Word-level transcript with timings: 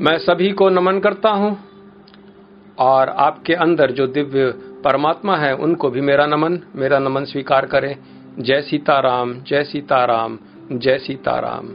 मैं 0.00 0.18
सभी 0.18 0.50
को 0.50 0.68
नमन 0.68 0.98
करता 0.98 1.30
हूँ, 1.30 1.58
और 2.78 3.08
आपके 3.08 3.54
अंदर 3.54 3.90
जो 3.90 4.06
दिव्य 4.06 4.54
परमात्मा 4.84 5.36
है, 5.36 5.54
उनको 5.54 5.90
भी 5.90 6.00
मेरा 6.00 6.26
नमन 6.26 6.60
मेरा 6.76 6.98
नमन 6.98 7.24
स्वीकार 7.24 7.66
करें। 7.66 7.96
जय 8.38 8.60
सीताराम 8.60 9.34
जय 9.34 9.64
सीताराम 9.64 10.38
जय 10.72 10.98
सीताराम। 10.98 11.66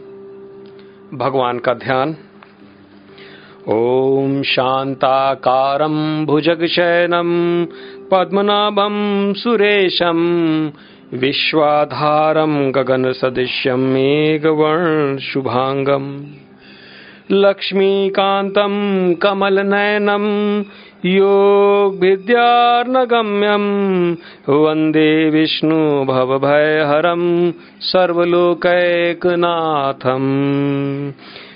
भगवान 1.18 1.60
का 1.60 1.74
ध्यान। 1.74 2.16
ओम 3.70 4.42
शांताकारम 4.42 6.26
भुजग 6.26 6.50
ॐ 6.50 6.56
शान्ताकारं 6.62 6.66
भुजगशयनं 6.66 7.66
पद्मनाभं 8.12 9.34
सुरेशं 9.34 10.20
विश्वाधारं 11.14 12.72
गगनसदृश्यं 12.72 13.78
मेघवर्णशुभाङ्गम्। 13.78 16.47
लक्ष्मीकान्तं 17.32 18.74
कमलनयनं 19.24 20.26
योगविद्यार्नगम्यं 21.06 22.16
वंदे 24.64 25.10
विष्णु 25.30 25.80
भवभयहरं 26.06 27.24
सर्वलोकैकनाथम् 27.90 28.72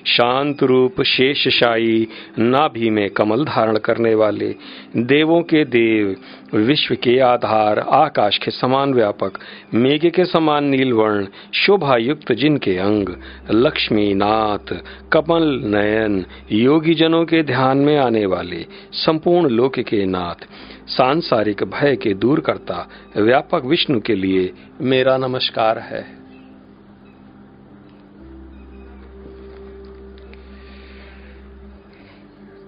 शांत 0.05 0.64
रूप 0.64 1.02
शेषशाही 1.02 2.08
नाभि 2.40 2.90
में 2.90 3.10
कमल 3.10 3.46
धारण 3.46 3.78
करने 3.78 4.16
वाले 4.16 4.55
देवों 4.98 5.41
के 5.41 5.66
देव, 5.66 6.16
विश्व 6.54 6.96
के 6.96 7.20
आधार, 7.20 7.80
आकाश 7.80 8.38
के 8.38 8.52
समान 8.52 8.94
व्यापक, 8.94 9.32
मेघ 9.74 10.05
के 10.05 10.26
समान 10.26 10.64
नीलवर्ण 10.64 11.26
शोभा 11.54 11.98
युक्त 11.98 12.32
जिनके 12.32 12.77
अंग 12.77 13.10
लक्ष्मी 13.52 14.14
नाथ 14.14 14.74
कमल 15.12 15.62
नयन 15.64 16.26
योगी 16.52 16.94
जनों 16.94 17.26
के 17.26 17.44
ध्यान 17.44 17.77
में 17.77 17.98
आने 17.98 18.26
वाले, 18.26 18.66
संपूर्ण 18.91 19.49
लोक 19.49 19.79
के 19.79 20.05
नाथ, 20.05 20.48
सांसारिक 20.88 21.63
भय 21.63 21.96
के 21.96 22.13
दूर 22.13 22.40
करता 22.40 22.90
व्यापक 23.18 23.66
विष्णु 23.66 23.99
के 23.99 24.16
लिए 24.16 24.54
मेरा 24.82 25.18
नमस्कार 25.18 25.79
है। 25.79 26.21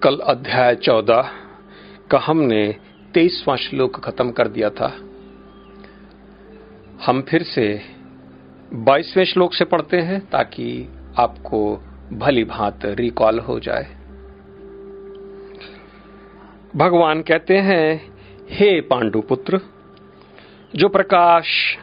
कल 0.04 0.18
अध्याय 0.18 0.76
चौदह 0.76 1.30
का 2.12 2.20
हमने 2.20 2.76
तेईसवां 3.14 3.58
श्लोक 3.58 4.00
खत्म 4.00 4.32
कर 4.32 4.48
दिया 4.48 4.70
था। 4.70 4.98
हम 7.06 7.22
फिर 7.22 7.44
से 7.44 7.82
बाईसवें 8.74 9.26
श्लोक 9.26 9.54
से 9.54 9.66
पढ़ते 9.66 9.98
हैं 9.98 10.30
ताकि 10.30 10.90
आपको 11.18 11.82
भली 12.14 12.44
भांत 12.44 12.80
रिकॉल 12.86 13.40
हो 13.40 13.60
जाए। 13.60 13.96
भगवान 16.76 17.22
कहते 17.22 17.58
हैं, 17.58 18.14
हे 18.50 18.82
पांडुपुत्र, 18.82 19.62
जो 20.76 20.90
प्रकाश, 20.90 21.78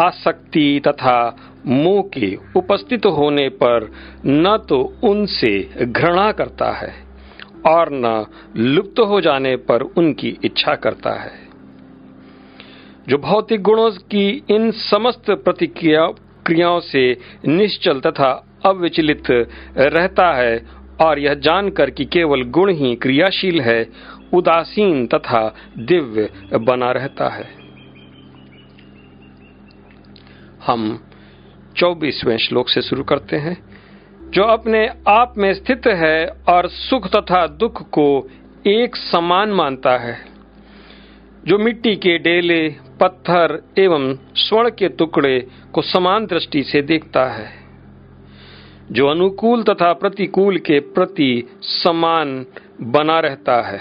आसक्ति 0.00 0.82
तथा 0.88 1.36
मोह 1.66 2.02
के 2.02 2.38
उपस्थित 2.56 3.06
होने 3.06 3.48
पर 3.48 3.92
न 4.26 4.66
तो 4.68 4.98
उनसे 5.04 5.84
घृणा 5.84 6.32
करता 6.32 6.70
है। 6.72 7.05
और 7.68 7.88
न 7.92 8.26
लुप्त 8.56 9.00
हो 9.00 9.20
जाने 9.20 9.56
पर 9.56 9.82
उनकी 9.82 10.38
इच्छा 10.44 10.74
करता 10.74 11.12
है। 11.22 11.46
जो 13.08 13.18
भौतिक 13.18 13.62
गुणों 13.62 13.90
की 13.90 14.44
इन 14.50 14.70
समस्त 14.70 15.30
प्रतिक्रिया, 15.30 16.06
क्रियाओं 16.46 16.80
से 16.80 17.16
निश्चल 17.46 18.00
तथा 18.00 18.60
अविचलित 18.66 19.30
रहता 19.76 20.32
है 20.34 20.66
और 21.00 21.18
यह 21.18 21.34
जानकर 21.34 21.90
कि 21.90 22.04
केवल 22.04 22.42
गुण 22.42 22.72
ही 22.72 22.94
क्रियाशील 22.96 23.60
है, 23.60 23.86
उदासीन 24.32 25.06
तथा 25.06 25.54
दिव्य 25.78 26.30
बना 26.58 26.90
रहता 26.92 27.28
है। 27.28 27.48
हम 30.66 31.04
चौबीसवें 31.76 32.36
श्लोक 32.38 32.68
से 32.68 32.82
शुरू 32.82 33.02
करते 33.04 33.36
हैं। 33.36 33.75
जो 34.26 34.42
अपने 34.42 34.90
आप 35.08 35.34
में 35.38 35.54
स्थित 35.54 35.86
है 35.86 36.26
और 36.48 36.68
सुख 36.68 37.08
तथा 37.08 37.46
दुख 37.46 37.82
को 37.90 38.28
एक 38.66 38.96
समान 38.96 39.52
मानता 39.52 39.96
है। 39.98 40.16
जो 41.44 41.58
मिट्टी 41.58 41.96
के 41.96 42.18
डेले, 42.18 42.68
पत्थर 43.00 43.62
एवं 43.78 44.14
स्वर्ण 44.36 44.70
के 44.70 44.88
टुकड़े 44.88 45.46
को 45.72 45.82
समान 45.82 46.26
दृष्टि 46.26 46.62
से 46.62 46.82
देखता 46.82 47.24
है, 47.24 47.48
जो 48.92 49.06
अनुकूल 49.06 49.62
तथा 49.62 49.92
प्रतिकूल 49.92 50.58
के 50.58 50.80
प्रति 50.80 51.48
समान 51.62 52.46
बना 52.80 53.20
रहता 53.20 53.60
है। 53.62 53.80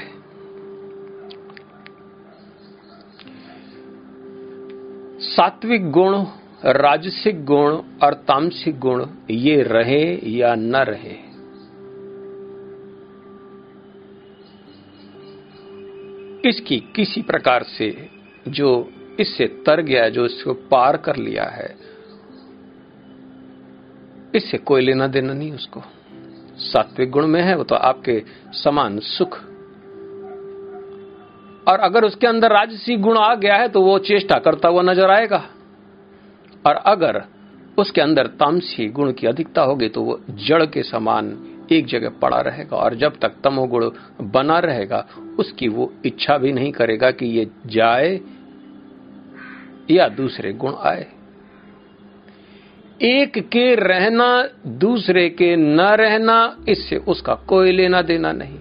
सात्विक 5.19 5.91
गुण 5.91 6.23
राजसिक 6.67 7.43
गुण 7.45 7.73
और 8.03 8.13
तामसिक 8.27 8.79
गुण 8.79 9.05
ये 9.29 9.61
रहे 9.63 10.03
या 10.29 10.53
न 10.55 10.75
रहे? 10.75 11.15
इसकी 16.49 16.77
किसी 16.95 17.21
प्रकार 17.21 17.63
से 17.63 18.09
जो 18.47 18.69
इससे 19.19 19.47
तर 19.65 19.81
गया, 19.81 20.09
जो 20.09 20.25
इसको 20.25 20.53
पार 20.53 20.97
कर 20.97 21.15
लिया 21.15 21.43
है, 21.43 21.75
इससे 24.35 24.57
कोई 24.57 24.81
लेना 24.81 25.07
देना 25.07 25.33
नहीं 25.33 25.51
उसको। 25.51 25.81
सात्विक 26.61 27.11
गुण 27.11 27.27
में 27.27 27.41
है, 27.41 27.55
वो 27.57 27.63
तो 27.63 27.75
आपके 27.75 28.21
समान 28.53 28.99
सुख। 28.99 29.37
और 31.67 31.79
अगर 31.79 32.05
उसके 32.05 32.27
अंदर 32.27 32.51
राजसी 32.51 32.95
गुण 32.97 33.17
आ 33.17 33.33
गया 33.35 33.55
है 33.55 33.67
तो 33.69 33.81
वो 33.81 33.97
चेष्टा 33.99 34.39
करता 34.39 34.67
हुआ 34.67 34.81
नज़र 34.81 35.11
आएगा। 35.11 35.43
और 36.67 36.75
अगर 36.75 37.23
उसके 37.77 38.01
अंदर 38.01 38.27
तामसी 38.27 38.87
गुण 38.87 39.11
की 39.11 39.27
अधिकता 39.27 39.61
होगी 39.61 39.89
तो 39.89 40.01
वो 40.01 40.21
जड़ 40.29 40.65
के 40.65 40.83
समान 40.83 41.51
एक 41.71 41.85
जगह 41.85 42.09
पड़ा 42.09 42.41
रहेगा 42.41 42.77
और 42.77 42.95
जब 42.95 43.19
तक 43.19 43.31
तमोगुण 43.43 43.89
बना 44.21 44.59
रहेगा, 44.59 45.07
उसकी 45.39 45.67
वो 45.67 45.93
इच्छा 46.05 46.37
भी 46.37 46.51
नहीं 46.51 46.71
करेगा 46.71 47.11
कि 47.11 47.25
ये 47.25 47.47
जाए 47.65 48.19
या 49.91 50.07
दूसरे 50.07 50.53
गुण 50.53 50.73
आए। 50.73 51.07
एक 53.01 53.37
के 53.37 53.75
रहना, 53.75 54.49
दूसरे 54.67 55.29
के 55.29 55.55
न 55.55 55.81
रहना, 55.81 56.57
इससे 56.69 56.97
उसका 56.97 57.35
कोई 57.35 57.71
लेना 57.71 58.01
देना 58.01 58.31
नहीं। 58.31 58.59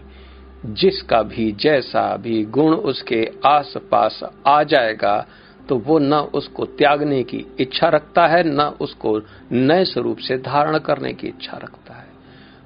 जिसका 0.66 1.22
भी 1.22 1.52
जैसा 1.52 2.16
भी 2.16 2.44
गुण 2.44 2.74
उसके 2.74 3.30
आस 3.46 3.74
पास 3.90 4.20
आ 4.46 4.62
जाएगा 4.62 5.26
तो 5.68 5.78
वो 5.78 5.98
न 5.98 6.14
उसको 6.14 6.64
त्यागने 6.64 7.22
की 7.22 7.46
इच्छा 7.60 7.88
रखता 7.88 8.26
है, 8.26 8.42
न 8.46 8.60
उसको 8.80 9.20
नए 9.52 9.84
स्वरूप 9.84 10.18
से 10.18 10.38
धारण 10.38 10.78
करने 10.78 11.12
की 11.12 11.26
इच्छा 11.26 11.56
रखता 11.56 11.94
है। 11.94 12.06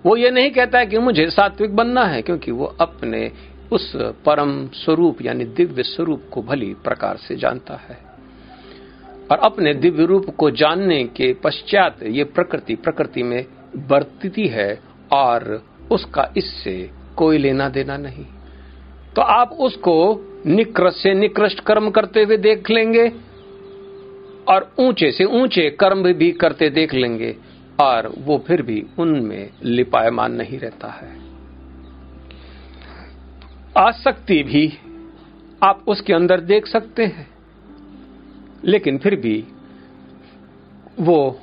वो 0.06 0.16
ये 0.16 0.31
नहीं 0.31 0.50
कहता 0.50 0.78
है 0.78 0.86
कि 0.86 0.98
मुझे 0.98 1.31
सात्विक 1.31 1.76
बनना 1.76 2.04
है, 2.04 2.22
क्योंकि 2.22 2.50
वो 2.50 2.64
अपने 2.81 3.32
उस 3.72 3.92
परम 3.97 4.69
स्वरूप, 4.69 5.22
यानी 5.22 5.44
दिव्य 5.44 5.82
स्वरूप 5.82 6.25
को 6.32 6.42
भली 6.42 6.75
प्रकार 6.84 7.16
से 7.16 7.36
जानता 7.36 7.75
है। 7.75 7.98
और 9.30 9.38
अपने 9.38 9.75
दिव्य 9.75 10.04
रूप 10.04 10.34
को 10.38 10.50
जानने 10.50 11.04
के 11.04 11.32
पश्चात 11.34 12.03
ये 12.03 12.25
प्रकृति 12.25 12.75
प्रकृति 12.75 13.22
में 13.22 13.47
बरतती 13.76 14.48
है, 14.48 14.80
और 15.12 15.65
उसका 15.91 16.32
इससे 16.36 16.91
कोई 17.16 17.38
लेना 17.38 17.69
देना 17.69 17.97
नहीं। 17.97 18.25
तो 19.16 19.22
आप 19.22 19.53
उसको 19.53 20.15
निकृष्ट 20.47 20.97
से 20.97 21.15
निकृष्ट 21.15 21.60
कर्म 21.60 21.91
करते 21.91 22.22
हुए 22.22 22.37
देख 22.37 22.71
लेंगे 22.71 23.09
और 24.49 24.71
ऊँचे 24.78 25.10
से 25.10 25.25
ऊँचे 25.25 25.69
कर्म 25.71 26.03
भी 26.12 26.31
करते 26.32 26.71
देख 26.71 26.94
लेंगे, 26.94 27.34
और 27.81 28.12
वो 28.18 28.39
फिर 28.39 28.62
भी 28.62 28.84
उनमें 28.98 29.51
लिपायमान 29.65 30.33
नहीं 30.33 30.59
रहता 30.59 30.89
है। 30.92 31.10
आसक्ति 33.78 34.42
भी 34.42 34.66
आप 35.62 35.84
उसके 35.89 36.12
अंदर 36.12 36.41
देख 36.41 36.66
सकते 36.66 37.04
हैं, 37.07 37.28
लेकिन 38.65 38.98
फिर 38.98 39.16
भी 39.16 39.45
वो 41.01 41.41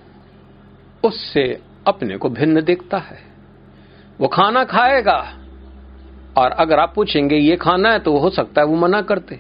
उससे 1.04 1.46
अपने 1.88 2.18
को 2.18 2.30
भिन्न 2.30 2.62
देखता 2.62 2.98
है। 2.98 3.18
वो 4.20 4.28
खाना 4.28 4.64
खाएगा 4.64 5.18
और 6.38 6.52
अगर 6.52 6.80
आप 6.80 6.94
पूछेंगे, 6.96 7.36
ये 7.36 7.56
खाना 7.56 7.92
है? 7.92 8.00
तो 8.00 8.18
हो 8.18 8.30
सकता 8.30 8.62
है 8.62 8.68
वो 8.68 8.76
मना 8.76 9.02
करते। 9.02 9.40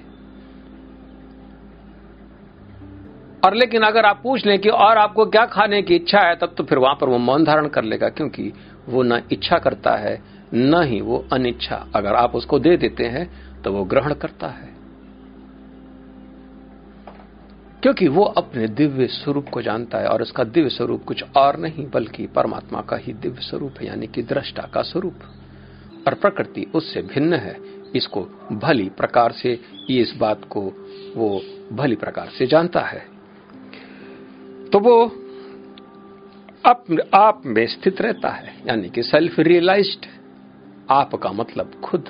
और 3.46 3.54
लेकिन 3.54 3.82
अगर 3.82 4.06
आप 4.06 4.20
पूछ 4.24 4.46
लें 4.46 4.60
कि 4.60 4.70
और 4.70 4.98
आपको 4.98 5.26
क्या 5.26 5.46
खाने 5.46 5.82
की 5.82 5.96
इच्छा 5.96 6.20
है, 6.20 6.36
तब 6.36 6.54
तो 6.58 6.64
फिर 6.64 6.78
वहाँ 6.78 6.96
पर 6.96 7.10
वो 7.10 7.18
मौन 7.18 7.44
धारण 7.44 7.68
कर 7.68 7.84
लेगा, 7.84 8.10
क्योंकि 8.10 8.54
वो 8.90 9.04
न 9.04 9.22
इच्छा 9.32 9.58
करता 9.58 9.96
है, 9.96 10.22
न 10.54 10.82
ही 10.84 11.02
वो 11.02 11.26
अनिच्छा। 11.34 11.88
अगर 11.96 12.16
आप 12.16 12.36
उसको 12.36 12.60
दे 12.60 12.78
देते 12.78 13.04
हैं 13.04 13.28
तो 13.62 13.72
वो 13.74 13.84
ग्रहण 13.84 14.14
करता 14.14 14.48
है। 14.48 14.74
क्योंकि 17.84 18.08
वो 18.08 18.24
अपने 18.24 18.68
दिव्य 18.68 19.08
स्वरूप 19.08 19.50
को 19.50 19.62
जानता 19.62 19.98
है, 19.98 20.08
और 20.08 20.22
उसका 20.22 20.44
दिव्य 20.44 20.70
स्वरूप 20.70 21.04
कुछ 21.04 21.24
और 21.38 21.58
नहीं, 21.58 21.90
बल्कि 21.92 22.28
परमात्मा 22.28 22.82
का 22.82 22.96
ही 22.96 23.14
दिव्य 23.14 23.42
स्वरूप 23.42 23.74
है, 23.82 23.88
यानी 23.88 24.08
कि 24.08 24.24
दृष्टा 24.24 24.64
का 24.74 24.82
स्वरूप। 24.82 25.20
और 26.08 26.14
प्रकृति 26.14 26.66
उससे 26.76 27.02
भिन्न 27.04 27.34
है। 27.34 27.58
इसको 27.96 28.22
भली 28.52 28.90
प्रकार 28.90 29.32
से, 29.32 29.60
इस 29.90 30.14
बात 30.18 30.42
को 30.50 30.62
वो 31.16 31.42
भली 31.72 31.96
प्रकार 31.96 32.30
से 32.30 32.48
जानता 32.48 32.80
है। 32.80 33.06
तो 34.72 34.80
वो 34.80 35.06
अपने 36.66 37.04
आप 37.14 37.42
में 37.46 37.66
स्थित 37.68 38.02
रहता 38.02 38.30
है, 38.30 38.54
यानी 38.68 38.90
कि 38.90 39.04
सेल्फ 39.04 39.40
रियलाइज्ड 39.40 40.06
आप 40.90 41.16
का 41.16 41.32
मतलब 41.32 41.82
खुद। 41.84 42.06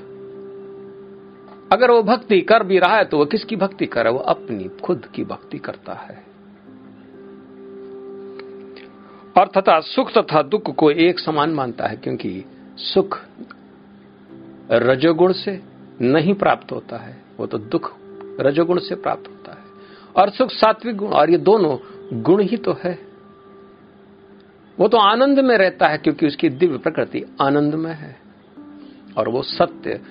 अगर 1.74 1.92
वो 1.92 2.04
भक्ति 2.04 2.40
कर 2.42 2.64
भी 2.64 2.80
रहा 2.80 2.98
है 2.98 3.06
तो 3.06 3.18
वो 3.18 3.26
किसकी 3.26 3.56
भक्ति 3.56 3.86
कर 3.86 4.08
वो 4.08 4.20
अपनी 4.20 4.70
खुद 4.84 5.06
की 5.06 5.24
भक्ति 5.24 5.58
करता 5.60 5.94
है। 5.94 6.24
और 9.38 9.48
तथा 9.48 9.80
सुख 9.80 10.12
तथा 10.12 10.42
दुख 10.42 10.76
को 10.76 10.92
एक 10.92 11.20
समान 11.20 11.50
मानता 11.50 11.88
है, 11.88 11.96
क्योंकि 11.96 12.46
सुख 12.78 13.20
रजोगुण 14.72 15.32
से 15.34 15.62
नहीं 16.02 16.34
प्राप्त 16.34 16.72
होता 16.72 16.98
है। 16.98 17.22
वो 17.38 17.46
तो 17.46 17.58
दुख 17.58 17.96
रजोगुण 18.40 18.80
से 18.80 18.96
प्राप्त 18.96 19.28
होता 19.28 19.52
है। 19.52 19.66
और 20.16 20.30
सुख 20.30 20.52
सात्विक 20.52 20.96
गुण, 20.96 21.10
और 21.10 21.30
ये 21.30 21.38
दोनों 21.38 21.78
गुण 22.22 22.42
ही 22.42 22.58
तो 22.58 22.78
है। 22.84 23.00
वो 24.80 24.88
तो 24.88 24.98
आनंद 24.98 25.40
में 25.40 25.58
रहता 25.58 25.88
है, 25.88 25.98
क्योंकि 25.98 26.28
उसकी 26.28 26.50
दिव्य 26.50 26.78
प्रकृति 26.78 27.24
आनंद 27.42 27.76
में 27.76 27.94
है। 27.94 28.18
और 29.18 29.30
वो 29.30 29.42
सत्य, 29.42 30.02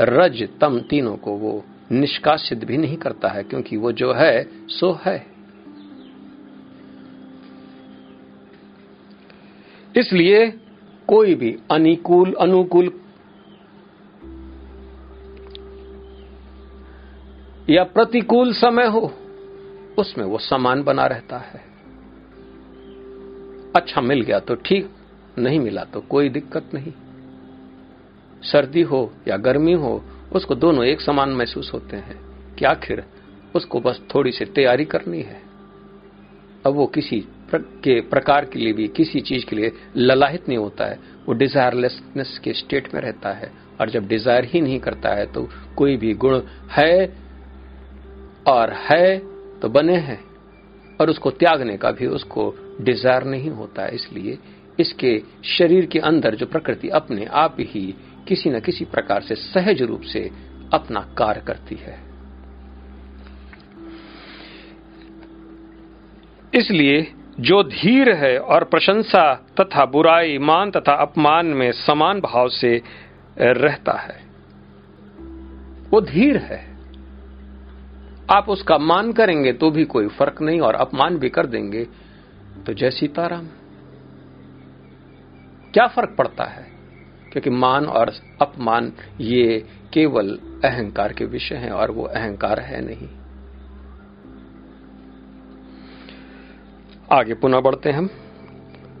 रज, 0.00 0.48
तम 0.60 0.80
तीनों 0.80 1.16
को 1.16 1.32
वो 1.32 1.64
निष्कासित 1.92 2.64
भी 2.64 2.76
नहीं 2.76 2.96
करता 2.96 3.28
है, 3.28 3.42
क्योंकि 3.42 3.76
वो 3.76 3.92
जो 3.92 4.12
है, 4.12 4.48
सो 4.68 4.98
है। 5.04 5.26
इसलिए 9.96 10.60
कोई 11.08 11.34
भी 11.34 11.58
अनुकूल 11.70 12.32
अनुकूल 12.32 12.98
या 17.72 17.82
प्रतिकूल 17.84 18.52
समय 18.52 18.86
हो 18.86 19.00
उसमें 19.98 20.24
वो 20.24 20.38
समान 20.38 20.82
बना 20.82 21.06
रहता 21.06 21.38
है। 21.38 21.60
अच्छा 23.76 24.00
मिल 24.00 24.20
गया 24.20 24.38
तो 24.38 24.54
ठीक 24.54 24.90
नहीं 25.38 25.60
मिला 25.60 25.84
तो 25.84 26.00
कोई 26.00 26.28
दिक्कत 26.28 26.70
नहीं। 26.74 26.92
सर्दी 28.42 28.82
हो 28.82 29.00
या 29.28 29.36
गर्मी 29.36 29.72
हो 29.74 30.02
उसको 30.32 30.54
दोनों 30.54 30.84
एक 30.84 31.00
समान 31.00 31.30
महसूस 31.30 31.70
होते 31.74 31.96
हैं 31.98 32.18
कि 32.56 32.64
आखिर 32.64 33.04
उसको 33.54 33.80
बस 33.80 34.00
थोड़ी 34.14 34.32
सी 34.32 34.44
तैयारी 34.44 34.84
करनी 34.84 35.20
है। 35.20 35.40
अब 36.66 36.74
वो 36.74 36.86
किसी 36.86 37.20
प्र, 37.50 37.58
के 37.58 38.00
प्रकार 38.00 38.44
के 38.44 38.58
लिए 38.58 38.72
भी 38.72 38.88
किसी 38.88 39.20
चीज़ 39.20 39.46
के 39.46 39.56
लिए 39.56 39.72
ललाहित 39.96 40.48
नहीं 40.48 40.58
होता 40.58 40.84
है। 40.84 40.98
वो 41.26 41.34
डिजायरलेसनेस 41.34 42.38
के 42.44 42.52
स्टेट 42.52 42.94
में 42.94 43.00
रहता 43.00 43.32
है 43.32 43.52
और 43.80 43.90
जब 43.90 44.06
डिज़ायर 44.08 44.44
ही 44.44 44.60
नहीं 44.60 44.78
करता 44.80 45.14
है 45.14 45.26
तो 45.32 45.48
कोई 45.76 45.96
भी 45.96 46.14
गुण 46.14 46.40
है 46.70 47.21
और 48.46 48.72
है 48.82 49.18
तो 49.60 49.68
बने 49.68 49.96
हैं, 49.98 50.18
और 51.00 51.10
उसको 51.10 51.30
त्यागने 51.32 51.76
का 51.76 51.90
भी 51.90 52.06
उसको 52.08 52.54
डिज़ायर 52.80 53.24
नहीं 53.24 53.50
होता 53.50 53.82
है 53.82 53.94
इसलिए 53.94 54.38
इसके 54.78 55.18
शरीर 55.48 55.86
के 55.86 55.98
अंदर 56.00 56.34
जो 56.34 56.46
प्रकृति 56.46 56.88
अपने 56.90 57.24
आप 57.36 57.56
ही 57.60 57.94
किसी 58.28 58.50
न 58.50 58.60
किसी 58.60 58.84
प्रकार 58.84 59.22
से 59.22 59.34
सहज 59.34 59.82
रूप 59.82 60.02
से 60.02 60.30
अपना 60.72 61.00
कार्य 61.18 61.40
करती 61.46 61.74
है। 61.76 61.98
इसलिए 66.52 67.06
जो 67.40 67.62
धीर 67.64 68.10
है 68.14 68.36
और 68.38 68.64
प्रशंसा 68.64 69.32
तथा 69.60 69.84
बुराई 69.86 70.38
मान 70.40 70.70
तथा 70.70 70.94
अपमान 71.02 71.46
में 71.48 71.70
समान 71.76 72.20
भाव 72.20 72.48
से 72.50 72.80
रहता 73.38 73.98
है, 73.98 74.20
वो 75.90 76.00
धीर 76.02 76.36
है। 76.40 76.71
आप 78.32 78.48
उसका 78.48 78.78
मान 78.78 79.12
करेंगे 79.12 79.52
तो 79.52 79.70
भी 79.70 79.84
कोई 79.84 80.08
फ़र्क 80.08 80.42
नहीं 80.42 80.60
और 80.60 80.74
अपमान 80.74 81.18
भी 81.18 81.28
कर 81.28 81.46
देंगे। 81.46 81.86
तो 82.66 82.72
जय 82.72 82.90
सीताराम। 82.90 83.46
क्या 85.74 85.86
फ़र्क 85.86 86.14
पड़ता 86.18 86.44
है? 86.44 86.66
क्योंकि 87.32 87.50
मान 87.50 87.86
और 87.86 88.12
अपमान 88.42 88.92
ये 89.20 89.66
केवल 89.92 90.38
अहंकार 90.64 91.12
के 91.12 91.24
विषय 91.24 91.54
हैं 91.54 91.70
और 91.70 91.90
वो 91.90 92.04
अहंकार 92.04 92.60
है 92.60 92.84
नहीं। 92.84 93.08
आगे 97.12 97.34
पुनः 97.34 97.60
बढ़ते 97.60 97.90
हैं 97.90 97.98
हम। 97.98 98.10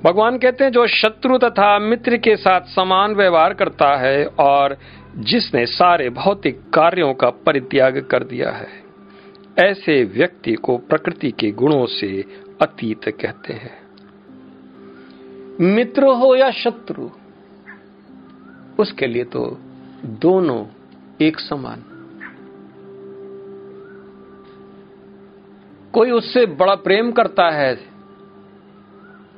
भगवान 0.04 0.38
कहते 0.38 0.64
हैं, 0.64 0.72
जो 0.72 0.86
शत्रु 0.86 1.38
तथा 1.38 1.78
मित्र 1.78 2.16
के 2.16 2.36
साथ 2.36 2.60
समान 2.60 3.14
व्यवहार 3.14 3.54
करता 3.54 3.96
है 3.96 4.26
और 4.26 4.78
जिसने 5.16 5.66
सारे 5.66 6.10
भौतिक 6.10 6.60
कार्यों 6.60 7.14
का 7.14 7.30
परित्याग 7.30 8.08
कर 8.10 8.24
दिया 8.24 8.50
है 8.50 8.81
ऐसे 9.56 10.02
व्यक्ति 10.04 10.52
को 10.54 10.76
प्रकृति 10.78 11.30
के 11.30 11.50
गुणों 11.52 11.84
से 11.86 12.24
अतीत 12.60 13.08
कहते 13.20 13.52
हैं। 13.52 13.80
मित्र 15.60 16.12
हो 16.14 16.34
या 16.34 16.50
शत्रु, 16.54 17.08
उसके 18.78 19.06
लिए 19.06 19.24
तो 19.24 19.44
दोनों 20.20 20.64
एक 21.20 21.40
समान। 21.40 21.82
कोई 25.94 26.10
उससे 26.10 26.44
बड़ा 26.54 26.74
प्रेम 26.74 27.10
करता 27.12 27.50
है 27.50 27.74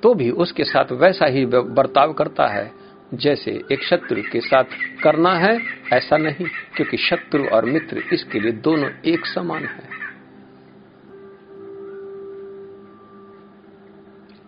तो 0.03 0.15
भी 0.15 0.31
उसके 0.31 0.65
साथ 0.65 0.93
वैसा 0.93 1.27
ही 1.27 1.45
बर्ताव 1.47 2.13
करता 2.13 2.47
है, 2.47 2.71
जैसे 3.15 3.51
एक 3.73 3.83
शत्रु 3.83 4.23
के 4.23 4.41
साथ 4.41 4.65
करना 5.03 5.33
है, 5.35 5.59
ऐसा 5.93 6.17
नहीं, 6.17 6.47
क्योंकि 6.77 6.97
शत्रु 7.01 7.45
और 7.47 7.65
मित्र 7.65 8.03
इसके 8.13 8.41
लिए 8.41 8.53
दोनों 8.63 8.91
एक 9.07 9.27
समान 9.27 9.65
है। 9.65 10.04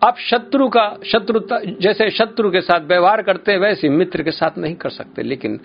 आप 0.01 0.17
शत्रु 0.19 0.67
का 0.69 0.81
शत्रु 1.05 1.39
जैसे 1.81 2.09
शत्रु 2.11 2.49
के 2.51 2.61
साथ 2.61 2.81
व्यवहार 2.81 3.21
करते 3.21 3.51
हैं, 3.51 3.59
वैसे 3.59 3.89
मित्र 3.89 4.23
के 4.23 4.31
साथ 4.31 4.57
नहीं 4.57 4.75
कर 4.75 4.89
सकते। 4.89 5.23
लेकिन 5.23 5.59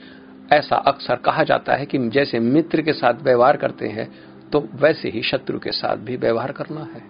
ऐसा 0.53 0.77
अक्सर 0.77 1.17
कहा 1.17 1.43
जाता 1.45 1.75
है 1.75 1.87
कि 1.87 1.99
जैसे 2.09 2.39
मित्र 2.39 2.83
के 2.83 2.93
साथ 2.93 3.23
व्यवहार 3.23 3.57
करते 3.57 3.89
हैं 3.89 4.09
तो 4.53 4.61
वैसे 4.75 5.09
ही 5.09 5.23
शत्रु 5.23 5.59
के 5.59 5.73
साथ 5.73 5.97
भी 5.97 6.17
व्यवहार 6.17 6.53
करना 6.53 6.81
है। 6.95 7.03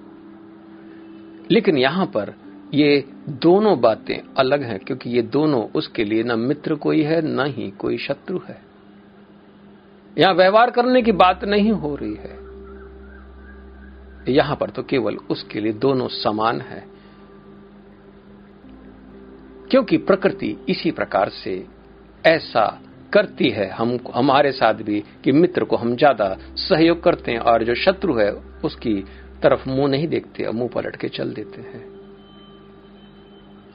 लेकिन 1.51 1.79
यहाँ 1.79 2.07
पर 2.07 2.35
ये 2.75 3.05
दोनों 3.29 3.81
बातें 3.81 4.17
अलग 4.39 4.63
हैं, 4.63 4.79
क्योंकि 4.79 5.11
ये 5.11 5.23
दोनों 5.23 5.63
उसके 5.75 6.05
लिए 6.05 6.23
न 6.23 6.39
मित्र 6.39 6.75
कोई 6.75 7.03
है, 7.03 7.21
न 7.23 7.47
ही 7.49 7.71
कोई 7.71 7.99
शत्रु 7.99 8.41
है। 8.49 8.61
यहाँ 10.17 10.35
व्यवहार 10.35 10.71
करने 10.71 11.03
की 11.03 11.13
बात 11.15 11.45
नहीं 11.45 11.73
हो 11.73 11.95
रही 11.97 12.15
है। 12.15 12.41
यहाँ 14.29 14.57
पर 14.57 14.71
तो 14.71 14.83
केवल 14.83 15.17
उसके 15.31 15.61
लिए 15.61 15.73
दोनों 15.73 16.09
समान 16.09 16.61
है। 16.61 16.92
क्योंकि 19.73 19.97
प्रकृति 19.97 20.57
इसी 20.69 20.91
प्रकार 20.91 21.29
से 21.29 21.55
ऐसा 22.25 22.65
करती 23.13 23.49
है 23.51 23.69
हम 23.69 23.99
हमारे 24.15 24.53
साथ 24.53 24.75
भी 24.75 25.03
कि 25.25 25.33
मित्र 25.33 25.65
को 25.65 25.77
हम 25.77 25.95
ज़्यादा 25.97 26.37
सहयोग 26.59 27.03
करते 27.03 27.33
हैं 27.33 27.39
और 27.39 27.65
जो 27.65 27.75
शत्रु 27.75 28.15
है 28.15 28.31
उसकी 28.65 28.95
तरफ़ 29.43 29.69
मुँह 29.69 29.89
नहीं 29.89 30.09
देखते 30.09 30.51
मुँह 30.51 30.69
पलट 30.69 30.97
के 30.97 31.09
चल 31.09 31.33
देते 31.33 31.61
हैं। 31.61 31.85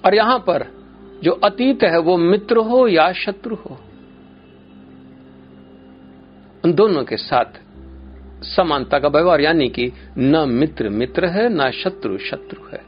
और 0.03 0.15
यहाँ 0.15 0.37
पर 0.39 0.65
जो 1.23 1.31
अतीत 1.43 1.83
है 1.83 1.99
वो 1.99 2.17
मित्र 2.17 2.57
हो 2.57 2.87
या 2.87 3.11
शत्रु 3.15 3.55
हो, 3.55 3.77
उन 6.63 6.73
दोनों 6.73 7.03
के 7.03 7.17
साथ 7.17 7.59
समानता 8.45 8.99
का 8.99 9.07
व्यवहार, 9.07 9.41
यानी 9.41 9.69
कि 9.69 9.91
न 10.17 10.45
मित्र 10.49 10.89
मित्र 10.89 11.25
है, 11.25 11.49
न 11.49 11.71
शत्रु 11.73 12.17
शत्रु 12.17 12.67
है। 12.69 12.86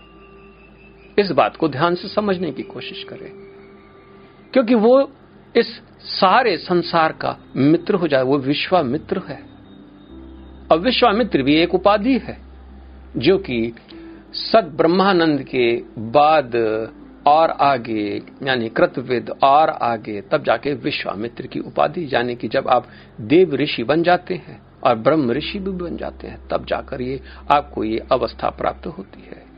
इस 1.20 1.32
बात 1.32 1.56
को 1.56 1.68
ध्यान 1.68 1.96
से 1.96 2.08
समझने 2.08 2.52
की 2.52 2.64
कोशिश 2.64 3.04
करें। 3.04 3.32
क्योंकि 4.54 4.76
वो 4.76 5.12
इस 5.58 5.82
सारे 6.02 6.58
संसार 6.58 7.12
का 7.12 7.38
मित्र 7.56 7.96
हो 7.96 8.08
जाए, 8.08 8.24
वो 8.24 8.38
विश्वामित्र 8.38 9.22
है। 9.28 9.44
और 10.72 10.80
विश्वामित्र 10.80 11.44
भी 11.44 11.56
एक 11.56 11.76
उपाधि 11.76 12.18
है, 12.18 12.38
जो 13.18 13.38
कि 13.38 13.74
सद 14.34 14.74
ब्रह्मानंद 14.76 15.44
के 15.44 15.84
बाद 15.98 16.56
और 17.28 17.50
आगे, 17.50 18.22
यानी 18.44 18.70
कृतविद 18.70 19.30
और 19.44 19.70
आगे, 19.70 20.22
तब 20.22 20.44
जाके 20.44 20.74
विश्वामित्र 20.74 21.48
की 21.48 21.60
उपाधि, 21.60 22.10
यानी 22.14 22.36
कि 22.36 22.48
जब 22.48 22.68
आप 22.68 22.88
देव 23.22 23.56
ऋषि 23.56 23.84
बन 23.84 24.04
जाते 24.04 24.34
हैं 24.34 24.62
और 24.84 24.96
ब्रह्म 24.96 25.32
ऋषि 25.32 25.60
भी 25.60 25.72
बन 25.72 25.98
जाते 25.98 26.28
हैं, 26.28 26.48
तब 26.48 26.66
जाकर 26.66 27.02
ये 27.02 27.22
आपको 27.52 27.84
ये 27.84 28.04
अवस्था 28.12 28.50
प्राप्त 28.50 28.88
होती 28.88 29.24
है। 29.28 29.49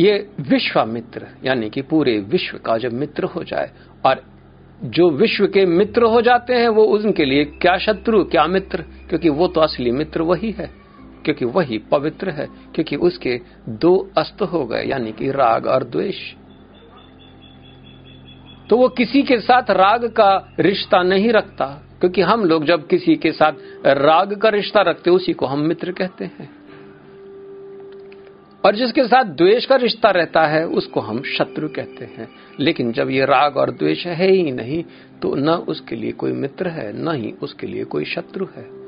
ये 0.00 0.30
विश्वामित्र, 0.40 1.26
यानी 1.44 1.70
कि 1.70 1.82
पूरे 1.82 2.18
विश्व 2.20 2.58
का 2.58 2.78
जब 2.78 2.92
मित्र 2.92 3.24
हो 3.24 3.44
जाए, 3.44 3.70
और 4.06 4.22
जो 4.84 5.10
विश्व 5.10 5.46
के 5.46 5.66
मित्र 5.66 6.02
हो 6.02 6.20
जाते 6.22 6.54
हैं, 6.54 6.68
वो 6.68 6.84
उनके 6.84 7.24
लिए 7.24 7.44
क्या 7.44 7.78
शत्रु, 7.78 8.24
क्या 8.24 8.46
मित्र? 8.46 8.82
क्योंकि 9.08 9.28
वो 9.28 9.48
तो 9.48 9.60
असली 9.60 9.90
मित्र 9.90 10.22
वही 10.22 10.50
है, 10.50 10.70
क्योंकि 11.24 11.44
वही 11.44 11.78
पवित्र 11.78 12.30
है, 12.30 12.48
क्योंकि 12.74 12.96
उसके 12.96 13.40
दो 13.68 14.10
अस्त 14.16 14.42
हो 14.42 14.66
गए, 14.66 14.84
यानी 14.84 15.12
कि 15.12 15.30
राग 15.30 15.66
और 15.66 15.84
द्वेष। 15.84 16.34
तो 18.70 18.76
वो 18.76 18.88
किसी 18.88 19.22
के 19.22 19.40
साथ 19.40 19.62
राग 19.70 20.04
का 20.04 20.54
रिश्ता 20.60 21.02
नहीं 21.02 21.32
रखता, 21.32 21.66
क्योंकि 22.00 22.20
हम 22.20 22.44
लोग 22.44 22.64
जब 22.64 22.86
किसी 22.86 23.16
के 23.16 23.32
साथ 23.32 23.52
राग 23.86 24.34
का 24.34 24.48
रिश्ता 24.48 24.82
रखते 24.82 25.10
उसी 25.10 25.32
को 25.32 25.46
हम 25.46 25.60
मित्र 25.60 25.92
कहते 25.92 26.24
हैं। 26.24 26.67
और 28.64 28.76
जिसके 28.76 29.04
साथ 29.04 29.24
द्वेष 29.24 29.66
का 29.66 29.76
रिश्ता 29.76 30.10
रहता 30.10 30.46
है, 30.46 30.66
उसको 30.66 31.00
हम 31.00 31.22
शत्रु 31.22 31.68
कहते 31.68 32.04
हैं। 32.04 32.28
लेकिन 32.60 32.92
जब 32.92 33.10
ये 33.10 33.24
राग 33.24 33.56
और 33.56 33.70
द्वेष 33.70 34.06
है 34.06 34.30
ही 34.30 34.52
नहीं 34.52 34.84
तो 35.22 35.34
न 35.34 35.48
उसके 35.48 35.96
लिए 35.96 36.12
कोई 36.12 36.32
मित्र 36.32 36.68
है, 36.68 36.92
न 37.04 37.14
ही 37.14 37.32
उसके 37.42 37.66
लिए 37.66 37.84
कोई 37.84 38.04
शत्रु 38.04 38.46
है। 38.56 38.78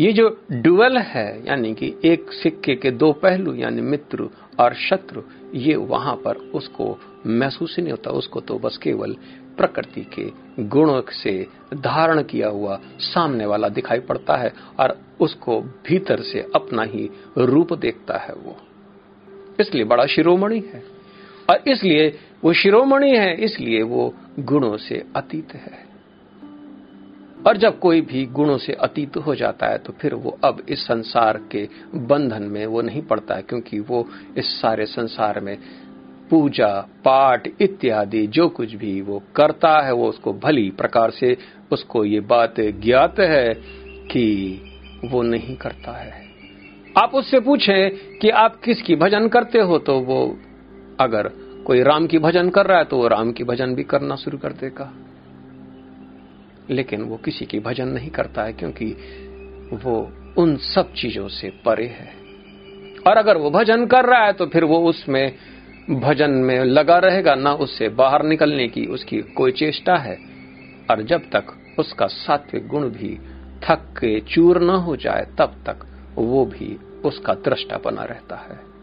ये 0.00 0.12
जो 0.12 0.40
डुअल 0.52 0.98
है, 0.98 1.46
यानी 1.46 1.74
कि 1.74 1.94
एक 2.04 2.32
सिक्के 2.32 2.74
के 2.74 2.90
दो 2.90 3.12
पहलू, 3.12 3.54
यानी 3.54 3.82
मित्र 3.82 4.28
और 4.58 4.74
शत्रु, 4.74 5.22
ये 5.54 5.76
वहाँ 5.76 6.14
पर 6.16 6.36
उसको 6.36 6.98
महसूस 7.26 7.76
ही 7.76 7.82
नहीं 7.82 7.92
होता। 7.92 8.10
उसको 8.10 8.40
तो 8.40 8.58
बस 8.58 8.76
केवल 8.76 9.16
प्रकृति 9.56 10.06
के 10.14 10.30
गुणों 10.64 11.00
से 11.12 11.46
धारण 11.74 12.22
किया 12.22 12.48
हुआ 12.48 12.80
सामने 12.98 13.46
वाला 13.46 13.68
दिखाई 13.68 14.00
पड़ता 14.00 14.36
है 14.36 14.52
और 14.80 14.98
उसको 15.20 15.60
भीतर 15.60 16.20
से 16.22 16.40
अपना 16.54 16.82
ही 16.82 17.08
रूप 17.38 17.72
देखता 17.72 18.16
है 18.16 18.34
वो। 18.34 18.56
इसलिए 19.60 19.84
बड़ा 19.84 20.06
शिरोमणि 20.06 20.58
है। 20.74 20.82
और 21.50 21.62
इसलिए 21.68 22.18
वो 22.44 22.52
शिरोमणि 22.52 23.10
है, 23.10 23.34
इसलिए 23.34 23.82
वो 23.82 24.14
गुणों 24.40 24.76
से 24.76 25.04
अतीत 25.16 25.54
है। 25.54 25.84
और 27.46 27.56
जब 27.56 27.78
कोई 27.78 28.00
भी 28.00 28.24
गुणों 28.26 28.56
से 28.58 28.72
अतीत 28.72 29.16
हो 29.16 29.34
जाता 29.34 29.66
है 29.66 29.78
तो 29.78 29.92
फिर 29.92 30.14
वो 30.14 30.38
अब 30.44 30.62
इस 30.68 30.86
संसार 30.86 31.40
के 31.50 31.68
बंधन 31.94 32.42
में 32.42 32.64
वो 32.66 32.82
नहीं 32.82 33.02
पड़ता 33.02 33.34
है, 33.34 33.42
क्योंकि 33.42 33.80
वो 33.80 34.06
इस 34.36 34.46
सारे 34.60 34.86
संसार 34.86 35.40
में 35.40 35.58
पूजा, 36.30 36.68
पाठ 37.04 37.48
इत्यादि, 37.60 38.26
जो 38.26 38.48
कुछ 38.48 38.74
भी 38.74 39.00
वो 39.00 39.22
करता 39.36 39.78
है, 39.80 39.92
वो 39.92 40.08
उसको 40.08 40.32
भली 40.34 40.68
प्रकार 40.70 41.10
से 41.10 41.36
उसको 41.72 42.04
ये 42.04 42.20
बात 42.20 42.60
ज्ञात 42.60 43.20
है 43.20 43.54
कि 44.06 44.60
वो 45.04 45.22
नहीं 45.22 45.56
करता 45.56 45.92
है। 45.92 46.22
आप 46.98 47.14
उससे 47.14 47.40
पूछें 47.40 48.18
कि 48.18 48.28
आप 48.30 48.60
किसकी 48.60 48.96
भजन 48.96 49.28
करते 49.28 49.60
हो 49.60 49.78
तो 49.78 49.98
वो 50.00 50.20
अगर 51.00 51.28
कोई 51.66 51.82
राम 51.82 52.06
की 52.06 52.18
भजन 52.18 52.50
कर 52.50 52.66
रहा 52.66 52.78
है 52.78 52.84
तो 52.84 52.96
वो 52.96 53.08
राम 53.08 53.32
की 53.32 53.44
भजन 53.44 53.74
भी 53.74 53.82
करना 53.82 54.16
शुरू 54.16 54.38
कर 54.38 54.52
देगा। 54.52 54.92
लेकिन 56.70 57.02
वो 57.02 57.16
किसी 57.16 57.44
की 57.44 57.58
भजन 57.60 57.88
नहीं 57.88 58.10
करता 58.10 58.42
है, 58.42 58.52
क्योंकि 58.52 58.86
वो 59.74 59.96
उन 60.38 60.56
सब 60.56 60.92
चीज़ों 60.92 61.28
से 61.28 61.48
परे 61.64 61.86
है। 61.86 62.12
और 63.06 63.16
अगर 63.16 63.36
वो 63.36 63.50
भजन 63.50 63.86
कर 63.86 64.04
रहा 64.04 64.24
है 64.24 64.32
तो 64.32 64.46
फिर 64.46 64.64
वो 64.64 64.78
उसमें 64.80 65.32
भजन 65.90 66.30
में 66.30 66.64
लगा 66.64 66.98
रहेगा, 66.98 67.34
ना 67.34 67.52
उससे 67.52 67.88
बाहर 67.88 68.22
निकलने 68.22 68.68
की 68.68 68.86
उसकी 68.86 69.18
कोई 69.18 69.52
चेष्टा 69.52 69.96
है। 69.96 70.18
और 70.90 71.02
जब 71.02 71.20
तक 71.32 71.44
उसका 71.78 72.06
सात्विक 72.06 72.68
गुण 72.68 72.88
भी 72.88 73.18
थक 73.64 73.78
के 73.78 74.20
चूर 74.20 74.62
न 74.62 74.70
हो 74.70 74.96
जाए, 74.96 75.26
तब 75.38 75.54
तक 75.66 75.76
वो 76.14 76.46
भी 76.46 76.78
उसका 77.04 77.34
दृष्टा 77.34 77.78
बना 77.84 78.02
रहता 78.02 78.36
है। 78.36 78.74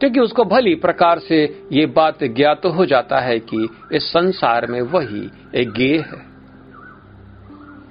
क्योंकि 0.00 0.20
उसको 0.20 0.44
भली 0.44 0.74
प्रकार 0.74 1.18
से 1.18 1.62
ये 1.72 1.86
बात 1.86 2.24
ज्ञात 2.24 2.66
हो 2.66 2.86
जाता 2.86 3.20
है 3.20 3.38
कि 3.38 3.68
इस 3.92 4.02
संसार 4.02 4.66
में 4.66 4.80
वही 4.80 5.30
एक 5.54 5.70
गे 5.70 5.98
है, 5.98 6.36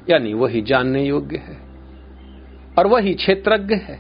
यानी 0.09 0.33
वही 0.33 0.61
जानने 0.61 1.05
योग्य 1.05 1.37
है, 1.37 1.57
और 2.77 2.87
वही 2.87 3.13
क्षेत्रज्ञ 3.13 3.75
है, 3.75 3.99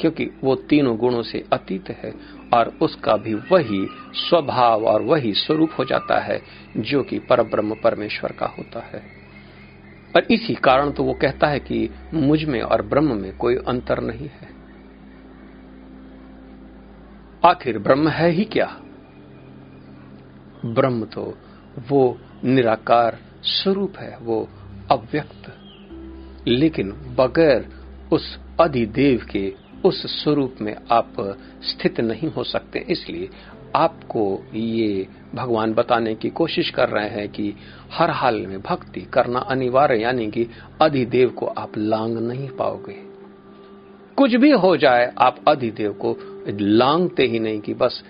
क्योंकि 0.00 0.30
वो 0.44 0.54
तीनों 0.54 0.96
गुणों 0.96 1.22
से 1.22 1.44
अतीत 1.52 1.90
है। 1.90 2.43
और 2.54 2.78
उसका 2.82 3.16
भी 3.16 3.34
वही 3.34 3.88
स्वभाव 4.14 4.84
और 4.84 5.02
वही 5.02 5.34
स्वरूप 5.34 5.70
हो 5.78 5.84
जाता 5.84 6.20
है, 6.20 6.42
जो 6.76 7.02
कि 7.02 7.18
परब्रह्म 7.18 7.74
परमेश्वर 7.74 8.32
का 8.32 8.46
होता 8.46 8.80
है। 8.80 9.24
और 10.16 10.22
इसी 10.30 10.54
कारण 10.54 10.90
तो 10.90 11.04
वो 11.04 11.12
कहता 11.12 11.46
है 11.46 11.60
कि 11.60 11.90
मुझमें 12.14 12.60
और 12.60 12.82
ब्रह्म 12.82 13.16
में 13.16 13.36
कोई 13.36 13.56
अंतर 13.56 14.00
नहीं 14.00 14.28
है। 14.28 14.48
आखिर 17.46 17.78
ब्रह्म 17.78 18.08
है 18.08 18.30
ही 18.30 18.44
क्या? 18.44 18.80
ब्रह्म 20.64 21.04
तो 21.04 21.38
वो 21.88 22.18
निराकार 22.44 23.18
स्वरूप 23.42 23.96
है, 23.96 24.18
वो 24.22 24.48
अव्यक्त। 24.90 25.58
लेकिन 26.48 26.90
बगैर 26.90 27.68
उस 28.12 28.38
अधिदेव 28.60 29.26
के 29.30 29.54
उस 29.84 30.22
स्वरूप 30.22 30.54
में 30.60 30.76
आप 30.90 31.12
स्थित 31.62 32.00
नहीं 32.00 32.28
हो 32.28 32.44
सकते। 32.44 32.78
इसलिए 32.88 33.28
आपको 33.76 34.42
ये 34.54 35.06
भगवान 35.34 35.74
बताने 35.74 36.14
की 36.14 36.30
कोशिश 36.30 36.70
कर 36.70 36.88
रहे 36.88 37.08
हैं 37.08 37.28
कि 37.28 37.54
हर 37.92 38.10
हाल 38.10 38.46
में 38.46 38.60
भक्ति 38.62 39.00
करना 39.00 39.38
अनिवार्य, 39.38 40.02
यानी 40.02 40.30
कि 40.30 40.46
अधिदेव 40.82 41.30
को 41.30 41.46
आप 41.46 41.72
लांग 41.78 42.18
नहीं 42.18 42.48
पाओगे। 42.48 42.96
कुछ 44.16 44.34
भी 44.34 44.50
हो 44.50 44.76
जाए, 44.76 45.12
आप 45.18 45.36
अधिदेव 45.48 45.92
को 45.92 46.16
लांगते 46.48 47.26
ही 47.26 47.38
नहीं 47.38 47.60
कि 47.60 47.74
बस 47.74 48.04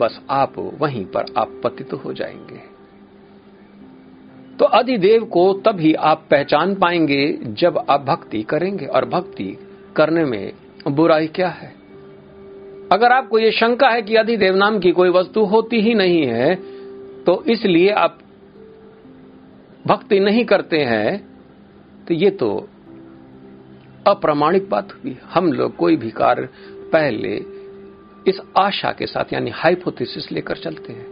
बस 0.00 0.20
आप 0.30 0.54
वहीं 0.78 1.04
पर 1.04 1.24
आप 1.38 1.60
पतित 1.64 1.92
हो 1.92 2.12
जाएँगे। 2.12 2.60
तो 4.56 4.64
अधिदेव 4.64 5.24
को 5.24 5.52
तभी 5.52 5.94
आप 5.94 6.26
पहचान 6.30 6.74
पाएँगे 6.74 7.38
जब 7.42 7.86
आप 7.90 8.00
भक्ति 8.00 8.42
करेंगे, 8.42 8.86
और 8.86 9.04
भक्ति 9.04 9.56
करने 9.96 10.24
में 10.24 10.52
बुराई 10.90 11.26
क्या 11.26 11.48
है? 11.48 11.72
अगर 12.92 13.12
आपको 13.12 13.38
ये 13.38 13.50
शंका 13.50 13.88
है 13.88 14.02
कि 14.02 14.16
अधिदेव 14.16 14.56
नाम 14.56 14.78
की 14.78 14.90
कोई 14.92 15.10
वस्तु 15.10 15.44
होती 15.44 15.80
ही 15.80 15.94
नहीं 15.94 16.24
है 16.26 16.54
तो 17.24 17.42
इसलिए 17.44 17.90
आप 17.92 18.18
भक्ति 19.84 20.20
नहीं 20.20 20.44
करते 20.44 20.78
हैं 20.84 21.18
तो 22.06 22.14
ये 22.14 22.30
तो 22.30 22.48
अप्रामाणिक 24.06 24.68
बात 24.70 24.92
हुई। 24.94 25.16
हम 25.24 25.52
लोग 25.52 25.76
कोई 25.76 25.96
भी 25.96 26.10
कार्य 26.10 26.48
पहले 26.92 27.36
इस 28.26 28.40
आशा 28.58 28.90
के 28.92 29.06
साथ, 29.06 29.32
यानी 29.32 29.50
हाइपोथेसिस 29.50 30.30
लेकर 30.32 30.56
चलते 30.56 30.92
हैं 30.92 31.06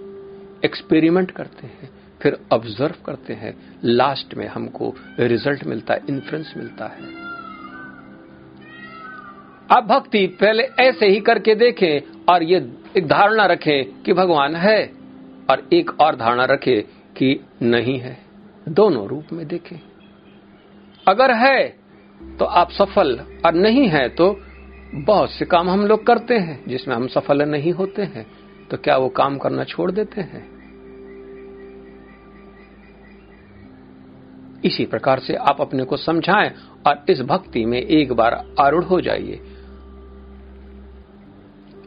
एक्सपेरिमेंट 0.64 1.30
करते 1.30 1.66
हैं, 1.66 1.88
फिर 2.20 2.38
ऑब्ज़र्व 2.52 2.94
करते 3.06 3.32
हैं। 3.32 3.54
लास्ट 3.84 4.34
में 4.34 4.46
हमको 4.46 4.94
रिज़ल्ट 5.20 5.64
मिलता 5.64 5.94
है 5.94 6.00
इन्फ्लुएंस 6.08 6.52
मिलता 6.56 6.86
है। 6.86 7.34
आप 9.70 9.84
भक्ति 9.84 10.26
पहले 10.40 10.62
ऐसे 10.80 11.06
ही 11.06 11.20
करके 11.20 11.54
देखें 11.54 12.24
और 12.28 12.42
ये 12.42 12.56
एक 12.96 13.06
धारणा 13.06 13.46
रखें 13.46 14.02
कि 14.02 14.12
भगवान 14.12 14.54
है 14.56 14.78
और 15.50 15.66
एक 15.72 15.90
और 16.00 16.16
धारणा 16.16 16.44
रखें 16.44 16.82
कि 17.16 17.38
नहीं 17.62 17.98
है। 17.98 18.16
दोनों 18.68 19.06
रूप 19.08 19.32
में 19.32 19.46
देखें। 19.48 19.78
अगर 21.06 21.32
है 21.36 21.68
तो 22.38 22.44
आप 22.44 22.70
सफल 22.70 23.18
और 23.46 23.54
नहीं 23.54 23.88
है 23.88 24.08
तो 24.08 24.28
बहुत 24.96 25.30
से 25.30 25.44
काम 25.44 25.70
हम 25.70 25.86
लोग 25.86 26.06
करते 26.06 26.34
हैं, 26.34 26.62
जिसमें 26.68 26.94
हम 26.96 27.06
सफल 27.06 27.42
नहीं 27.42 27.72
होते 27.72 28.02
हैं 28.04 28.26
तो 28.70 28.76
क्या 28.76 28.96
वो 28.96 29.08
काम 29.08 29.38
करना 29.38 29.64
छोड़ 29.64 29.90
देते 29.90 30.20
हैं? 30.20 30.44
इसी 34.64 34.84
प्रकार 34.84 35.18
से 35.18 35.34
आप 35.48 35.60
अपने 35.60 35.84
को 35.84 35.96
समझाएँ 35.96 36.50
और 36.86 37.04
इस 37.08 37.20
भक्ति 37.20 37.64
में 37.64 37.80
एक 37.80 38.12
बार 38.12 38.42
आरूढ़ 38.60 38.84
हो 38.84 39.00
जाइए। 39.00 39.40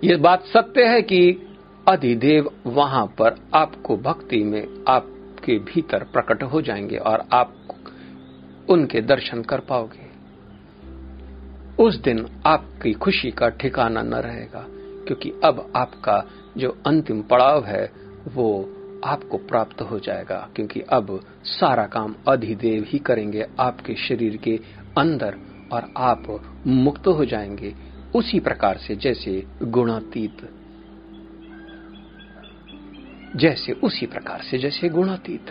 ये 0.03 0.15
बात 0.15 0.43
सत्य 0.45 0.83
है 0.85 1.01
कि 1.01 1.47
अधिदेव 1.87 2.51
वहाँ 2.65 3.05
पर 3.05 3.35
आपको 3.53 3.97
भक्ति 3.97 4.43
में 4.43 4.67
आपके 4.87 5.59
भीतर 5.59 6.03
प्रकट 6.03 6.43
हो 6.43 6.61
जाएँगे 6.61 6.97
और 6.97 7.23
आप 7.33 7.55
उनके 8.69 9.01
दर्शन 9.01 9.41
कर 9.41 9.59
पाओगे। 9.59 10.09
उस 11.83 11.95
दिन 11.95 12.27
आपकी 12.45 12.93
खुशी 12.93 13.31
का 13.31 13.49
ठिकाना 13.49 14.01
न 14.01 14.13
रहेगा, 14.13 14.65
क्योंकि 15.07 15.33
अब 15.43 15.73
आपका 15.75 16.25
जो 16.57 16.77
अंतिम 16.87 17.21
पड़ाव 17.21 17.65
है, 17.65 17.91
वो 18.33 18.69
आपको 19.05 19.37
प्राप्त 19.37 19.81
हो 19.81 19.99
जाएगा, 19.99 20.49
क्योंकि 20.55 20.81
अब 20.81 21.19
सारा 21.43 21.85
काम 21.85 22.15
अधिदेव 22.27 22.85
ही 22.87 22.99
करेंगे, 22.99 23.45
आपके 23.59 23.95
शरीर 23.95 24.37
के 24.37 24.59
अंदर 24.97 25.37
और 25.71 25.93
आप 25.97 26.41
मुक्त 26.67 27.07
हो 27.07 27.25
जाएँगे। 27.25 27.88
उसी 28.15 28.39
प्रकार 28.39 28.77
से 28.77 28.95
जैसे 28.95 29.43
गुणातीत। 29.63 30.37
जैसे 33.35 33.71
उसी 33.73 34.05
प्रकार 34.05 34.41
से 34.41 34.57
जैसे 34.57 34.89
गुणातीत। 34.89 35.45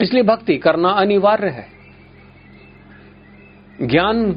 इसलिए 0.00 0.22
भक्ति 0.22 0.58
करना 0.58 0.88
अनिवार्य 0.88 1.48
है। 1.48 1.68
ज्ञान 3.82 4.32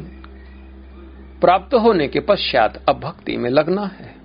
प्राप्त 1.41 1.74
होने 1.74 2.08
के 2.08 2.20
पश्चात 2.20 2.86
अब 2.89 3.00
भक्ति 3.00 3.38
में 3.38 3.50
लगना 3.50 3.86
है। 3.86 4.15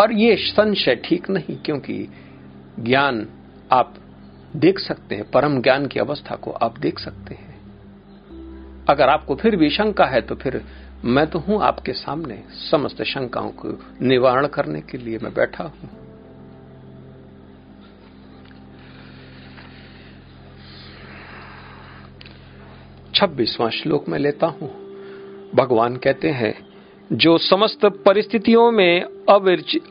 और 0.00 0.12
ये 0.12 0.36
संशय 0.36 0.96
ठीक 0.96 1.30
नहीं, 1.30 1.56
क्योंकि 1.56 2.08
ज्ञान 2.80 3.28
आप 3.72 3.94
देख 4.56 4.78
सकते 4.78 5.14
हैं, 5.14 5.30
परम 5.30 5.62
ज्ञान 5.62 5.86
की 5.86 6.00
अवस्था 6.00 6.36
को 6.36 6.50
आप 6.50 6.78
देख 6.78 6.98
सकते 6.98 7.34
हैं। 7.34 7.45
अगर 8.88 9.08
आपको 9.08 9.34
फिर 9.34 9.56
भी 9.56 9.70
शंका 9.70 10.04
है 10.04 10.20
तो 10.20 10.34
फिर 10.34 10.64
मैं 11.04 11.26
तो 11.26 11.38
हूँ 11.38 11.62
आपके 11.62 11.92
सामने। 11.92 12.42
समस्त 12.70 13.02
शंकाओं 13.02 13.50
को 13.50 13.78
निवारण 14.02 14.46
करने 14.46 14.80
के 14.80 14.98
लिए 14.98 15.18
मैं 15.18 15.34
बैठा 15.34 15.64
हूँ। 15.64 15.90
छब्बीसवां 23.14 23.70
श्लोक 23.70 24.08
में 24.08 24.18
लेता 24.18 24.46
हूँ। 24.46 24.68
भगवान 25.54 25.96
कहते 25.96 26.30
हैं 26.30 26.54
जो 27.10 27.36
समस्त 27.38 27.84
परिस्थितियों 28.04 28.70
में 28.70 29.02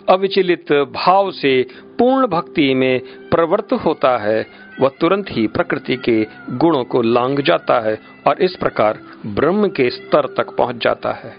अविचलित 0.09 0.71
भाव 0.93 1.31
से 1.31 1.61
पूर्ण 1.99 2.27
भक्ति 2.27 2.73
में 2.73 2.99
प्रवृत्त 3.29 3.73
होता 3.85 4.17
है, 4.17 4.45
वह 4.79 4.89
तुरंत 4.89 5.25
ही 5.31 5.45
प्रकृति 5.47 5.95
के 6.09 6.23
गुणों 6.57 6.83
को 6.83 7.01
लांग 7.01 7.39
जाता 7.39 7.79
है 7.79 7.97
और 8.27 8.41
इस 8.41 8.55
प्रकार 8.55 8.99
ब्रह्म 9.25 9.67
के 9.69 9.89
स्तर 9.89 10.27
तक 10.37 10.55
पहुँच 10.55 10.83
जाता 10.83 11.13
है। 11.13 11.35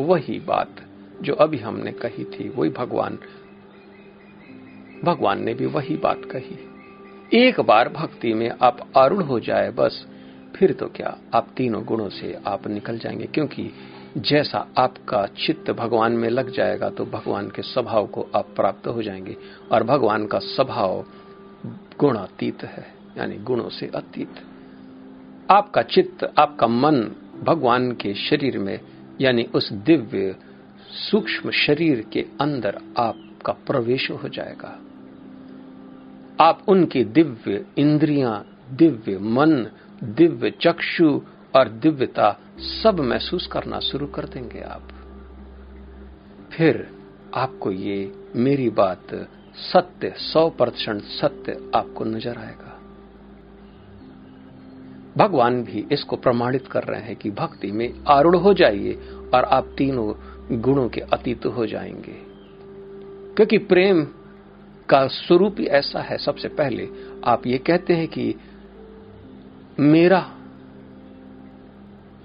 वही 0.00 0.38
बात 0.40 0.82
जो 1.22 1.34
अभी 1.34 1.58
हमने 1.58 1.92
कही 1.92 2.24
थी, 2.24 2.48
वही 2.48 2.70
भगवान 2.70 3.18
भगवान 5.04 5.44
ने 5.44 5.54
भी 5.54 5.66
वही 5.66 5.96
बात 5.96 6.24
कही। 6.24 7.38
एक 7.38 7.60
बार 7.60 7.88
भक्ति 7.88 8.34
में 8.34 8.50
आप 8.62 8.86
आरूढ़ 8.96 9.22
हो 9.22 9.40
जाए 9.40 9.70
बस, 9.70 10.06
फिर 10.56 10.72
तो 10.72 10.86
क्या 10.86 11.18
आप 11.34 11.48
तीनों 11.56 11.84
गुणों 11.84 12.08
से 12.08 12.36
आप 12.46 12.66
निकल 12.68 12.98
जाएँगे, 12.98 13.26
क्योंकि 13.26 13.70
जैसा 14.16 14.66
आपका 14.78 15.26
चित्त 15.26 15.70
भगवान 15.70 16.12
में 16.12 16.28
लग 16.28 16.50
जाएगा 16.50 16.90
तो 16.90 17.04
भगवान 17.04 17.48
के 17.48 17.62
स्वभाव 17.62 18.06
को 18.06 18.26
आप 18.36 18.46
प्राप्त 18.56 18.86
हो 18.86 19.02
जाएँगे। 19.02 19.36
और 19.72 19.82
भगवान 19.82 20.26
का 20.26 20.38
स्वभाव 20.38 21.04
गुणातीत 21.98 22.64
है, 22.64 22.94
यानी 23.18 23.36
गुणों 23.36 23.68
से 23.68 23.86
अतीत। 23.86 24.28
आपका 25.50 25.82
चित्त, 25.82 26.32
आपका 26.38 26.66
मन 26.66 27.10
भगवान 27.42 27.92
के 27.92 28.14
शरीर 28.14 28.58
में, 28.58 28.80
यानी 29.20 29.42
उस 29.42 29.72
दिव्य, 29.72 30.36
सूक्ष्म 31.10 31.50
शरीर 31.50 32.06
के 32.12 32.26
अंदर 32.40 32.78
आपका 32.98 33.52
प्रवेश 33.52 34.10
हो 34.10 34.28
जाएगा। 34.28 34.80
आप 36.40 36.62
उनकी 36.68 37.04
दिव्य 37.04 37.66
इंद्रियाँ, 37.78 38.58
दिव्य 38.70 39.18
मन, 39.18 39.66
दिव्य 40.04 40.50
चक्षु 40.50 41.20
और 41.56 41.68
दिव्यता 41.68 42.40
सब 42.58 43.00
महसूस 43.00 43.46
करना 43.46 43.80
शुरू 43.80 44.06
कर 44.06 44.24
देंगे 44.24 44.60
आप। 44.60 44.88
फिर 46.52 46.90
आपको 47.34 47.70
ये 47.70 48.12
मेरी 48.36 48.70
बात 48.70 49.28
सत्य, 49.54 50.14
सौ 50.16 50.50
प्रतिशत 50.50 51.02
सत्य 51.02 51.70
आपको 51.74 52.04
नज़र 52.04 52.38
आएगा। 52.38 52.80
भगवान 55.16 55.64
भी 55.64 55.86
इसको 55.92 56.16
प्रमाणित 56.16 56.66
कर 56.66 56.84
रहे 56.84 57.00
हैं 57.00 57.16
कि 57.16 57.30
भक्ति 57.30 57.72
में 57.72 57.94
आरूढ़ 58.08 58.36
हो 58.36 58.54
जाइए 58.54 58.92
और 59.34 59.44
आप 59.44 59.74
तीनों 59.78 60.14
गुणों 60.60 60.88
के 60.88 61.00
अतीत 61.00 61.46
हो 61.46 61.66
जाएँगे। 61.66 62.34
क्योंकि 63.34 63.58
प्रेम 63.58 64.04
का 64.88 65.06
स्वरूप 65.06 65.56
ही 65.58 65.66
ऐसा 65.66 66.00
है, 66.00 66.18
सबसे 66.18 66.48
पहले 66.48 66.88
आप 67.24 67.46
ये 67.46 67.58
कहते 67.58 67.94
हैं 67.94 68.08
कि 68.08 68.34
मेरा 69.80 70.33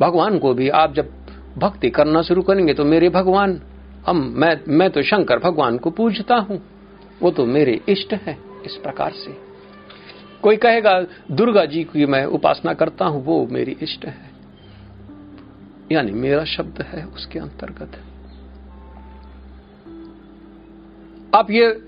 भगवान 0.02 0.40
को 0.40 0.54
भी 0.54 0.70
आप 0.70 0.94
जब 0.94 1.10
भक्ति 1.58 1.90
करना 1.90 2.22
शुरू 2.22 2.42
करेंगे 2.42 2.74
तो 2.74 2.86
मेरे 2.86 3.10
भगवान, 3.10 3.62
हम, 4.08 4.34
मैं 4.36 4.60
मैं 4.68 4.90
तो 4.90 5.04
शंकर 5.04 5.40
भगवान 5.40 5.78
को 5.78 5.90
पूजता 5.90 6.36
हूँ। 6.36 6.62
वो 7.22 7.32
तो 7.32 7.46
मेरे 7.46 7.82
इष्ट 7.90 8.14
है 8.14 8.38
इस 8.66 8.76
प्रकार 8.76 9.12
से। 9.12 9.38
कोई 10.42 10.58
कहेगा, 10.58 11.02
दुर्गा 11.32 11.66
जी 11.66 11.84
की 11.84 12.06
मैं 12.06 12.26
उपासना 12.26 12.74
करता 12.74 13.06
हूँ, 13.06 13.26
वो 13.26 13.48
मेरी 13.52 13.78
इष्ट 13.82 14.06
है। 14.06 14.32
यानी 15.92 16.12
मेरा 16.12 16.44
शब्द 16.44 16.82
है, 16.82 17.04
उसके 17.06 17.40
अंतर्गत 17.40 17.92
आप 21.36 21.52
ये 21.52 21.82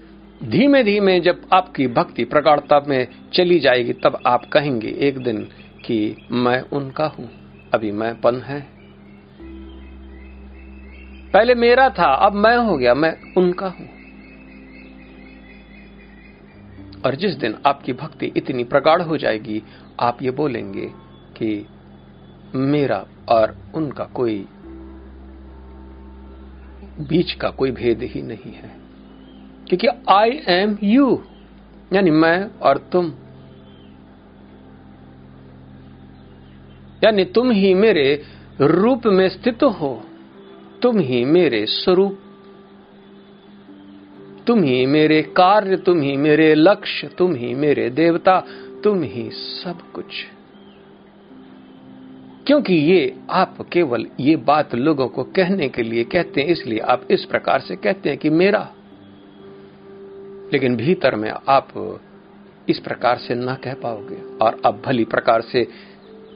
धीमे 0.43 0.83
धीमे 0.83 1.19
जब 1.19 1.41
आपकी 1.53 1.87
भक्ति 1.87 2.23
प्रगाढ़ता 2.23 2.85
में 2.87 3.07
चली 3.33 3.59
जाएगी, 3.59 3.93
तब 3.93 4.19
आप 4.27 4.45
कहेंगे, 4.45 4.87
एक 4.99 5.17
दिन 5.17 5.47
कि 5.85 6.27
मैं 6.31 6.61
उनका 6.61 7.05
हूँ। 7.05 7.40
अभी 7.73 7.91
मैं 7.91 8.21
पन 8.21 8.35
है। 8.35 8.67
पहले 11.31 11.55
मेरा 11.55 11.89
था, 11.89 12.13
अब 12.13 12.33
मैं 12.33 12.57
हो 12.57 12.77
गया, 12.77 12.93
मैं 12.93 13.33
उनका 13.37 13.67
हूँ। 13.67 13.89
और 17.05 17.15
जिस 17.15 17.35
दिन 17.35 17.55
आपकी 17.65 17.93
भक्ति 17.93 18.25
इतनी 18.37 18.63
प्रगाढ़ 18.63 19.01
हो 19.01 19.17
जाएगी, 19.17 19.63
आप 19.99 20.21
ये 20.21 20.31
बोलेंगे 20.31 20.91
कि 21.37 21.67
मेरा 22.55 23.05
और 23.29 23.57
उनका 23.75 24.03
कोई 24.03 24.47
बीच 26.99 27.33
का 27.33 27.49
कोई 27.49 27.71
भेद 27.71 28.01
ही 28.01 28.21
नहीं 28.21 28.53
है। 28.53 28.75
क्योंकि 29.67 29.87
आई 30.09 30.29
एम 30.47 30.77
यू 30.83 31.23
यानी 31.93 32.11
मैं 32.11 32.59
और 32.59 32.77
तुम। 32.77 33.13
यानी 37.03 37.25
तुम 37.25 37.51
ही 37.51 37.73
मेरे 37.73 38.23
रूप 38.61 39.01
में 39.05 39.29
स्थित 39.29 39.63
हो। 39.63 40.03
तुम 40.81 40.99
ही 40.99 41.25
मेरे 41.25 41.65
स्वरूप। 41.65 42.19
तुम 44.47 44.63
ही 44.63 44.85
मेरे 44.85 45.21
कार्य, 45.21 45.77
तुम 45.77 46.01
ही 46.01 46.17
मेरे 46.17 46.55
लक्ष्य, 46.55 47.07
तुम 47.07 47.35
ही 47.35 47.53
मेरे 47.55 47.89
देवता, 47.89 48.43
तुम 48.83 49.03
ही 49.03 49.29
सब 49.31 49.91
कुछ। 49.93 50.25
क्योंकि 52.47 52.73
ये 52.73 53.15
आप 53.29 53.57
केवल 53.71 54.07
ये 54.19 54.35
बात 54.35 54.75
लोगों 54.75 55.07
को 55.07 55.23
कहने 55.23 55.69
के 55.69 55.83
लिए 55.83 56.03
कहते 56.03 56.41
हैं, 56.41 56.47
इसलिए 56.47 56.79
आप 56.79 57.07
इस 57.11 57.25
प्रकार 57.25 57.59
से 57.59 57.75
कहते 57.75 58.09
हैं 58.09 58.17
कि 58.17 58.29
मेरा। 58.29 58.71
लेकिन 60.53 60.75
भीतर 60.75 61.15
में 61.15 61.31
आप 61.47 61.99
इस 62.69 62.79
प्रकार 62.79 63.17
से 63.17 63.35
ना 63.35 63.55
कह 63.55 63.73
पाओगे, 63.73 64.45
और 64.45 64.61
अब 64.65 64.81
भली 64.85 65.05
प्रकार 65.05 65.41
से 65.41 65.90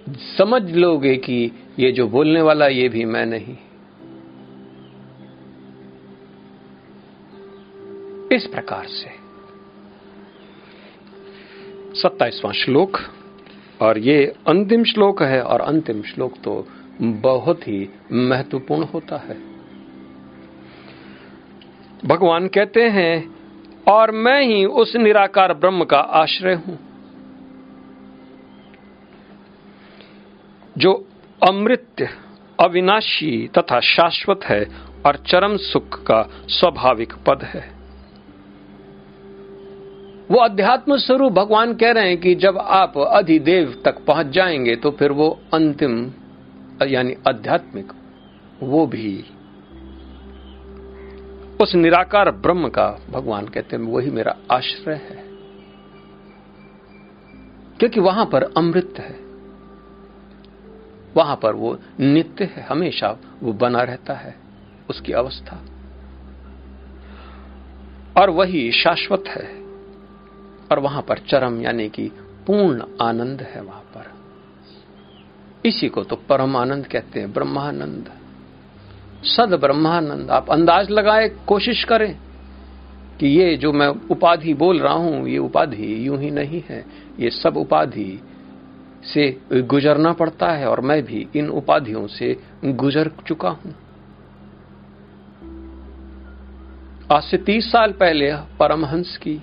समझ 0.10 0.76
लोगे 0.76 1.16
कि 1.16 1.52
ये 1.80 1.92
जो 1.92 2.08
बोलने 2.08 2.42
वाला, 2.42 2.68
ये 2.68 2.90
भी 2.90 3.06
मैं 3.06 3.26
नहीं। 3.26 3.58
इस 8.38 8.48
प्रकार 8.48 8.86
से। 8.86 9.26
सत्ताईसवां 12.02 12.54
श्लोक, 12.54 12.98
और 13.82 13.98
ये 13.98 14.36
अंतिम 14.48 14.84
श्लोक 14.84 15.24
है, 15.24 15.42
और 15.42 15.62
अंतिम 15.62 16.02
श्लोक 16.02 16.34
तो 16.44 16.68
बहुत 17.02 17.68
ही 17.68 17.90
महत्वपूर्ण 18.12 18.84
होता 18.84 19.18
है। 19.18 19.38
भगवान 22.06 22.48
कहते 22.48 22.84
हैं, 22.84 23.36
और 23.88 24.12
मैं 24.12 24.44
ही 24.44 24.66
उस 24.66 24.96
निराकार 24.96 25.54
ब्रह्म 25.54 25.84
का 25.84 25.98
आश्रय 25.98 26.54
हूँ। 26.54 26.95
जो 30.78 31.08
अमृत, 31.50 31.96
अविनाशी 32.60 33.50
तथा 33.58 33.80
शाश्वत 33.80 34.40
है 34.44 34.68
और 35.06 35.16
चरम 35.16 35.58
सुख 35.58 36.04
का 36.04 36.30
स्वाभाविक 36.48 37.14
पद 37.14 37.44
है। 37.44 37.76
वो 40.32 40.38
अध्यात्म 40.38 40.98
स्वरूप 40.98 41.32
भगवान 41.32 41.74
कह 41.74 41.92
रहे 41.92 42.08
हैं 42.08 42.18
कि 42.18 42.36
जब 42.36 42.58
आप 42.58 42.98
अधिदेव 42.98 43.82
तक 43.86 44.06
पहुँच 44.06 44.26
जाएँगे 44.26 44.76
तो 44.76 44.92
फिर 44.92 45.12
वो 45.12 45.40
अंतिम, 45.54 46.12
यानी 46.88 47.14
आध्यात्मिक, 47.28 47.94
वो 48.64 48.88
भी 48.88 49.26
उस 51.62 51.76
निराकार 51.76 52.32
ब्रह्म 52.32 52.70
का 52.70 53.02
भगवान 53.12 53.48
कहते 53.48 53.76
हैं, 53.76 53.84
वही 53.84 54.12
मेरा 54.12 54.36
आश्रय 54.52 54.96
है। 54.96 55.24
क्योंकि 57.80 58.00
वहाँ 58.00 58.26
पर 58.26 58.44
अमृत 58.58 58.94
है। 58.98 59.25
वहाँ 61.18 61.36
पर 61.36 61.54
वो 61.54 61.78
नित्य 62.00 62.46
है, 62.46 62.64
हमेशा 62.64 63.18
वो 63.44 63.54
बना 63.54 63.82
रहता 63.82 64.14
है, 64.14 64.36
उसकी 64.90 65.12
अवस्था। 65.12 65.62
और 68.18 68.30
वही 68.30 68.72
शाश्वत 68.72 69.24
है, 69.28 69.46
और 70.72 70.80
वहाँ 70.80 71.02
पर 71.02 71.18
चरम 71.20 71.62
यानी 71.62 71.90
कि 71.90 72.12
पूर्ण 72.48 72.84
आनंद 73.02 73.42
है 73.42 73.62
वहाँ 73.62 73.82
पर। 73.96 74.14
इसी 75.66 75.88
को 75.90 76.04
तो 76.04 76.16
परम 76.30 76.56
आनंद 76.58 76.88
कहते 76.88 77.20
हैं, 77.20 77.32
ब्रह्मानंद। 77.34 78.12
सद 79.24 79.54
ब्रह्मानंद, 79.54 80.32
आप 80.32 80.50
अंदाज 80.52 80.90
लगाए, 80.90 81.30
कोशिश 81.48 81.84
करें 81.84 82.16
कि 83.20 83.28
ये 83.28 83.56
जो 83.58 83.72
मैं 83.74 83.88
उपाधि 83.88 84.54
बोल 84.54 84.80
रहा 84.80 84.94
हूँ, 84.94 85.28
ये 85.28 85.38
उपाधि 85.38 86.08
यूँ 86.08 86.20
ही 86.20 86.32
नहीं 86.32 86.62
है, 86.70 86.86
ये 87.20 87.30
सब 87.30 87.58
उपाधि 87.58 88.22
से 89.14 89.42
गुजरना 89.54 90.14
पड़ता 90.14 90.52
है 90.52 90.68
और 90.68 90.82
मैं 90.82 91.04
भी 91.04 91.28
इन 91.36 91.50
उपाधियों 91.50 92.08
से 92.08 92.38
गुजर 92.66 93.12
चुका 93.28 93.50
हूँ। 93.50 93.76
आज 97.14 97.24
से 97.24 97.38
तीस 97.38 97.72
साल 97.72 97.92
पहले 97.92 98.36
परमहंस 98.36 99.18
की। 99.18 99.42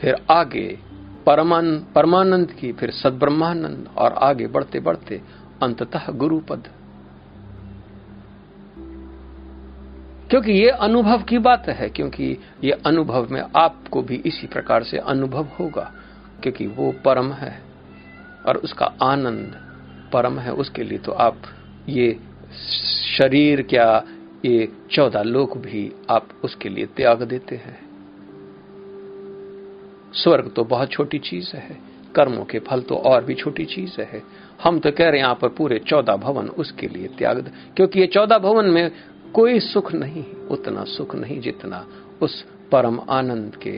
फिर 0.00 0.14
आगे 0.30 0.78
परमान, 1.26 1.86
परमानंद 1.94 2.52
की, 2.52 2.72
फिर 2.72 2.90
सदब्रह्मानंद 2.90 3.88
और 3.96 4.12
आगे 4.12 4.46
बढ़ते 4.46 4.80
बढ़ते 4.80 5.22
अंततः 5.62 6.10
गुरुपद। 6.10 6.68
क्योंकि 10.30 10.52
ये 10.52 10.68
अनुभव 10.68 11.22
की 11.22 11.38
बात 11.38 11.68
है, 11.68 11.88
क्योंकि 11.88 12.38
ये 12.64 12.70
अनुभव 12.70 13.28
में 13.30 13.42
आपको 13.56 14.02
भी 14.02 14.22
इसी 14.26 14.46
प्रकार 14.46 14.82
से 14.82 14.98
अनुभव 14.98 15.44
होगा। 15.60 15.92
क्योंकि 16.42 16.66
वो 16.66 16.92
परम 17.04 17.32
है 17.32 17.58
और 18.46 18.56
उसका 18.56 18.86
आनंद 19.02 19.56
परम 20.12 20.38
है, 20.38 20.52
उसके 20.52 20.82
लिए 20.82 20.98
तो 20.98 21.12
आप 21.12 21.42
ये 21.88 22.12
शरीर 23.18 23.62
क्या 23.62 24.04
ये 24.44 24.68
चौदह 24.90 25.22
लोक 25.22 25.56
भी 25.58 25.90
आप 26.10 26.28
उसके 26.44 26.68
लिए 26.68 26.86
त्याग 26.86 27.22
देते 27.22 27.56
हैं। 27.56 27.78
स्वर्ग 30.14 30.50
तो 30.56 30.64
बहुत 30.64 30.90
छोटी 30.90 31.18
चीज़ 31.20 31.50
है, 31.56 31.76
कर्मों 32.14 32.44
के 32.44 32.58
फल 32.58 32.80
तो 32.80 32.96
और 33.04 33.24
भी 33.24 33.34
छोटी 33.34 33.64
चीज़ 33.66 34.00
है। 34.00 34.22
हम 34.62 34.78
तो 34.78 34.90
कह 34.90 35.04
रहे 35.04 35.12
हैं 35.12 35.18
यहाँ 35.18 35.34
पर 35.34 35.48
पूरे 35.48 35.78
चौदह 35.78 36.16
भवन 36.16 36.48
उसके 36.48 36.88
लिए 36.88 37.08
त्याग 37.18 37.40
क्योंकि 37.76 38.00
ये 38.00 38.06
चौदह 38.06 38.38
भवन 38.38 38.66
में 38.66 38.90
कोई 39.34 39.60
सुख 39.60 39.92
नहीं, 39.92 40.24
उतना 40.50 40.84
सुख 40.86 41.14
नहीं 41.14 41.40
जितना 41.40 41.84
उस 42.22 42.44
परम 42.72 43.00
आनंद 43.10 43.56
के 43.56 43.76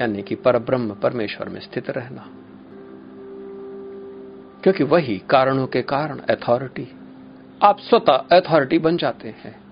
यानी 0.00 0.22
कि 0.22 0.34
पर 0.34 0.58
ब्रह्म 0.58 0.94
परमेश्वर 0.94 1.48
में 1.48 1.60
स्थित 1.60 1.90
रहना। 1.90 2.30
क्योंकि 4.62 4.84
वही 4.84 5.22
कारणों 5.30 5.66
के 5.66 5.82
कारण 5.82 6.18
अथॉरिटी 6.18 6.92
आप 7.62 7.78
स्वतः 7.78 8.12
अथॉरिटी 8.12 8.78
बन 8.78 8.96
जाते 8.96 9.28
हैं। 9.28 9.64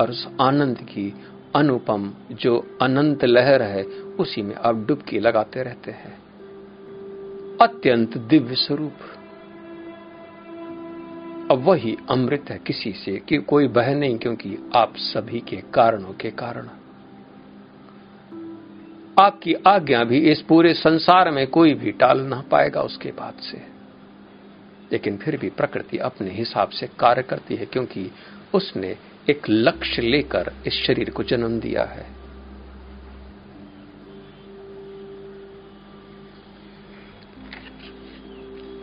और 0.00 0.10
उस 0.10 0.28
आनंद 0.40 0.78
की 0.78 1.14
अनुपम 1.54 2.14
जो 2.32 2.78
अनंत 2.82 3.24
लहर 3.24 3.62
है, 3.62 3.82
उसी 4.18 4.42
में 4.42 4.54
आप 4.54 4.76
डुबकी 4.76 5.18
लगाते 5.18 5.62
रहते 5.62 5.90
हैं। 5.90 6.18
अत्यंत 7.60 8.18
दिव्य 8.18 8.54
स्वरूप। 8.54 8.92
अब 11.50 11.58
वही 11.58 11.96
अमृत 12.10 12.44
है 12.50 12.58
किसी 12.58 12.92
से 12.92 13.22
कि 13.28 13.38
कोई 13.38 13.68
बह 13.68 13.94
नहीं, 13.94 14.18
क्योंकि 14.18 14.70
आप 14.74 14.96
सभी 14.96 15.40
के 15.40 15.56
कारणों 15.56 16.12
के 16.12 16.30
कारण। 16.30 16.68
आपकी 19.20 19.54
आज्ञा 19.54 20.04
भी 20.04 20.18
इस 20.18 20.40
पूरे 20.40 20.74
संसार 20.74 21.30
में 21.30 21.46
कोई 21.46 21.74
भी 21.74 21.92
टाल 21.92 22.20
ना 22.20 22.40
पाएगा 22.40 22.80
उसके 22.80 23.08
बाद 23.08 23.34
से। 23.40 23.58
लेकिन 24.92 25.16
फिर 25.16 25.36
भी 25.36 25.50
प्रकृति 25.50 25.98
अपने 25.98 26.30
हिसाब 26.30 26.68
से 26.68 26.86
कार्य 26.86 27.22
करती 27.22 27.56
है, 27.56 27.66
क्योंकि 27.66 28.10
उसने 28.54 28.96
एक 29.30 29.42
लक्ष्य 29.50 30.02
लेकर 30.02 30.52
इस 30.66 30.72
शरीर 30.72 31.10
को 31.10 31.22
जन्म 31.22 31.60
दिया 31.60 31.84
है। 31.84 32.06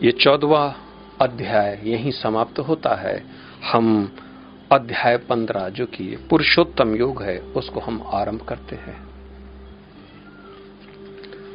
ये 0.02 0.12
चौदवा 0.12 0.74
अध्याय 1.20 1.80
यहीं 1.84 2.10
समाप्त 2.10 2.58
होता 2.58 2.94
है। 2.94 3.24
हम 3.72 4.16
अध्याय 4.72 5.16
पंद्रह, 5.16 5.68
जो 5.68 5.86
कि 5.86 6.16
पुरुषोत्तम 6.30 6.96
योग 6.96 7.22
है, 7.22 7.38
उसको 7.38 7.80
हम 7.80 8.02
आरंभ 8.06 8.42
करते 8.42 8.76
हैं। 8.76 9.11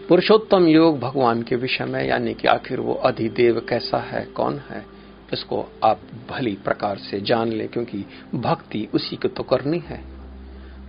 पुरुषोत्तम 0.10 0.67
योग 0.67 1.00
भगवान 1.00 1.41
के 1.43 1.56
विषय 1.56 1.86
में, 1.86 2.08
यानी 2.08 2.34
कि 2.34 2.48
आखिर 2.48 2.80
वो 2.80 2.93
अधिदेव 2.93 3.60
कैसा 3.70 3.98
है, 3.98 4.26
कौन 4.26 4.60
है, 4.70 4.86
इसको 5.34 5.70
आप 5.84 6.00
भली 6.30 6.58
प्रकार 6.63 6.98
से 6.98 7.22
जान 7.22 7.50
ले, 7.50 7.67
क्योंकि 7.67 8.06
भक्ति 8.36 8.88
उसी 8.93 9.15
को 9.15 9.28
तो 9.28 9.43
करनी 9.43 9.80
है। 9.80 10.04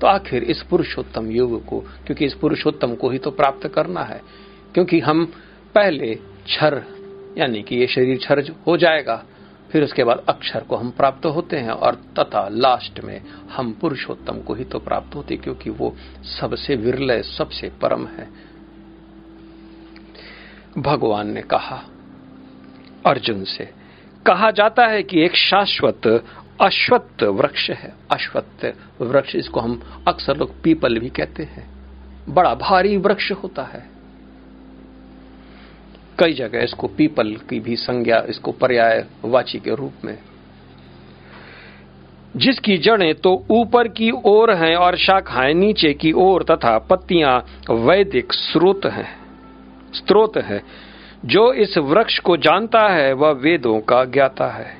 तो 0.00 0.06
आखिर 0.06 0.42
इस 0.42 0.62
पुरुषोत्तम 0.62 1.30
योग 1.30 1.64
को, 1.64 1.80
क्योंकि 1.80 2.24
इस 2.24 2.34
पुरुषोत्तम 2.34 2.94
को 2.94 3.10
ही 3.10 3.18
तो 3.18 3.30
प्राप्त 3.30 3.68
करना 3.68 4.00
है, 4.00 4.20
क्योंकि 4.74 5.00
हम 5.00 5.24
पहले 5.74 6.14
क्षर, 6.14 6.82
यानी 7.38 7.62
कि 7.62 7.76
ये 7.76 7.86
शरीर 7.86 8.18
क्षर 8.18 8.54
हो 8.66 8.76
जाएगा, 8.76 9.24
फिर 9.72 9.84
उसके 9.84 10.04
बाद 10.04 10.24
अक्षर 10.28 10.60
को 10.60 10.76
हम 10.76 10.90
प्राप्त 10.90 11.26
होते 11.26 11.56
हैं, 11.56 11.70
और 11.70 11.94
तथा 11.94 12.48
लास्ट 12.48 13.04
में 13.04 13.20
हम 13.52 13.72
पुरुषोत्तम 13.72 14.40
को 14.40 14.54
ही 14.54 14.64
तो 14.64 14.78
प्राप्त 14.78 15.14
होते 15.14 15.36
क्योंकि 15.36 15.70
वो 15.70 15.94
सबसे 16.40 16.76
विरलय 16.76 17.22
सबसे 17.22 17.68
परम 17.68 18.06
है। 18.06 18.47
भगवान 20.78 21.30
ने 21.30 21.42
कहा। 21.42 21.84
अर्जुन 23.06 23.44
से 23.44 23.70
कहा 24.26 24.50
जाता 24.50 24.86
है 24.86 25.02
कि 25.02 25.20
एक 25.20 25.34
शाश्वत, 25.34 26.24
अश्वत्थ 26.60 27.22
वृक्ष 27.22 27.70
है। 27.70 27.94
अश्वत्थ 28.10 28.74
वृक्ष 29.00 29.36
इसको 29.36 29.60
हम 29.60 30.04
अक्सर 30.08 30.36
लोग 30.36 30.62
पीपल 30.62 30.98
भी 30.98 31.08
कहते 31.08 31.42
हैं। 31.42 31.70
बड़ा 32.28 32.54
भारी 32.54 32.96
वृक्ष 32.96 33.32
होता 33.32 33.62
है। 33.62 33.90
कई 36.18 36.32
जगह 36.32 36.58
इसको 36.58 36.86
पीपल 36.86 37.36
की 37.50 37.60
भी 37.60 37.76
संज्ञा, 37.76 38.24
इसको 38.28 38.52
पर्याय 38.52 39.06
वाची 39.24 39.58
के 39.58 39.74
रूप 39.74 39.92
में। 40.04 40.18
जिसकी 42.36 42.78
जड़ें 42.78 43.14
तो 43.14 43.46
ऊपर 43.50 43.88
की 43.88 44.10
ओर 44.10 44.54
हैं 44.54 44.76
और 44.76 44.96
शाखाएँ 44.96 45.54
नीचे 45.54 45.94
की 45.94 46.12
ओर 46.12 46.42
तथा 46.42 46.78
पत्तियाँ 46.78 47.46
वैदिक 47.70 48.32
स्रोत 48.32 48.80
हैं। 48.86 49.27
स्त्रोत 49.94 50.36
है। 50.36 50.62
जो 51.24 51.52
इस 51.52 51.78
वृक्ष 51.78 52.18
को 52.18 52.36
जानता 52.36 52.88
है, 52.88 53.12
वह 53.12 53.30
वेदों 53.30 53.80
का 53.80 54.04
ज्ञाता 54.04 54.46
है। 54.46 54.78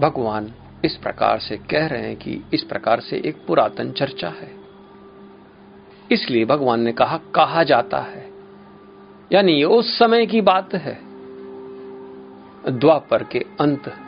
भगवान 0.00 0.52
इस 0.84 0.96
प्रकार 0.96 1.38
से 1.38 1.56
कह 1.56 1.86
रहे 1.86 2.02
हैं 2.02 2.16
कि 2.16 2.40
इस 2.54 2.62
प्रकार 2.62 3.00
से 3.00 3.22
एक 3.26 3.36
पुरातन 3.46 3.92
चर्चा 3.92 4.28
है। 4.28 4.52
इसलिए 6.12 6.44
भगवान 6.44 6.80
ने 6.80 6.92
कहा 6.92 7.18
कहा 7.34 7.62
जाता 7.62 7.98
है। 7.98 8.30
यानी 9.32 9.64
उस 9.64 9.98
समय 9.98 10.26
की 10.26 10.40
बात 10.40 10.74
है। 10.74 10.98
द्वापर 12.78 13.22
के 13.22 13.38
अंत। 13.60 13.98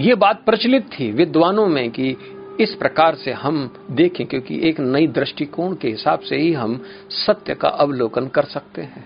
ये 0.00 0.14
बात 0.14 0.44
प्रचलित 0.44 0.88
थी 1.00 1.12
विद्वानों 1.12 1.66
में 1.66 1.90
कि 1.90 2.16
इस 2.60 2.74
प्रकार 2.74 3.14
से 3.14 3.32
हम 3.32 3.74
देखें, 3.90 4.26
क्योंकि 4.26 4.68
एक 4.68 4.80
नई 4.80 5.06
दृष्टिकोण 5.06 5.74
के 5.74 5.88
हिसाब 5.88 6.20
से 6.20 6.36
ही 6.36 6.52
हम 6.52 6.84
सत्य 7.10 7.54
का 7.54 7.68
अवलोकन 7.68 8.26
कर 8.26 8.44
सकते 8.44 8.82
हैं। 8.82 9.04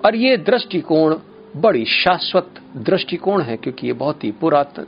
और 0.00 0.16
ये 0.16 0.36
दृष्टिकोण 0.36 1.16
बड़ी 1.56 1.84
शाश्वत 1.84 2.60
दृष्टिकोण 2.76 3.42
है, 3.42 3.56
क्योंकि 3.56 3.86
ये 3.86 3.92
बहुत 3.92 4.24
ही 4.24 4.30
पुरातन। 4.32 4.86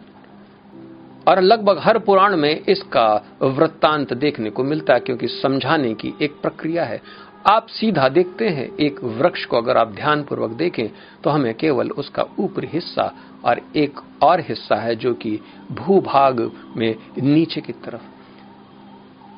और 1.29 1.41
लगभग 1.41 1.79
हर 1.79 1.99
पुराण 1.99 2.37
में 2.37 2.61
इसका 2.61 3.25
वृत्तांत 3.43 4.13
देखने 4.13 4.51
को 4.51 4.65
मिलता 4.65 4.95
है, 4.95 5.01
क्योंकि 5.01 5.29
समझाने 5.29 5.95
की 5.95 6.15
एक 6.23 6.33
प्रक्रिया 6.43 6.85
है। 6.85 7.03
आप 7.47 7.67
सीधा 7.67 8.09
देखते 8.09 8.49
हैं, 8.49 8.77
एक 8.77 9.05
वृक्ष 9.05 9.45
को 9.45 9.57
अगर 9.57 9.77
आप 9.77 9.89
ध्यान 9.89 10.23
पूर्वक 10.23 10.51
देखें 10.51 10.89
तो 11.25 11.31
हमें 11.31 11.55
केवल 11.55 11.91
उसका 11.91 12.25
ऊपरी 12.39 12.67
हिस्सा 12.67 13.15
और 13.45 13.61
एक 13.77 14.01
और 14.23 14.41
हिस्सा 14.41 14.77
है 14.77 14.97
जो 14.97 15.15
कि 15.15 15.41
भूभाग 15.73 16.53
में 16.77 16.97
नीचे 17.19 17.61
की 17.61 17.73
तरफ़। 17.73 18.03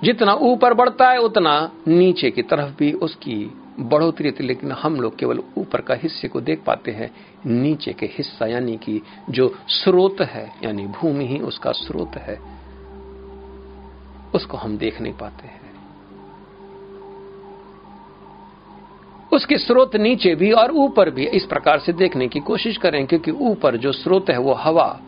जितना 0.05 0.35
ऊपर 0.35 0.75
बढ़ता 0.75 1.11
है, 1.11 1.19
उतना 1.19 1.73
नीचे 1.89 2.31
की 2.31 2.43
तरफ़ 2.43 2.77
भी 2.79 2.93
उसकी 2.93 3.51
बढ़ोतरी 3.81 4.31
थी 4.31 4.45
लेकिन 4.45 4.73
हम 4.73 5.01
लोग 5.01 5.19
केवल 5.19 5.43
ऊपर 5.59 5.81
का 5.81 5.95
हिस्से 5.95 6.29
को 6.29 6.41
देख 6.41 6.63
पाते 6.67 6.91
हैं। 6.91 7.11
नीचे 7.47 7.93
के 7.93 8.07
हिस्सा 8.07 8.47
यानी 8.47 8.77
कि 8.77 9.03
जो 9.31 9.55
स्रोत 9.69 10.21
है, 10.21 10.53
यानी 10.63 10.87
भूमि 10.87 11.27
ही 11.27 11.39
उसका 11.39 11.73
स्रोत 11.73 12.17
है, 12.17 12.41
उसको 14.35 14.57
हम 14.57 14.79
देख 14.79 15.01
नहीं 15.01 15.13
पाते 15.13 15.47
हैं। 15.47 15.64
उसके 19.35 19.59
स्रोत 19.59 19.97
नीचे 19.97 20.35
भी 20.35 20.51
और 20.53 20.71
ऊपर 20.71 21.11
भी। 21.11 21.27
इस 21.27 21.45
प्रकार 21.45 21.79
से 21.79 21.93
देखने 21.93 22.29
की 22.29 22.41
कोशिश 22.41 22.77
करें, 22.77 23.07
क्योंकि 23.07 23.31
ऊपर 23.31 23.77
जो 23.77 23.93
स्रोत 23.93 24.31
है 24.31 24.39
वो 24.39 24.53
हवा 24.55 25.01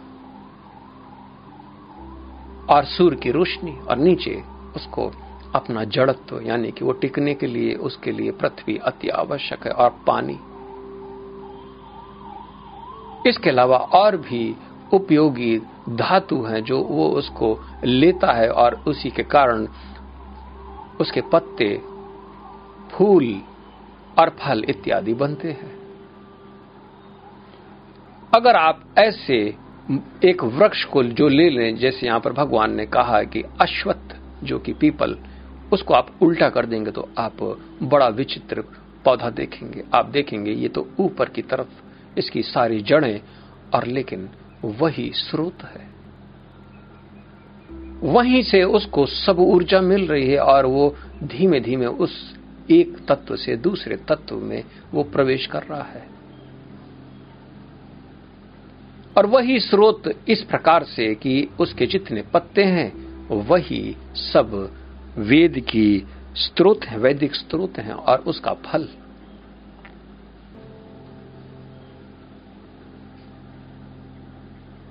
और 2.70 2.84
सूर्य 2.84 3.16
की 3.16 3.30
रोशनी 3.30 3.78
और 3.80 3.96
नीचे 3.96 4.42
उसको 4.76 5.10
अपना 5.54 5.84
जड़त्व, 5.84 6.40
यानी 6.42 6.70
कि 6.70 6.84
वो 6.84 6.92
टिकने 6.92 7.34
के 7.34 7.46
लिए, 7.46 7.74
उसके 7.74 8.12
लिए 8.12 8.30
पृथ्वी 8.30 8.76
अति 8.76 9.08
आवश्यक 9.08 9.66
है 9.66 9.72
और 9.72 9.90
पानी। 10.06 10.38
इसके 13.28 13.50
अलावा 13.50 13.76
और 13.76 14.16
भी 14.16 14.54
उपयोगी 14.92 15.58
धातु 15.90 16.42
हैं 16.42 16.62
जो 16.64 16.80
वो 16.80 17.08
उसको 17.08 17.58
लेता 17.84 18.32
है 18.32 18.48
और 18.50 18.74
उसी 18.86 19.10
के 19.10 19.22
कारण 19.22 19.66
उसके 21.00 21.20
पत्ते, 21.20 21.82
फूल 22.90 23.24
और 24.18 24.36
फल 24.40 24.64
इत्यादि 24.68 25.14
बनते 25.14 25.50
हैं। 25.50 25.74
अगर 28.32 28.56
आप 28.56 28.82
ऐसे 28.98 29.36
एक 30.24 30.42
वृक्ष 30.44 30.84
को 30.84 31.02
जो 31.02 31.28
ले 31.28 31.48
लें, 31.50 31.76
जैसे 31.76 32.06
यहाँ 32.06 32.20
पर 32.20 32.32
भगवान 32.32 32.74
ने 32.74 32.86
कहा 32.86 33.22
कि 33.22 33.42
अश्वत्थ, 33.60 34.16
जो 34.44 34.58
कि 34.58 34.72
पीपल, 34.72 35.16
उसको 35.72 35.94
आप 35.94 36.10
उल्टा 36.22 36.48
कर 36.48 36.66
देंगे 36.66 36.90
तो 36.90 37.08
आप 37.18 37.42
बड़ा 37.82 38.08
विचित्र 38.08 38.60
पौधा 39.04 39.30
देखेंगे। 39.30 39.84
आप 39.94 40.06
देखेंगे 40.06 40.52
ये 40.52 40.68
तो 40.68 40.86
ऊपर 41.00 41.28
की 41.28 41.42
तरफ़ 41.42 42.18
इसकी 42.18 42.42
सारी 42.42 42.80
जड़ें, 42.80 43.20
और 43.74 43.86
लेकिन 43.86 44.28
वही 44.64 45.10
स्रोत 45.14 45.62
है। 45.64 45.84
वहीं 48.04 48.42
से 48.42 48.62
उसको 48.62 49.06
सब 49.06 49.38
ऊर्जा 49.40 49.80
मिल 49.80 50.06
रही 50.06 50.30
है, 50.30 50.38
और 50.38 50.66
वो 50.66 50.94
धीमे 51.24 51.60
धीमे 51.60 51.86
उस 51.86 52.36
एक 52.70 53.06
तत्व 53.08 53.36
से 53.36 53.56
दूसरे 53.56 53.96
तत्व 53.96 54.36
में 54.36 54.64
वो 54.94 55.02
प्रवेश 55.02 55.46
कर 55.46 55.62
रहा 55.62 55.82
है। 55.82 56.06
और 59.16 59.26
वही 59.26 59.60
स्रोत 59.60 60.02
इस 60.28 60.42
प्रकार 60.42 60.84
से 60.84 61.14
कि 61.14 61.48
उसके 61.60 61.86
जितने 61.86 62.22
पत्ते 62.22 62.64
हैं, 62.64 63.06
वही 63.28 63.96
सब 64.14 64.74
वेद 65.18 65.58
की 65.60 66.06
स्त्रोत 66.36 66.84
है, 66.84 66.98
वैदिक 66.98 67.34
स्त्रोत 67.34 67.78
हैं 67.78 67.92
और 67.92 68.18
उसका 68.18 68.52
फल 68.52 68.88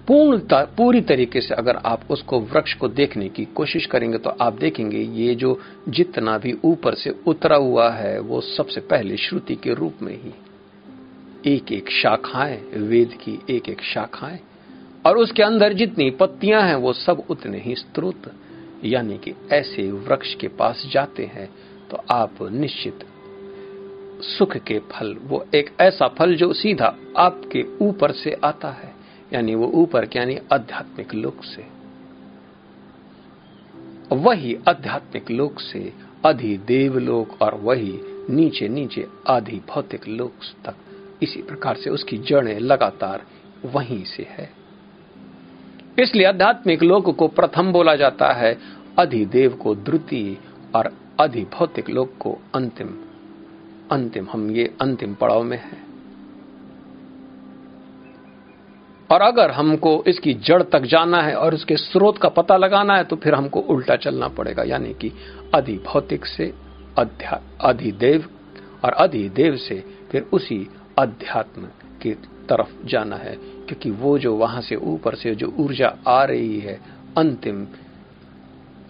पूर्ण 0.08 0.40
पूरी 0.78 1.02
तरीके 1.02 1.42
से 1.42 1.54
अगर 1.56 1.76
आप 1.76 2.02
उसको 2.12 2.40
वृक्ष 2.40 2.74
को 2.74 2.88
देखने 2.88 3.30
की 3.30 3.46
कोशिश 3.46 3.86
करेंगे 3.86 4.18
तो 4.18 4.30
आप 4.30 4.54
देखेंगे 4.54 4.98
ये 4.98 5.36
जो 5.36 5.60
जितना 5.90 6.38
भी 6.38 6.54
ऊपर 6.66 6.94
से 6.94 7.16
उतरा 7.28 7.56
हुआ 7.56 7.90
है, 7.90 8.20
वो 8.20 8.42
सबसे 8.42 8.82
पहले 8.82 9.18
श्रुति 9.18 9.56
के 9.56 9.74
रूप 9.74 10.02
में 10.02 10.14
ही। 10.14 10.34
एक 11.46 11.72
एक 11.72 11.90
शाखाएँ, 11.92 12.62
वेद 12.74 13.14
की 13.14 13.40
एक 13.50 13.70
एक 13.70 13.82
शाखाएँ, 13.82 14.40
और 15.06 15.18
उसके 15.18 15.44
अंदर 15.44 15.74
जितनी 15.74 16.10
पत्तियाँ 16.12 16.62
हैं, 16.62 16.76
वो 16.76 16.94
सब 16.94 17.24
उतने 17.30 17.60
ही 17.60 17.76
स्त्रोत 17.76 18.32
यानी 18.86 19.18
कि 19.18 19.34
ऐसे 19.52 19.92
वृक्ष 19.92 20.34
के 20.36 20.48
पास 20.48 20.90
जाते 20.92 21.26
हैं 21.26 21.50
तो 21.92 22.04
आप 22.12 22.38
निश्चित 22.52 23.06
सुख 24.22 24.58
के 24.58 24.80
फल, 24.92 25.16
वो 25.24 25.46
एक 25.56 25.70
ऐसा 25.82 26.08
फल 26.08 26.36
जो 26.36 26.54
सीधा 26.54 26.96
आपके 27.18 27.66
ऊपर 27.82 28.12
से 28.12 28.38
आता 28.44 28.70
है। 28.72 28.95
यानी 29.36 29.56
वो 29.56 29.68
ऊपर 29.68 30.08
यानी 30.16 30.38
आध्यात्मिक 30.54 31.14
लोक 31.14 31.44
से। 31.44 31.68
वही 34.16 34.58
आध्यात्मिक 34.68 35.32
लोक 35.32 35.60
से 35.60 35.94
अधि 36.26 36.58
देवलोक 36.58 37.42
और 37.42 37.56
वही 37.56 38.00
नीचे 38.30 38.68
नीचे 38.68 39.08
आधि 39.28 39.62
भौतिक 39.70 40.08
लोक 40.08 40.32
तक। 40.66 40.76
इसी 41.24 41.42
प्रकार 41.42 41.76
से 41.76 41.90
उसकी 41.90 42.18
जड़ें 42.18 42.60
लगातार 42.60 43.24
वहीं 43.66 44.04
से 44.04 44.28
है। 44.30 44.50
इसलिए 46.00 46.26
आध्यात्मिक 46.26 46.84
लोक 46.84 47.16
को 47.16 47.28
प्रथम 47.28 47.72
बोला 47.72 47.96
जाता 47.96 48.32
है 48.34 48.58
अधिदेव 49.00 49.54
को 49.54 49.76
द्वितीय 49.76 50.38
और 50.76 50.94
अधिभौतिक 51.20 51.90
लोक 51.90 52.14
को 52.20 52.38
अंतिम। 52.56 52.88
अंतिम, 53.92 54.28
हम 54.32 54.52
ये 54.52 54.74
अंतिम 54.82 55.14
पड़ाव 55.14 55.44
में 55.44 55.58
है। 55.58 55.85
और 59.16 59.22
अगर 59.22 59.52
हमको 59.52 59.92
इसकी 60.08 60.34
जड़ 60.46 60.62
तक 60.64 60.86
जाना 60.86 61.22
है 61.22 61.36
और 61.36 61.54
उसके 61.54 61.76
स्रोत 61.78 62.18
का 62.18 62.30
पता 62.30 62.56
लगाना 62.58 62.96
है 62.98 63.04
तो 63.04 63.16
फिर 63.16 63.36
हमको 63.36 63.60
उल्टा 63.60 63.96
चलना 63.96 64.28
पड़ेगा, 64.28 64.64
यानी 64.64 64.94
कि 64.94 65.12
अधिभौतिक 65.56 66.26
से 66.26 66.54
अधिदेव 66.98 68.26
और 68.86 68.94
अधिदेव 68.94 69.56
से 69.58 69.84
फिर 70.12 70.26
उसी 70.34 70.58
अध्यात्म 71.00 71.68
की 72.02 72.14
तरफ़ 72.50 72.74
जाना 72.88 73.16
है, 73.16 73.36
क्योंकि 73.68 73.92
वो 73.92 74.18
जो 74.20 74.36
वहाँ 74.36 74.62
से 74.62 74.76
ऊपर 74.76 75.16
से 75.16 75.36
जो 75.36 75.54
ऊर्जा 75.60 75.94
आ 76.08 76.24
रही 76.24 76.60
है, 76.60 76.80
अंतिम 77.18 77.66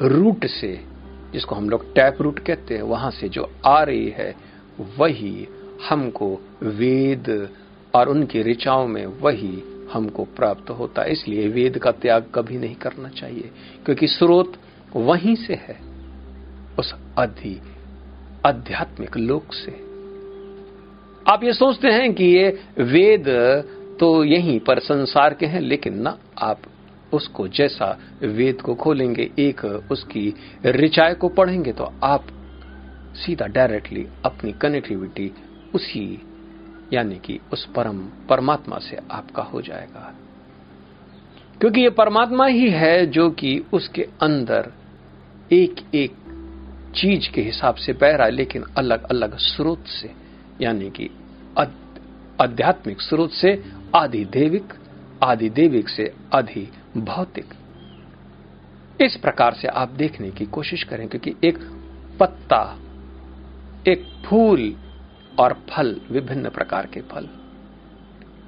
रूट 0.01 0.45
से, 0.45 0.73
जिसको 1.33 1.55
हम 1.55 1.69
लोग 1.69 1.85
टैप 1.93 2.21
रूट 2.21 2.39
कहते 2.39 2.75
हैं, 2.75 2.81
वहाँ 2.81 3.11
से 3.11 3.29
जो 3.29 3.49
आ 3.65 3.81
रही 3.83 4.09
है, 4.09 4.33
वही 4.99 5.47
हमको 5.89 6.33
वेद 6.63 7.49
और 7.95 8.09
उनकी 8.09 8.43
ऋचाओं 8.43 8.87
में 8.87 9.05
वही 9.05 9.53
हमको 9.93 10.23
प्राप्त 10.35 10.69
होता 10.69 11.01
है। 11.01 11.11
इसलिए 11.11 11.47
वेद 11.47 11.77
का 11.77 11.91
त्याग 11.91 12.29
कभी 12.35 12.57
नहीं 12.57 12.75
करना 12.75 13.09
चाहिए, 13.09 13.51
क्योंकि 13.85 14.07
स्रोत 14.07 14.53
वहीं 14.95 15.35
से 15.35 15.53
है, 15.53 15.77
उस 16.79 16.93
अधि, 17.17 17.59
आध्यात्मिक 18.45 19.17
लोक 19.17 19.53
से। 19.53 19.71
आप 21.25 21.43
ये 21.43 21.53
सोचते 21.53 21.87
हैं 21.87 22.13
कि 22.13 22.23
ये 22.25 22.47
वेद 22.79 23.29
तो 23.99 24.23
यहीं 24.23 24.59
पर 24.59 24.79
संसार 24.79 25.33
के 25.33 25.45
हैं, 25.45 25.61
लेकिन 25.61 26.01
ना 26.01 26.17
आप 26.37 26.61
उसको 27.13 27.47
जैसा 27.47 27.97
वेद 28.21 28.61
को 28.61 28.75
खोलेंगे, 28.75 29.29
एक 29.39 29.63
उसकी 29.91 30.33
रिचाय 30.65 31.13
को 31.13 31.29
पढ़ेंगे 31.29 31.71
तो 31.71 31.91
आप 32.03 32.27
सीधा 33.15 33.45
डायरेक्टली 33.47 34.05
अपनी 34.25 34.51
कनेक्टिविटी 34.51 35.31
उसी 35.75 36.05
यानी 36.95 37.15
कि 37.15 37.39
उस 37.53 37.65
परम, 37.65 37.99
परमात्मा 38.29 38.77
से 38.77 38.97
आपका 39.11 39.43
हो 39.43 39.61
जाएगा। 39.61 40.15
क्योंकि 41.59 41.81
ये 41.81 41.89
परमात्मा 41.89 42.45
ही 42.45 42.69
है 42.69 43.05
जो 43.05 43.29
कि 43.29 43.65
उसके 43.73 44.07
अंदर 44.21 44.71
एक 45.51 45.75
एक 45.95 46.11
चीज़ 46.95 47.31
के 47.31 47.41
हिसाब 47.41 47.75
से 47.75 47.93
बह 47.93 48.15
रहा 48.15 48.25
है, 48.25 48.31
लेकिन 48.31 48.63
अलग 48.77 49.03
अलग 49.03 49.37
स्रोत 49.37 49.85
से, 49.85 50.11
यानी 50.61 50.89
कि 50.89 51.09
आध्यात्मिक 52.41 53.01
स्रोत 53.01 53.31
से, 53.31 53.63
आदि 53.95 54.25
देविक 54.25 54.73
आदि 55.23 55.49
देविक 55.49 55.89
से 55.89 56.13
आदि 56.35 56.71
भौतिक। 56.97 57.53
इस 59.01 59.15
प्रकार 59.15 59.53
से 59.53 59.67
आप 59.67 59.89
देखने 59.89 60.31
की 60.31 60.45
कोशिश 60.45 60.83
करें, 60.83 61.07
क्योंकि 61.07 61.35
एक 61.43 61.57
पत्ता, 62.19 62.79
एक 63.87 64.23
फूल 64.25 64.75
और 65.39 65.53
फल 65.69 66.01
विभिन्न 66.11 66.49
प्रकार 66.49 66.85
के 66.85 67.01
फल। 67.01 67.29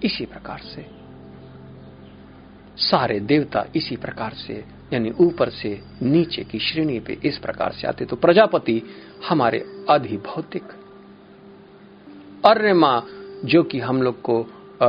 इसी 0.04 0.26
प्रकार 0.26 0.60
से। 0.60 0.86
सारे 2.78 3.20
देवता 3.20 3.66
इसी 3.76 3.96
प्रकार 3.96 4.34
से 4.34 4.66
यानी 4.94 5.12
ऊपर 5.12 5.50
से 5.50 5.82
नीचे 6.02 6.44
की 6.44 6.60
श्रेणी 6.60 7.00
पे 7.00 7.20
इस 7.24 7.38
प्रकार 7.38 7.72
से 7.72 7.88
आते। 7.88 8.06
तो 8.06 8.16
प्रजापति 8.16 8.84
हमारे 9.30 9.86
अधिभौतिक। 9.90 10.64
अर्य 12.46 12.74
माँ 12.74 13.08
जो 13.46 13.64
कि 13.64 13.80
हम 13.80 14.02
लोग 14.02 14.22
को 14.22 14.44
आ, 14.82 14.88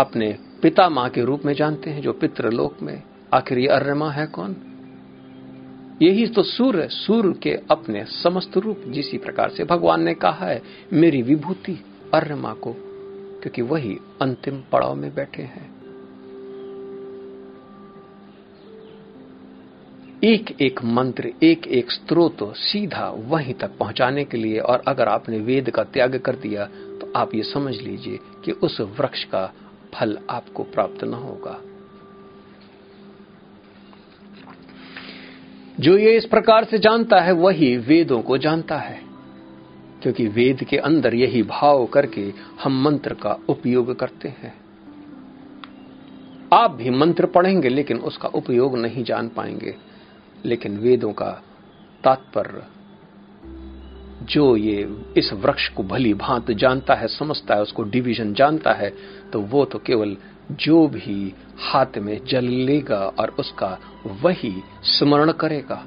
अपने 0.00 0.38
पिता 0.62 0.88
माँ 0.88 1.08
के 1.08 1.24
रूप 1.24 1.44
में 1.44 1.54
जानते 1.54 1.90
हैं 1.90 2.02
जो 2.02 2.12
पितृलोक 2.12 2.82
में 2.82 3.02
आखिर 3.34 3.58
ये 3.58 3.66
अर्य 3.66 3.94
माँ 3.94 4.10
है 4.10 4.26
कौन? 4.26 4.56
यही 6.00 6.26
तो 6.26 6.42
सूर्य 6.42 6.86
सूर्य 6.90 7.32
के 7.42 7.52
अपने 7.70 8.04
समस्त 8.12 8.56
रूप 8.56 8.84
जिसी 8.88 9.18
प्रकार 9.18 9.50
से 9.50 9.64
भगवान 9.64 10.02
ने 10.02 10.14
कहा 10.14 10.46
है, 10.46 10.62
मेरी 10.92 11.22
विभूति 11.22 11.78
अर्य 12.14 12.34
माँ 12.34 12.54
को, 12.54 12.72
क्योंकि 13.42 13.62
वही 13.62 13.96
अंतिम 14.22 14.62
पड़ाव 14.72 14.94
में 14.94 15.14
बैठे 15.14 15.42
हैं। 15.42 15.68
एक 20.24 20.50
एक 20.60 20.82
मंत्र 20.84 21.32
एक 21.42 21.66
एक 21.66 21.90
स्त्रोत 21.92 22.38
सीधा 22.56 23.08
वहीं 23.28 23.54
तक 23.54 23.76
पहुँचाने 23.78 24.24
के 24.24 24.36
लिए 24.36 24.58
और 24.60 24.82
अगर 24.88 25.08
आपने 25.08 25.38
वेद 25.38 25.70
का 25.70 25.84
त्याग 25.84 26.16
कर 26.16 26.36
दिया 26.36 26.64
तो 27.00 27.12
आप 27.16 27.34
ये 27.34 27.42
समझ 27.42 27.74
लीजिए 27.76 28.18
कि 28.44 28.52
उस 28.52 28.80
वृक्ष 28.80 29.24
का 29.24 29.46
फल 29.94 30.18
आपको 30.30 30.62
प्राप्त 30.64 31.04
न 31.04 31.14
होगा। 31.14 31.60
जो 35.80 35.98
ये 35.98 36.16
इस 36.16 36.24
प्रकार 36.24 36.64
से 36.64 36.78
जानता 36.78 37.20
है, 37.20 37.32
वही 37.32 37.76
वेदों 37.76 38.22
को 38.22 38.38
जानता 38.38 38.78
है। 38.78 39.00
क्योंकि 40.02 40.26
वेद 40.26 40.64
के 40.64 40.76
अंदर 40.76 41.14
यही 41.14 41.42
भाव 41.42 41.86
करके 41.86 42.32
हम 42.62 42.82
मंत्र 42.82 43.14
का 43.14 43.38
उपयोग 43.48 43.98
करते 43.98 44.28
हैं। 44.28 44.54
आप 46.52 46.70
भी 46.70 46.90
मंत्र 46.90 47.26
पढ़ेंगे, 47.26 47.68
लेकिन 47.68 47.98
उसका 47.98 48.28
उपयोग 48.28 48.78
नहीं 48.78 49.04
जान 49.04 49.28
पाएँगे। 49.28 49.74
लेकिन 50.44 50.76
वेदों 50.76 51.12
का 51.12 51.30
तात्पर्य, 52.04 52.62
जो 54.26 54.56
ये 54.56 55.02
इस 55.16 55.32
वृक्ष 55.32 55.68
को 55.68 55.82
भली 55.82 56.14
भांत 56.14 56.50
जानता 56.50 56.94
है, 56.94 57.08
समझता 57.08 57.54
है, 57.54 57.62
उसको 57.62 57.82
डिवीज़न 57.82 58.34
जानता 58.34 58.72
है 58.72 58.92
तो 59.32 59.40
वो 59.40 59.64
तो 59.64 59.78
केवल 59.78 60.16
जो 60.50 60.88
भी 60.88 61.34
हाथ 61.58 61.98
में 61.98 62.24
जल 62.24 62.44
लेगा 62.44 62.98
और 62.98 63.28
उसका 63.28 63.78
वही 64.06 64.62
स्मरण 64.82 65.32
करेगा 65.32 65.86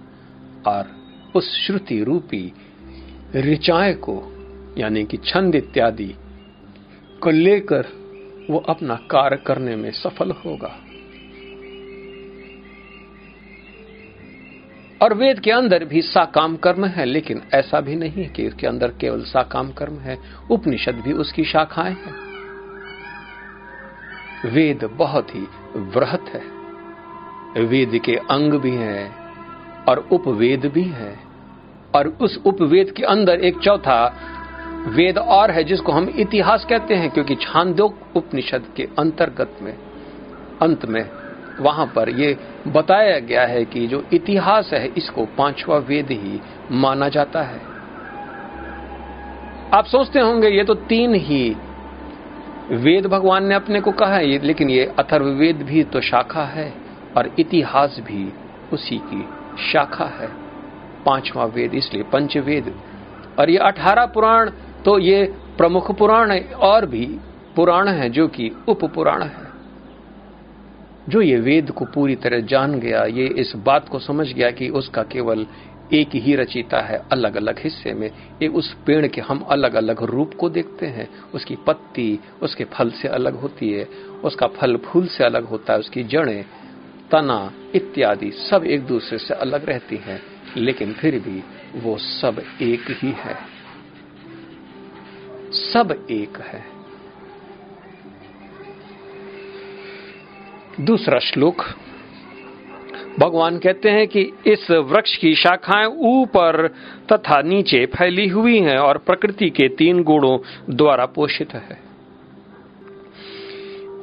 और 0.67 0.95
उस 1.35 1.57
श्रुति 1.57 2.03
रूपी 2.03 2.53
ऋचाए 3.35 3.93
को, 3.93 4.23
यानी 4.77 5.05
कि 5.05 5.17
छंद 5.17 5.55
इत्यादि 5.55 6.15
को 7.23 7.29
लेकर 7.29 7.85
वो 8.49 8.59
अपना 8.59 8.95
कार्य 8.95 9.37
करने 9.37 9.75
में 9.75 9.91
सफल 9.91 10.31
होगा। 10.31 10.79
और 15.01 15.13
वेद 15.13 15.39
के 15.39 15.51
अंदर 15.51 15.85
भी 15.85 16.01
साकाम 16.01 16.55
कर्म 16.55 16.85
है, 16.85 17.05
लेकिन 17.05 17.41
ऐसा 17.53 17.81
भी 17.81 17.95
नहीं 17.95 18.29
कि 18.29 18.47
उसके 18.47 18.67
अंदर 18.67 18.87
केवल 18.87 19.23
साकाम 19.23 19.71
कर्म 19.71 19.97
है, 19.97 20.17
उपनिषद 20.51 20.95
भी 20.95 21.13
उसकी 21.13 21.43
शाखाएँ 21.43 21.93
हैं। 21.93 22.32
वेद 24.45 24.83
बहुत 24.93 25.35
ही 25.35 25.47
वृहत 25.75 26.25
है। 26.29 27.63
वेद 27.65 28.01
के 28.05 28.15
अंग 28.15 28.53
भी 28.53 28.71
हैं 28.71 29.15
और 29.85 30.07
उपवेद 30.11 30.65
भी 30.65 30.83
है। 30.83 31.15
और 31.95 32.07
उस 32.21 32.39
उपवेद 32.45 32.91
के 32.91 33.03
अंदर 33.03 33.39
एक 33.39 33.59
चौथा 33.59 34.05
वेद 34.87 35.17
और 35.17 35.51
है 35.51 35.63
जिसको 35.63 35.91
हम 35.91 36.09
इतिहास 36.09 36.65
कहते 36.65 36.95
हैं, 36.95 37.09
क्योंकि 37.09 37.35
छांदोक 37.35 37.97
उपनिषद 38.15 38.63
के 38.75 38.87
अंतर्गत 38.99 39.57
में, 39.61 39.77
अंत 40.61 40.85
में 40.85 41.09
वहाँ 41.59 41.85
पर 41.85 42.09
ये 42.09 42.37
बताया 42.67 43.19
गया 43.19 43.45
है 43.45 43.65
कि 43.65 43.87
जो 43.87 44.03
इतिहास 44.13 44.69
है, 44.73 44.87
इसको 44.87 45.25
पांचवा 45.25 45.77
वेद 45.77 46.11
ही 46.11 46.41
माना 46.71 47.09
जाता 47.09 47.41
है। 47.41 47.61
आप 49.73 49.85
सोचते 49.85 50.19
होंगे, 50.19 50.47
ये 50.47 50.63
तो 50.63 50.73
तीन 50.73 51.13
ही 51.15 51.55
वेद 52.63 53.05
भगवान 53.05 53.45
ने 53.45 53.55
अपने 53.55 53.79
को 53.81 53.91
कहा 53.91 54.15
है 54.15 54.37
लेकिन 54.39 54.69
ये 54.69 54.85
अथर्ववेद 54.99 55.61
भी 55.61 55.83
तो 55.83 56.01
शाखा 56.01 56.43
है, 56.45 56.73
और 57.17 57.29
इतिहास 57.39 57.99
भी 58.01 58.31
उसी 58.73 58.97
की 59.03 59.23
शाखा 59.71 60.05
है। 60.19 60.27
पांचवा 61.05 61.45
वेद, 61.45 61.73
इसलिए 61.73 62.03
पंचवेद। 62.03 62.73
और 63.39 63.49
ये 63.49 63.57
अठारह 63.57 64.05
पुराण 64.05 64.49
तो 64.85 64.97
ये 64.99 65.23
प्रमुख 65.57 65.91
पुराण 65.97 66.31
है, 66.31 66.41
और 66.41 66.85
भी 66.85 67.05
पुराण 67.55 67.87
है, 67.87 68.09
जो 68.09 68.27
कि 68.27 68.51
उप 68.67 68.85
पुराण 68.85 69.23
है। 69.23 69.51
जो 71.09 71.21
ये 71.21 71.37
वेद 71.37 71.71
को 71.71 71.85
पूरी 71.85 72.15
तरह 72.15 72.41
जान 72.41 72.79
गया, 72.79 73.03
ये 73.03 73.25
इस 73.37 73.53
बात 73.55 73.89
को 73.89 73.99
समझ 73.99 74.27
गया 74.33 74.51
कि 74.51 74.69
उसका 74.69 75.03
केवल 75.03 75.45
एक 75.93 76.09
ही 76.15 76.35
रचिता 76.35 76.79
है 76.79 77.03
अलग 77.11 77.35
अलग 77.35 77.59
हिस्से 77.59 77.93
में। 77.93 78.11
एक 78.43 78.55
उस 78.55 78.75
पेड़ 78.85 79.07
के 79.07 79.21
हम 79.21 79.39
अलग 79.39 79.73
अलग 79.73 80.03
रूप 80.03 80.33
को 80.33 80.49
देखते 80.49 80.85
हैं। 80.85 81.09
उसकी 81.33 81.55
पत्ती, 81.55 82.19
उसके 82.41 82.63
फल 82.63 82.91
से 82.91 83.07
अलग 83.07 83.35
होती 83.35 83.71
है। 83.71 83.83
उसका 84.23 84.47
फल 84.47 84.77
फूल 84.77 85.07
से 85.07 85.23
अलग 85.23 85.43
होता 85.43 85.73
है। 85.73 85.79
उसकी 85.79 86.03
जड़ें, 86.03 86.45
तना 87.11 87.51
इत्यादि 87.75 88.31
सब 88.31 88.63
एक 88.63 88.81
दूसरे 88.81 89.17
से 89.17 89.33
अलग 89.33 89.65
रहती 89.65 89.97
हैं। 89.97 90.21
लेकिन 90.57 90.93
फिर 90.93 91.19
भी 91.19 91.43
वो 91.75 91.97
सब 91.97 92.41
एक 92.61 92.85
ही 92.89 93.11
है। 93.11 93.37
सब 95.51 96.07
एक 96.11 96.37
है। 96.37 96.73
दूसरा 100.79 101.19
श्लोक 101.19 101.65
भगवान 103.19 103.57
कहते 103.57 103.89
हैं 103.89 104.07
कि 104.07 104.21
इस 104.47 104.71
वृक्ष 104.71 105.17
की 105.17 105.35
शाखाएँ 105.35 105.85
ऊपर 105.85 106.67
तथा 107.11 107.41
नीचे 107.41 107.85
फैली 107.85 108.27
हुई 108.27 108.59
हैं 108.59 108.77
और 108.77 108.97
प्रकृति 108.97 109.49
के 109.49 109.67
तीन 109.67 110.03
गुणों 110.03 110.39
द्वारा 110.75 111.05
पोषित 111.05 111.53
है। 111.53 111.93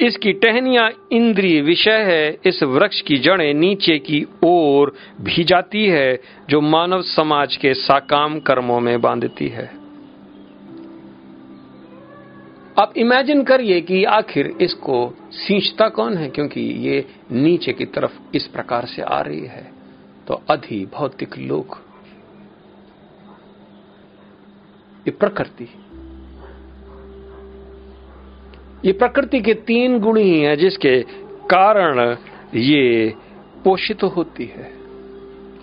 इसकी 0.02 0.32
टहनिया 0.32 0.90
इंद्रिय 1.12 1.60
विषय 1.60 1.90
है। 1.90 2.38
इस 2.46 2.62
वृक्ष 2.62 3.00
की 3.00 3.18
जड़ें 3.18 3.54
नीचे 3.54 3.98
की 3.98 4.26
ओर 4.44 4.94
भी 5.20 5.44
जाती 5.44 5.86
है, 5.86 6.20
जो 6.50 6.60
मानव 6.60 7.02
समाज 7.02 7.56
के 7.56 7.74
साकाम 7.74 8.40
कर्मों 8.40 8.80
में 8.80 9.00
बांधती 9.00 9.48
है। 9.48 9.79
आप 12.80 12.92
इमेजिन 12.96 13.42
करिए 13.42 13.80
कि 13.80 14.04
आखिर 14.04 14.56
इसको 14.60 15.14
सींचता 15.30 15.88
कौन 15.88 16.16
है? 16.16 16.28
क्योंकि 16.28 16.60
ये 16.60 17.06
नीचे 17.32 17.72
की 17.72 17.84
तरफ़ 17.84 18.20
इस 18.34 18.46
प्रकार 18.46 18.84
से 18.84 19.02
आ 19.02 19.20
रही 19.20 19.40
है। 19.40 19.72
तो 20.28 20.42
अधि 20.50 20.86
भौतिक 20.94 21.38
लोक। 21.38 21.78
ये 25.06 25.10
प्रकृति। 25.10 25.68
ये 28.84 28.92
प्रकृति 28.92 29.40
के 29.40 29.54
तीन 29.54 29.98
गुण 29.98 30.18
ही 30.18 30.40
हैं 30.40 30.58
जिसके 30.58 31.02
कारण 31.50 32.16
ये 32.54 33.14
पोषित 33.64 34.02
होती 34.02 34.44
है। 34.44 34.79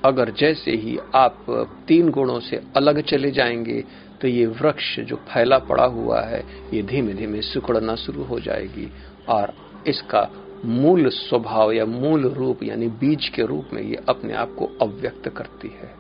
अगर 0.08 0.32
जैसे 0.32 0.72
ही 0.72 1.00
आप 1.16 1.46
तीन 1.88 2.10
गुणों 2.10 2.40
से 2.40 2.62
अलग 2.76 3.02
चले 3.02 3.32
जाएँगे 3.32 3.84
तो 4.22 4.28
ये 4.28 4.46
वृक्ष 4.46 5.00
जो 5.00 5.16
फैला 5.16 5.58
पड़ा 5.58 5.86
हुआ 5.86 6.22
है, 6.22 6.44
ये 6.74 6.84
धीमे 6.84 7.14
धीमे 7.14 7.42
सुखड़ना 7.42 7.96
शुरू 7.96 8.24
हो 8.24 8.40
जाएगी। 8.40 8.92
और 9.30 9.54
इसका 9.88 10.30
मूल 10.66 11.10
स्वभाव 11.10 11.72
या 11.72 11.86
मूल 11.86 12.28
रूप, 12.28 12.64
यानी 12.64 12.88
बीज 12.88 13.30
के 13.30 13.44
रूप 13.44 13.66
में 13.74 13.82
ये 13.82 13.98
अपने 14.10 14.34
आप 14.34 14.56
को 14.60 14.66
अव्यक्त 14.82 15.30
करती 15.30 15.68
है। 15.68 15.96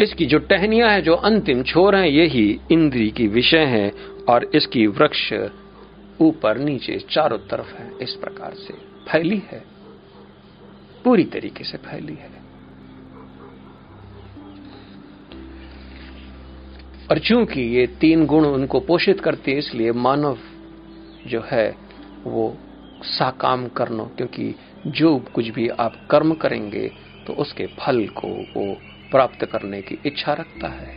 इसकी 0.00 0.26
जो 0.26 0.38
टहनियाँ 0.38 0.90
है, 0.90 1.02
जो 1.02 1.14
अंतिम 1.14 1.62
छोर 1.62 1.96
है, 1.96 2.12
यही 2.12 2.60
इंद्री 2.72 3.10
की 3.10 3.26
विषय 3.26 3.64
है, 3.64 3.92
और 4.28 4.50
इसकी 4.54 4.86
वृक्ष 4.86 5.34
ऊपर 6.20 6.58
नीचे 6.58 6.98
चारों 7.10 7.38
तरफ़ 7.38 7.74
है, 7.74 7.92
इस 8.02 8.14
प्रकार 8.14 8.54
से। 8.54 8.87
फैली 9.08 9.42
है, 9.52 9.62
पूरी 11.04 11.24
तरीके 11.26 11.64
से 11.64 11.78
फैली 11.80 12.14
है। 12.14 12.30
और 17.10 17.18
चूँकि 17.18 17.60
ये 17.76 17.86
तीन 18.00 18.24
गुण 18.26 18.46
उनको 18.46 18.80
पोषित 18.80 19.20
करते 19.20 19.50
हैं, 19.50 19.58
इसलिए 19.58 19.92
मानव 19.92 20.38
जो 21.26 21.42
है, 21.46 21.68
वो 22.24 22.56
साकाम 23.02 23.66
करनो 23.68 24.04
क्योंकि 24.16 24.54
जो 24.88 25.16
कुछ 25.34 25.48
भी 25.48 25.68
आप 25.78 25.94
कर्म 26.10 26.34
करेंगे 26.34 26.86
तो 27.26 27.32
उसके 27.34 27.66
फल 27.78 28.06
को 28.16 28.28
वो 28.28 28.74
प्राप्त 29.10 29.44
करने 29.44 29.80
की 29.82 29.98
इच्छा 30.06 30.32
रखता 30.32 30.68
है। 30.68 30.96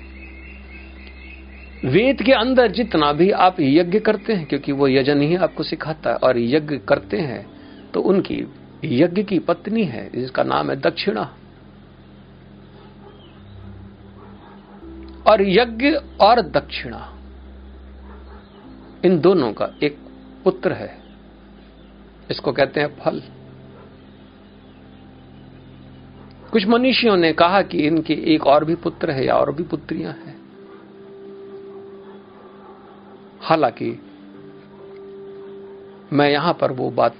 वेद 1.86 2.22
के 2.22 2.32
अंदर 2.32 2.72
जितना 2.72 3.12
भी 3.14 3.30
आप 3.40 3.60
यज्ञ 3.60 4.00
करते 4.00 4.34
हैं, 4.34 4.46
क्योंकि 4.46 4.72
वो 4.72 4.88
यजन 4.88 5.22
ही 5.22 5.36
आपको 5.38 5.64
सिखाता 5.64 6.10
है, 6.10 6.16
और 6.18 6.38
यज्ञ 6.38 6.78
करते 6.90 7.18
हैं 7.20 7.46
तो 7.94 8.02
उनकी 8.02 8.48
यज्ञ 8.84 9.24
की 9.24 9.40
पत्नी 9.40 9.84
है, 9.84 10.12
जिसका 10.16 10.44
नाम 10.44 10.70
है 10.70 10.76
दक्षिणा। 10.76 11.36
और 15.28 15.42
यज्ञ 15.42 15.90
और 16.22 16.42
दक्षिणा, 16.42 17.18
इन 19.06 19.20
दोनों 19.20 19.54
का 19.54 19.70
एक 19.84 19.98
पुत्र 20.44 20.74
है। 20.74 21.02
इसको 22.32 22.52
कहते 22.52 22.80
हैं 22.80 23.00
फल। 23.00 23.22
कुछ 26.52 26.68
मनुष्यों 26.68 27.18
ने 27.18 27.34
कहा 27.34 27.62
कि 27.62 27.78
इनके 27.78 28.14
एक 28.14 28.48
और 28.48 28.66
भी 28.66 28.76
पुत्र 28.76 29.12
है 29.12 29.26
या 29.26 29.36
और 29.36 29.56
भी 29.56 29.64
पुत्रियाँ 29.64 30.14
हैं। 30.14 30.42
हालाँकि, 33.42 34.02
मैं 36.14 36.32
यहाँ 36.32 36.54
पर 36.54 36.72
वो 36.72 36.90
बात 36.90 37.16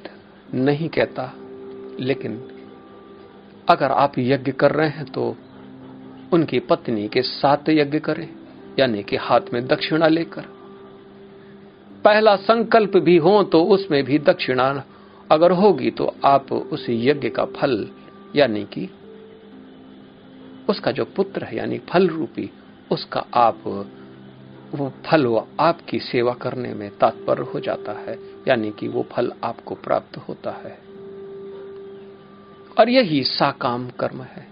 नहीं 0.54 0.90
कहता। 0.90 1.34
लेकिन 2.00 2.42
अगर 3.70 3.92
आप 3.92 4.14
यज्ञ 4.20 4.52
कर 4.52 4.72
रहे 4.72 4.90
हैं 4.90 5.06
तो 5.06 5.36
उनकी 6.34 6.60
पत्नी 6.60 7.08
के 7.08 7.22
साथ 7.22 7.70
यज्ञ 7.70 8.00
करें, 8.00 8.30
यानी 8.80 9.04
कि 9.04 9.16
हाथ 9.16 9.54
में 9.54 9.66
दक्षिणा 9.68 10.08
लेकर। 10.08 10.46
पहला 12.06 12.36
संकल्प 12.36 12.98
भी 12.98 13.18
हो 13.18 13.44
तो 13.44 13.64
उसमें 13.64 14.04
भी 14.04 14.20
दक्षिणा 14.20 14.84
अगर 15.32 15.52
होगी 15.52 15.92
तो 15.92 16.14
आप 16.26 16.52
उस 16.54 16.86
यज्ञ 16.90 17.30
का 17.30 17.46
फल, 17.46 17.88
यानी 18.36 18.64
कि 18.64 18.90
उसका 20.70 20.92
जो 20.92 21.06
पुत्र 21.06 21.44
है, 21.44 21.58
यानी 21.58 21.78
फल 21.90 22.08
रूपी 22.08 22.50
उसका 22.92 23.26
आप 23.34 23.64
वो 24.76 24.94
फल 25.06 25.26
वो 25.26 25.48
आपकी 25.60 26.00
सेवा 26.00 26.34
करने 26.34 26.74
में 26.74 26.90
तात्पर 26.98 27.40
हो 27.40 27.60
जाता 27.60 27.92
है, 27.92 28.20
यानी 28.48 28.72
कि 28.72 28.88
वो 28.88 29.06
फल 29.12 29.32
आपको 29.44 29.76
प्राप्त 29.76 30.18
होता 30.18 30.52
है। 30.52 30.78
और 32.80 32.90
यही 32.90 33.24
साकाम 33.24 33.90
कर्म 33.90 34.22
है। 34.22 34.48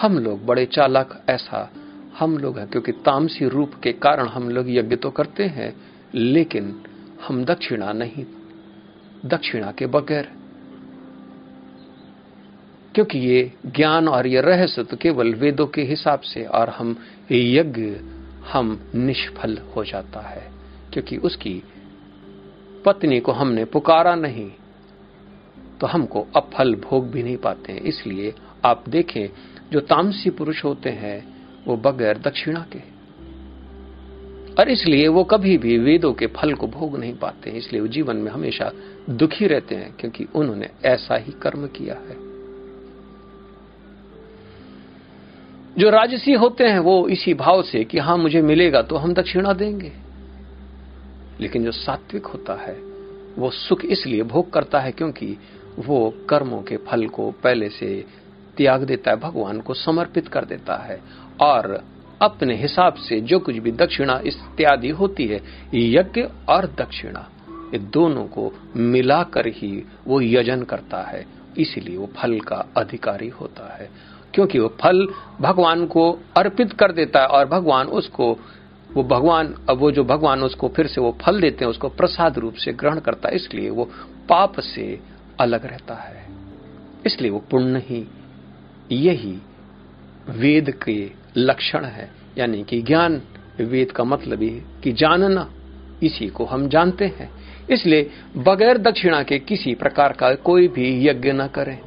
हम 0.00 0.18
लोग 0.18 0.46
बड़े 0.46 0.66
चालक 0.66 1.22
ऐसा 1.28 1.70
हम 2.18 2.38
लोग 2.38 2.58
हैं, 2.58 2.68
क्योंकि 2.68 2.92
तामसी 2.92 3.48
रूप 3.48 3.74
के 3.82 3.92
कारण 3.92 4.26
हम 4.26 4.50
लोग 4.50 4.70
यज्ञ 4.70 4.96
तो 4.96 5.10
करते 5.10 5.44
हैं, 5.44 5.76
लेकिन 6.14 6.84
हम 7.26 7.44
दक्षिणा 7.44 7.92
नहीं, 7.92 8.26
दक्षिणा 9.24 9.72
के 9.72 9.86
बगैर। 9.86 10.32
क्योंकि 12.94 13.18
ये 13.18 13.52
ज्ञान 13.66 14.08
और 14.08 14.26
ये 14.26 14.40
रहस्य 14.40 14.84
तो 14.84 14.96
केवल 14.96 15.34
वेदों 15.34 15.66
के 15.66 15.82
हिसाब 15.82 16.20
से, 16.20 16.44
और 16.44 16.68
हम 16.68 16.96
यज्ञ 17.32 18.13
हम 18.44 18.78
निष्फल 18.94 19.58
हो 19.76 19.84
जाता 19.84 20.20
है, 20.20 20.50
क्योंकि 20.92 21.16
उसकी 21.18 21.62
पत्नी 22.84 23.20
को 23.20 23.32
हमने 23.32 23.64
पुकारा 23.64 24.14
नहीं 24.14 24.50
तो 25.80 25.86
हमको 25.86 26.26
अफल 26.36 26.74
भोग 26.80 27.10
भी 27.10 27.22
नहीं 27.22 27.36
पाते 27.36 27.72
हैं। 27.72 27.80
इसलिए 27.82 28.34
आप 28.64 28.84
देखें, 28.88 29.28
जो 29.72 29.80
तामसी 29.80 30.30
पुरुष 30.30 30.64
होते 30.64 30.90
हैं, 30.90 31.18
वो 31.66 31.76
बगैर 31.76 32.18
दक्षिणा 32.18 32.66
के 32.72 32.78
और 34.54 34.68
इसलिए 34.68 35.08
वो 35.08 35.24
कभी 35.24 35.56
भी 35.58 35.78
वेदों 35.78 36.12
के 36.12 36.26
फल 36.26 36.54
को 36.54 36.66
भोग 36.66 36.98
नहीं 36.98 37.14
पाते 37.14 37.50
इसलिए 37.50 37.80
वो 37.80 37.86
जीवन 37.88 38.16
में 38.16 38.30
हमेशा 38.32 38.70
दुखी 39.10 39.46
रहते 39.46 39.74
हैं, 39.74 39.96
क्योंकि 39.96 40.26
उन्होंने 40.34 40.68
ऐसा 40.84 41.16
ही 41.16 41.32
कर्म 41.32 41.66
किया 41.68 41.94
है। 42.00 42.16
जो 45.78 45.90
राजसी 45.90 46.32
होते 46.32 46.64
हैं 46.64 46.78
वो 46.78 47.08
इसी 47.08 47.34
भाव 47.34 47.62
से 47.62 47.84
कि 47.84 47.98
हाँ 47.98 48.16
मुझे 48.16 48.42
मिलेगा 48.42 48.82
तो 48.82 48.96
हम 48.96 49.14
दक्षिणा 49.14 49.52
देंगे। 49.52 49.92
लेकिन 51.40 51.64
जो 51.64 51.72
सात्विक 51.72 52.26
होता 52.26 52.54
है, 52.54 52.74
वो 53.38 53.50
सुख 53.50 53.84
इसलिए 53.84 54.22
भोग 54.22 54.52
करता 54.52 54.80
है 54.80 54.92
क्योंकि 54.92 55.38
वो 55.78 56.14
कर्मों 56.28 56.62
के 56.62 56.76
फल 56.76 57.06
को 57.06 57.30
पहले 57.30 57.68
से 57.68 58.04
त्याग 58.56 58.82
देता 58.82 59.10
है, 59.10 59.16
भगवान 59.16 59.60
को 59.60 59.74
समर्पित 59.74 60.28
कर 60.28 60.44
देता 60.44 60.76
है। 60.76 61.00
और 61.40 61.84
अपने 62.22 62.56
हिसाब 62.56 62.94
से 62.94 63.20
जो 63.20 63.38
कुछ 63.38 63.56
भी 63.56 63.72
दक्षिणा 63.72 64.20
इत्यादि 64.26 64.88
होती 64.88 65.26
है, 65.26 65.40
यज्ञ 65.74 66.22
और 66.48 66.66
दक्षिणा, 66.66 67.30
ये 67.50 67.78
दोनों 67.78 68.24
को 68.24 68.52
मिलाकर 68.76 69.46
ही 69.46 69.86
वो 70.06 70.20
यजन 70.20 70.62
करता 70.62 71.02
है। 71.02 71.26
इसलिए 71.58 71.96
वो 71.96 72.06
फल 72.06 72.40
का 72.40 72.66
अधिकारी 72.76 73.28
होता 73.28 73.74
है। 73.74 74.13
क्योंकि 74.34 74.58
वो 74.58 74.68
फल 74.68 75.08
भगवान 75.40 75.86
को 75.86 76.18
अर्पित 76.36 76.72
कर 76.72 76.92
देता 76.92 77.20
है 77.20 77.26
और 77.26 77.48
भगवान 77.48 77.86
उसको, 77.86 78.38
वो 78.94 79.04
भगवान, 79.04 79.54
अब 79.70 79.78
वो 79.78 79.90
जो 79.90 80.04
भगवान 80.04 80.42
उसको 80.42 80.68
फिर 80.68 80.86
से 80.86 81.00
वो 81.00 81.18
फल 81.22 81.40
देते 81.40 81.64
हैं, 81.64 81.70
उसको 81.70 81.88
प्रसाद 81.88 82.38
रूप 82.38 82.54
से 82.54 82.72
ग्रहण 82.72 83.00
करता 83.00 83.28
है, 83.28 83.34
इसलिए 83.34 83.70
वो 83.70 83.84
पाप 84.28 84.60
से 84.60 85.00
अलग 85.40 85.66
रहता 85.66 85.94
है। 85.94 86.26
इसलिए 87.06 87.30
वो 87.30 87.38
पुण्य 87.38 87.78
ही, 87.78 88.08
यही 88.92 89.38
वेद 90.28 90.70
के 90.70 91.10
लक्षण 91.36 91.84
है। 91.84 92.10
यानी 92.38 92.64
कि 92.64 92.82
ज्ञान, 92.82 93.22
वेद 93.60 93.92
का 93.92 94.04
मतलब 94.04 94.42
ही 94.42 94.62
कि 94.84 94.92
जानना, 94.92 95.50
इसी 96.02 96.28
को 96.28 96.44
हम 96.44 96.68
जानते 96.68 97.04
हैं। 97.04 97.30
इसलिए 97.70 98.10
बगैर 98.36 98.78
दक्षिणा 98.78 99.22
के 99.22 99.38
किसी 99.38 99.74
प्रकार 99.74 100.12
का 100.12 100.34
कोई 100.34 100.68
भी 100.68 101.08
यज्ञ 101.08 101.32
न 101.32 101.46
करें। 101.46 101.78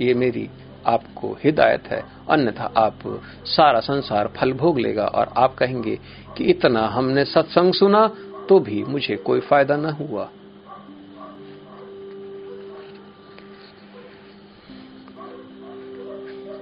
ये 0.00 0.14
मेरी 0.14 0.50
आपको 0.86 1.36
हिदायत 1.44 1.86
है। 1.86 2.02
अन्यथा 2.30 2.72
आप 2.76 2.98
सारा 3.46 3.80
संसार 3.80 4.28
फल 4.36 4.52
भोग 4.52 4.78
लेगा 4.78 5.06
और 5.06 5.32
आप 5.36 5.54
कहेंगे 5.54 5.98
कि 6.36 6.44
इतना 6.44 6.86
हमने 6.86 7.24
सत्संग 7.24 7.72
सुना 7.72 8.06
तो 8.48 8.58
भी 8.60 8.82
मुझे 8.84 9.16
कोई 9.16 9.40
फ़ायदा 9.40 9.76
न 9.76 9.90
हुआ। 9.90 10.28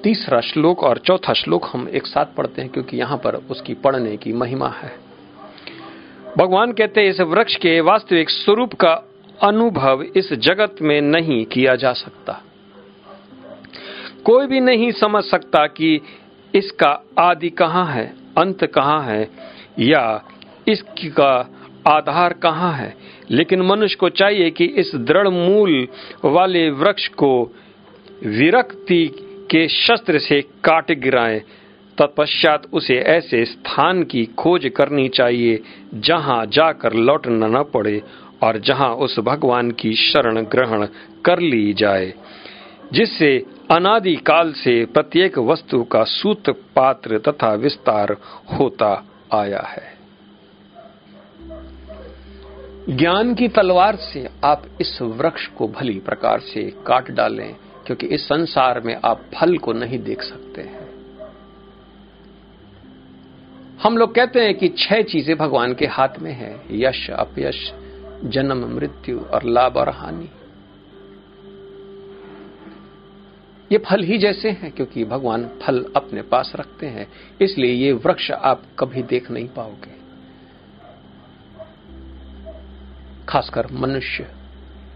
तीसरा 0.03 0.41
श्लोक 0.41 0.83
और 0.83 0.99
चौथा 0.99 1.33
श्लोक 1.33 1.67
हम 1.73 1.89
एक 1.89 2.07
साथ 2.07 2.35
पढ़ते 2.37 2.63
हैं, 2.63 2.71
क्योंकि 2.71 2.97
यहाँ 2.97 3.17
पर 3.17 3.35
उसकी 3.51 3.75
पढ़ने 3.75 4.17
की 4.17 4.33
महिमा 4.33 4.69
है। 4.69 4.91
भगवान 6.39 6.73
कहते 6.73 7.01
हैं, 7.01 7.11
इस 7.11 7.21
वृक्ष 7.21 7.57
के 7.57 7.81
वास्तविक 7.81 8.31
स्वरूप 8.31 8.75
का 8.75 8.93
अनुभव 9.43 10.03
इस 10.17 10.33
जगत 10.33 10.77
में 10.83 11.01
नहीं 11.01 11.45
किया 11.47 11.75
जा 11.75 11.93
सकता। 11.93 12.41
कोई 14.25 14.47
भी 14.47 14.61
नहीं 14.61 14.91
समझ 14.93 15.23
सकता 15.25 15.67
कि 15.67 16.01
इसका 16.55 16.89
आदि 17.19 17.49
कहाँ 17.51 17.87
है, 17.87 18.05
अंत 18.39 18.65
कहाँ 18.65 19.03
है, 19.03 19.29
या 19.79 20.23
इसका 20.69 21.33
आधार 21.89 22.33
कहाँ 22.33 22.73
है। 22.73 22.95
लेकिन 23.31 23.63
मनुष्य 23.63 23.97
को 24.01 24.09
चाहिए 24.09 24.51
कि 24.51 24.65
इस 24.65 24.95
दृढ़ 24.95 25.29
मूल 25.29 25.87
वाले 26.25 26.69
वृक्ष 26.71 27.07
को 27.09 27.33
विरक्ति 28.27 29.05
के 29.51 29.67
शस्त्र 29.69 30.19
से 30.19 30.41
काट 30.65 30.93
गिराए, 30.93 31.39
तत्पश्चात 31.99 32.63
उसे 32.73 32.99
ऐसे 33.09 33.45
स्थान 33.45 34.03
की 34.03 34.25
खोज 34.39 34.71
करनी 34.77 35.09
चाहिए, 35.09 35.61
जहाँ 35.95 36.45
जाकर 36.47 36.93
लौटना 36.93 37.47
न 37.49 37.63
पड़े 37.65 38.01
और 38.43 38.59
जहाँ 38.59 38.91
उस 38.97 39.19
भगवान 39.21 39.71
की 39.71 39.93
शरण 39.95 40.41
ग्रहण 40.45 40.87
कर 41.25 41.41
ली 41.41 41.73
जाए, 41.73 42.13
जिससे 42.93 43.37
अनादि 43.73 44.17
काल 44.17 44.53
से 44.53 44.85
प्रत्येक 44.85 45.39
वस्तु 45.39 45.85
का 45.85 46.05
सूत 46.05 46.51
पात्र 46.51 47.19
तथा 47.19 47.53
विस्तार 47.55 48.17
होता 48.59 49.05
आया 49.35 49.61
है। 49.61 49.93
ज्ञान 52.97 53.35
की 53.35 53.49
तलवार 53.49 53.97
से 53.97 54.29
आप 54.45 54.63
इस 54.81 55.03
वृक्ष 55.03 55.47
को 55.47 55.69
भली 55.69 55.99
प्रकार 55.99 56.41
से 56.41 56.63
काट 56.87 57.11
डालें, 57.11 57.55
क्योंकि 57.87 58.07
इस 58.07 58.25
संसार 58.25 58.81
में 58.81 58.97
आप 59.05 59.23
फल 59.41 59.59
को 59.59 59.73
नहीं 59.73 59.99
देख 59.99 60.23
सकते 60.23 60.63
हैं। 60.63 60.89
हम 63.83 63.99
लोग 63.99 64.15
कहते 64.15 64.41
हैं 64.41 64.55
कि 64.55 64.69
छह 64.69 65.03
चीज़ें 65.03 65.37
भगवान 65.39 65.75
के 65.75 65.87
हाथ 65.87 66.19
में 66.19 66.33
है, 66.33 66.61
यश, 66.71 67.11
अपयश, 67.11 67.73
जन्म, 68.25 68.75
मृत्यु 68.77 69.21
और 69.21 69.45
लाभ 69.45 69.77
और 69.77 69.89
हानि। 69.89 70.29
ये 73.73 73.79
फल 73.81 74.03
ही 74.03 74.19
जैसे 74.19 74.51
हैं, 74.51 74.71
क्योंकि 74.73 75.05
भगवान 75.05 75.49
फल 75.63 75.85
अपने 75.97 76.23
पास 76.23 76.53
रखते 76.57 76.87
हैं, 76.87 77.07
इसलिए 77.43 77.73
ये 77.73 77.93
वृक्ष 77.95 78.31
आप 78.31 78.63
कभी 78.79 79.03
देख 79.05 79.31
नहीं 79.31 79.49
पाओगे। 79.49 80.01
खासकर 83.29 83.67
मनुष्य 83.73 84.27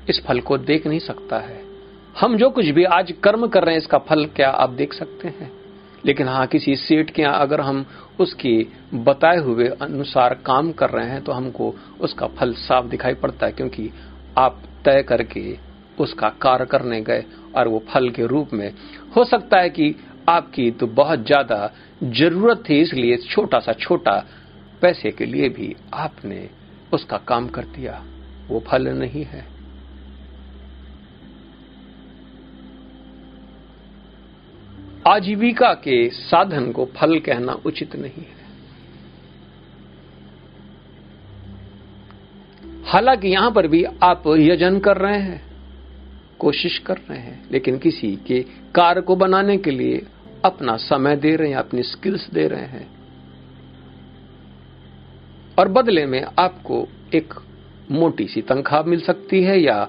इस 0.08 0.22
फल 0.26 0.40
को 0.40 0.58
देख 0.60 0.86
नहीं 0.86 0.98
सकता 0.98 1.38
है। 1.38 1.60
हम 2.16 2.36
जो 2.36 2.50
कुछ 2.50 2.66
भी 2.66 2.84
आज 2.86 3.12
कर्म 3.22 3.46
कर 3.46 3.64
रहे 3.64 3.74
हैं, 3.74 3.80
इसका 3.80 3.98
फल 3.98 4.24
क्या 4.26 4.50
आप 4.50 4.70
देख 4.72 4.92
सकते 4.92 5.28
हैं? 5.28 5.50
लेकिन 6.04 6.28
हाँ 6.28 6.46
किसी 6.46 6.76
सेठ 6.76 7.10
के 7.10 7.22
यहाँ 7.22 7.40
अगर 7.40 7.60
हम 7.60 7.84
उसके 8.20 8.66
बताए 8.94 9.36
हुए 9.36 9.68
अनुसार 9.82 10.34
काम 10.46 10.70
कर 10.72 10.90
रहे 10.90 11.10
हैं 11.10 11.22
तो 11.24 11.32
हमको 11.32 11.74
उसका 12.00 12.26
फल 12.36 12.52
साफ़ 12.58 12.86
दिखाई 12.86 13.14
पड़ता 13.14 13.46
है, 13.46 13.52
क्योंकि 13.52 13.90
आप 14.38 14.62
तय 14.84 15.02
करके 15.02 15.40
उसका 15.98 16.28
कार्य 16.42 16.66
करने 16.66 17.00
गए 17.00 17.24
और 17.56 17.68
वो 17.68 17.82
फल 17.88 18.08
के 18.10 18.26
रूप 18.26 18.52
में। 18.52 18.72
हो 19.16 19.24
सकता 19.24 19.60
है 19.60 19.70
कि 19.70 19.94
आपकी 20.28 20.70
तो 20.70 20.86
बहुत 20.86 21.26
ज़्यादा 21.26 21.70
ज़रूरत 22.04 22.62
थी, 22.68 22.80
इसलिए 22.80 23.16
छोटा 23.24 23.58
सा 23.58 23.72
छोटा 23.72 24.22
पैसे 24.82 25.10
के 25.10 25.26
लिए 25.26 25.48
भी 25.48 25.74
आपने 25.94 26.48
उसका 26.92 27.16
काम 27.18 27.48
कर 27.48 27.64
दिया। 27.66 28.02
वो 28.48 28.62
फल 28.66 28.88
नहीं 28.88 29.24
है। 29.24 29.44
आजीविका 35.06 35.72
के 35.74 36.08
साधन 36.10 36.70
को 36.72 36.84
फल 36.96 37.18
कहना 37.20 37.52
उचित 37.66 37.94
नहीं 37.96 38.22
है। 38.22 38.44
हालाँकि 42.86 43.28
यहाँ 43.28 43.50
पर 43.50 43.66
भी 43.66 43.84
आप 44.02 44.22
यजन 44.28 44.78
कर 44.78 44.96
रहे 44.96 45.20
हैं। 45.20 45.45
कोशिश 46.38 46.78
कर 46.78 46.96
रहे 46.96 47.18
हैं, 47.18 47.44
लेकिन 47.52 47.78
किसी 47.78 48.18
के 48.26 48.44
कार्य 48.74 49.00
को 49.00 49.16
बनाने 49.16 49.58
के 49.58 49.70
लिए 49.70 50.06
अपना 50.44 50.76
समय 50.76 51.16
दे 51.16 51.36
रहे 51.36 51.48
हैं, 51.48 51.56
अपनी 51.56 51.82
स्किल्स 51.82 52.30
दे 52.30 52.46
रहे 52.46 52.64
हैं। 52.64 52.96
और 55.58 55.68
बदले 55.68 56.06
में 56.06 56.26
आपको 56.38 56.88
एक 57.14 57.34
मोटी 57.90 58.26
सी 58.26 58.42
तनख्वाह 58.42 58.82
मिल 58.82 59.00
सकती 59.00 59.42
है 59.42 59.60
या 59.60 59.88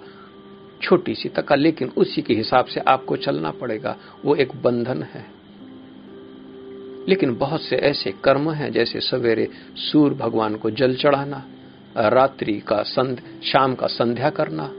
छोटी 0.81 1.15
सी 1.15 1.29
तका 1.29 1.55
लेकिन 1.55 1.91
उसी 1.97 2.21
के 2.21 2.33
हिसाब 2.33 2.65
से 2.65 2.79
आपको 2.79 3.17
चलना 3.17 3.51
पड़ेगा। 3.51 3.97
वो 4.25 4.35
एक 4.35 4.55
बंधन 4.63 5.03
है। 5.03 5.25
लेकिन 7.09 7.35
बहुत 7.35 7.61
से 7.61 7.75
ऐसे 7.75 8.13
कर्म 8.23 8.51
हैं, 8.51 8.71
जैसे 8.71 8.99
सवेरे 8.99 9.49
सूर्य 9.75 10.15
भगवान 10.15 10.55
को 10.55 10.71
जल 10.71 10.95
चढ़ाना, 10.95 11.45
रात्रि 11.97 12.59
का 12.67 12.83
संध 12.83 13.21
शाम 13.43 13.75
का 13.75 13.87
संध्या 13.87 14.29
करना 14.29 14.71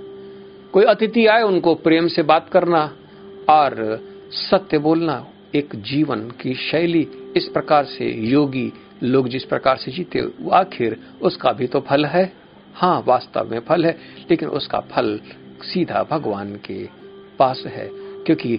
कोई 0.72 0.84
अतिथि 0.84 1.26
आए, 1.26 1.42
उनको 1.42 1.74
प्रेम 1.74 2.08
से 2.08 2.22
बात 2.22 2.48
करना 2.48 2.82
और 3.50 4.00
सत्य 4.32 4.78
बोलना 4.78 5.24
एक 5.54 5.74
जीवन 5.82 6.28
की 6.40 6.54
शैली। 6.54 7.06
इस 7.36 7.48
प्रकार 7.48 7.84
से 7.84 8.10
योगी 8.26 8.72
लोग 9.02 9.28
जिस 9.28 9.44
प्रकार 9.44 9.76
से 9.76 9.90
जीते 9.92 10.22
आखिर 10.52 10.96
उसका 11.22 11.52
भी 11.52 11.66
तो 11.66 11.80
फल 11.80 12.04
है। 12.06 12.32
हाँ 12.74 13.02
वास्तव 13.06 13.50
में 13.50 13.60
फल 13.60 13.84
है, 13.86 13.96
लेकिन 14.30 14.48
उसका 14.50 14.80
फल 14.92 15.18
सीधा 15.62 16.02
भगवान 16.10 16.54
के 16.64 16.84
पास 17.38 17.62
है, 17.66 17.88
क्योंकि 18.26 18.58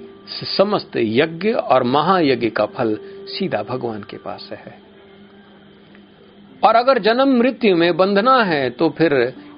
समस्त 0.58 0.92
यज्ञ 0.98 1.52
और 1.52 1.84
महायज्ञ 1.84 2.50
का 2.50 2.66
फल 2.68 2.98
सीधा 3.28 3.64
भगवान 3.64 4.04
के 4.04 4.18
पास 4.18 4.50
है। 4.52 4.78
और 6.64 6.76
अगर 6.76 7.00
जन्म 7.00 7.38
मृत्यु 7.38 7.76
में 7.76 7.96
बंधना 7.98 8.44
है 8.44 8.70
तो 8.70 8.90
फिर 8.90 9.14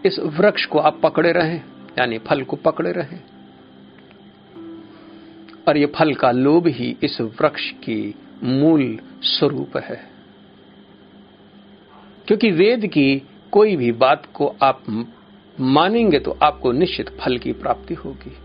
इस 0.05 0.19
वृक्ष 0.19 0.65
को 0.65 0.79
आप 0.79 0.99
पकड़े 1.03 1.31
रहें। 1.31 1.61
यानी 1.99 2.17
फल 2.17 2.43
को 2.43 2.55
पकड़े 2.55 2.91
रहे। 2.91 3.17
और 5.67 5.77
ये 5.77 5.85
फल 5.85 6.13
का 6.13 6.31
लोभ 6.31 6.67
ही 6.67 6.97
इस 7.03 7.21
वृक्ष 7.21 7.71
की 7.71 8.15
मूल 8.43 8.99
स्वरूप 9.21 9.77
है। 9.77 10.09
क्योंकि 12.27 12.51
वेद 12.51 12.87
की 12.87 13.21
कोई 13.51 13.75
भी 13.75 13.91
बात 13.91 14.27
को 14.33 14.55
आप 14.61 15.09
मानेंगे 15.59 16.19
तो 16.19 16.31
आपको 16.31 16.71
निश्चित 16.71 17.09
फल 17.09 17.37
की 17.37 17.53
प्राप्ति 17.53 17.93
होगी। 17.93 18.37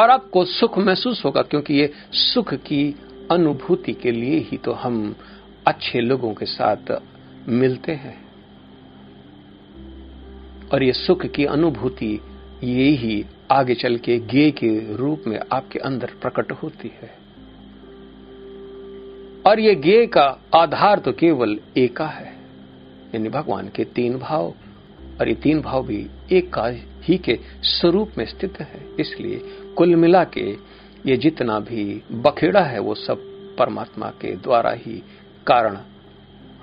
और 0.00 0.10
आपको 0.10 0.44
सुख 0.44 0.78
महसूस 0.78 1.24
होगा, 1.24 1.42
क्योंकि 1.42 1.74
ये 1.74 1.92
सुख 2.12 2.54
की 2.54 2.94
अनुभूति 3.30 3.92
के 3.92 4.10
लिए 4.10 4.38
ही 4.38 4.56
तो 4.56 4.72
हम 4.72 5.16
अच्छे 5.66 6.00
लोगों 6.00 6.34
के 6.34 6.46
साथ 6.46 7.02
मिलते 7.48 7.92
हैं। 7.92 8.23
और 10.72 10.82
ये 10.82 10.92
सुख 10.92 11.26
की 11.26 11.44
अनुभूति 11.44 12.20
ये 12.64 12.88
ही 12.90 13.24
आगे 13.52 13.74
चल 13.74 13.96
के 13.96 14.18
गे 14.18 14.50
के 14.50 14.96
रूप 14.96 15.24
में 15.26 15.38
आपके 15.52 15.78
अंदर 15.78 16.12
प्रकट 16.22 16.52
होती 16.52 16.92
है। 17.02 17.10
और 19.46 19.60
ये 19.60 19.74
गे 19.74 20.06
का 20.06 20.24
आधार 20.54 20.98
तो 20.98 21.12
केवल 21.12 21.58
एका 21.76 22.06
है, 22.06 22.32
यानी 23.14 23.28
भगवान 23.28 23.68
के 23.68 23.84
तीन 23.84 24.18
भाव, 24.18 24.52
और 25.20 25.28
ये 25.28 25.34
तीन 25.34 25.60
भाव 25.60 25.86
भी 25.86 26.06
एक 26.32 26.52
का 26.52 26.66
ही 27.02 27.16
के 27.18 27.38
स्वरूप 27.62 28.12
में 28.18 28.24
स्थित 28.26 28.60
है। 28.60 28.80
इसलिए 29.00 29.40
कुल 29.76 29.94
मिला 29.96 30.24
के 30.28 30.50
ये 31.06 31.16
जितना 31.16 31.58
भी 31.60 32.02
बखेड़ा 32.12 32.60
है, 32.60 32.78
वो 32.78 32.94
सब 32.94 33.22
परमात्मा 33.58 34.08
के 34.20 34.34
द्वारा 34.36 34.70
ही 34.76 35.02
कारण 35.46 35.76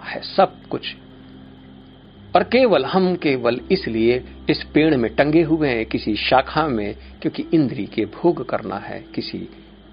है, 0.03 0.21
सब 0.25 0.67
कुछ 0.69 0.95
और 2.35 2.43
केवल 2.43 2.85
हम 2.85 3.15
केवल 3.15 3.61
इसलिए 3.71 4.23
इस 4.49 4.63
पेड़ 4.73 4.95
में 4.95 5.15
टंगे 5.15 5.41
हुए 5.41 5.69
हैं 5.69 5.85
किसी 5.85 6.15
शाखा 6.15 6.67
में, 6.67 6.95
क्योंकि 7.21 7.45
इंद्री 7.53 7.85
के 7.85 8.05
भोग 8.05 8.49
करना 8.49 8.75
है, 8.75 9.05
किसी 9.15 9.49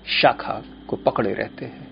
शाखा 0.06 0.62
को 0.88 0.96
पकड़े 0.96 1.34
रहते 1.34 1.64
हैं। 1.64 1.88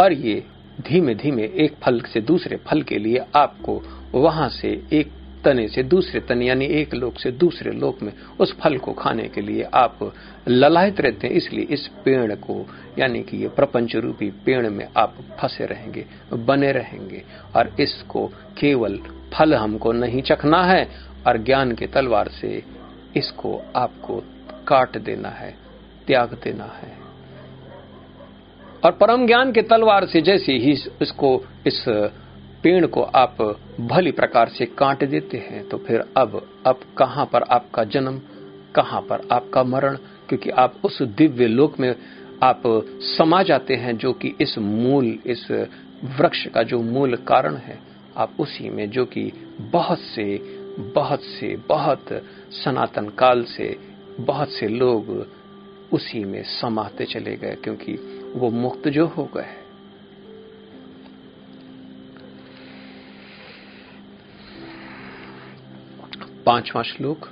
और 0.00 0.12
ये 0.12 0.44
धीमे 0.80 1.14
धीमे 1.14 1.42
एक 1.42 1.74
फल 1.82 2.00
से 2.00 2.20
दूसरे 2.20 2.56
फल 2.56 2.82
के 2.82 2.98
लिए 2.98 3.24
आपको 3.36 3.82
वहाँ 4.14 4.48
से 4.48 4.82
एक 4.92 5.17
तने 5.44 5.68
से 5.68 5.82
दूसरे 5.82 6.20
तने, 6.20 6.46
यानी 6.46 6.64
एक 6.64 6.94
लोक 6.94 7.18
से 7.18 7.30
दूसरे 7.30 7.70
लोक 7.70 8.02
में, 8.02 8.12
उस 8.40 8.58
फल 8.60 8.78
को 8.78 8.92
खाने 8.92 9.28
के 9.28 9.40
लिए 9.40 9.62
आप 9.62 10.14
ललायत 10.48 11.00
रहते 11.00 11.26
हैं। 11.26 11.34
इसलिए 11.34 11.64
इस 11.64 11.90
पेड़ 12.04 12.34
को, 12.34 12.66
यानी 12.98 13.22
कि 13.22 13.36
ये 13.36 13.48
प्रपंच 13.48 13.96
रूपी 13.96 14.30
पेड़ 14.30 14.68
में 14.68 14.88
आप 14.96 15.14
फंसे 15.40 15.66
रहेंगे, 15.66 16.06
बने 16.32 16.72
रहेंगे। 16.72 17.22
और 17.56 17.76
इसको 17.80 18.26
केवल 18.58 18.98
फल 19.34 19.54
हमको 19.54 19.92
नहीं 19.92 20.22
चखना 20.22 20.64
है, 20.64 20.88
और 21.26 21.38
ज्ञान 21.38 21.72
के 21.72 21.86
तलवार 21.86 22.28
से 22.28 22.62
इसको 23.16 23.62
आपको 23.76 24.22
काट 24.68 24.98
देना 24.98 25.28
है, 25.28 25.56
त्याग 26.06 26.38
देना 26.44 26.64
है। 26.64 27.08
और 28.84 28.92
परम 28.92 29.26
ज्ञान 29.26 29.52
के 29.52 29.62
तलवार 29.62 30.06
से 30.06 30.20
जैसे 30.20 30.52
ही 30.52 30.72
इसको 31.02 31.44
इस 31.66 31.84
पेड़ 32.62 32.86
को 32.86 33.02
आप 33.02 33.36
भली 33.80 34.10
प्रकार 34.10 34.48
से 34.48 34.66
काट 34.66 35.04
देते 35.04 35.36
हैं 35.38 35.68
तो 35.68 35.78
फिर 35.78 36.04
अब 36.16 36.48
अब 36.66 36.80
कहाँ 36.98 37.26
पर 37.26 37.42
आपका 37.42 37.84
जन्म, 37.84 38.20
कहाँ 38.74 39.00
पर 39.00 39.28
आपका 39.32 39.62
मरण? 39.62 39.96
क्योंकि 40.28 40.50
आप 40.50 40.74
उस 40.84 41.02
दिव्य 41.02 41.46
लोक 41.46 41.78
में 41.80 41.94
आप 42.42 42.62
समा 43.18 43.42
जाते 43.42 43.74
हैं 43.74 43.96
जो 43.96 44.12
कि 44.12 44.34
इस 44.40 44.58
मूल, 44.58 45.18
इस 45.26 45.50
वृक्ष 46.04 46.46
का 46.46 46.62
जो 46.62 46.80
मूल 46.82 47.16
कारण 47.16 47.54
है। 47.56 47.78
आप 48.16 48.32
उसी 48.38 48.68
में 48.68 48.90
जो 48.90 49.04
कि 49.04 49.32
बहुत 49.60 49.98
से 49.98 50.58
बहुत 50.78 51.22
से, 51.22 51.56
बहुत 51.68 52.06
सनातन 52.64 53.08
काल 53.08 53.44
से, 53.44 53.76
बहुत 54.20 54.48
से 54.48 54.68
लोग 54.68 55.26
उसी 55.92 56.24
में 56.24 56.42
समाते 56.42 57.04
चले 57.04 57.36
गए, 57.36 57.56
क्योंकि 57.64 57.92
वो 58.36 58.50
मुक्त 58.50 58.88
जो 58.88 59.06
हो 59.06 59.24
गए 59.24 59.67
पांचवा 66.48 66.82
श्लोक। 66.82 67.28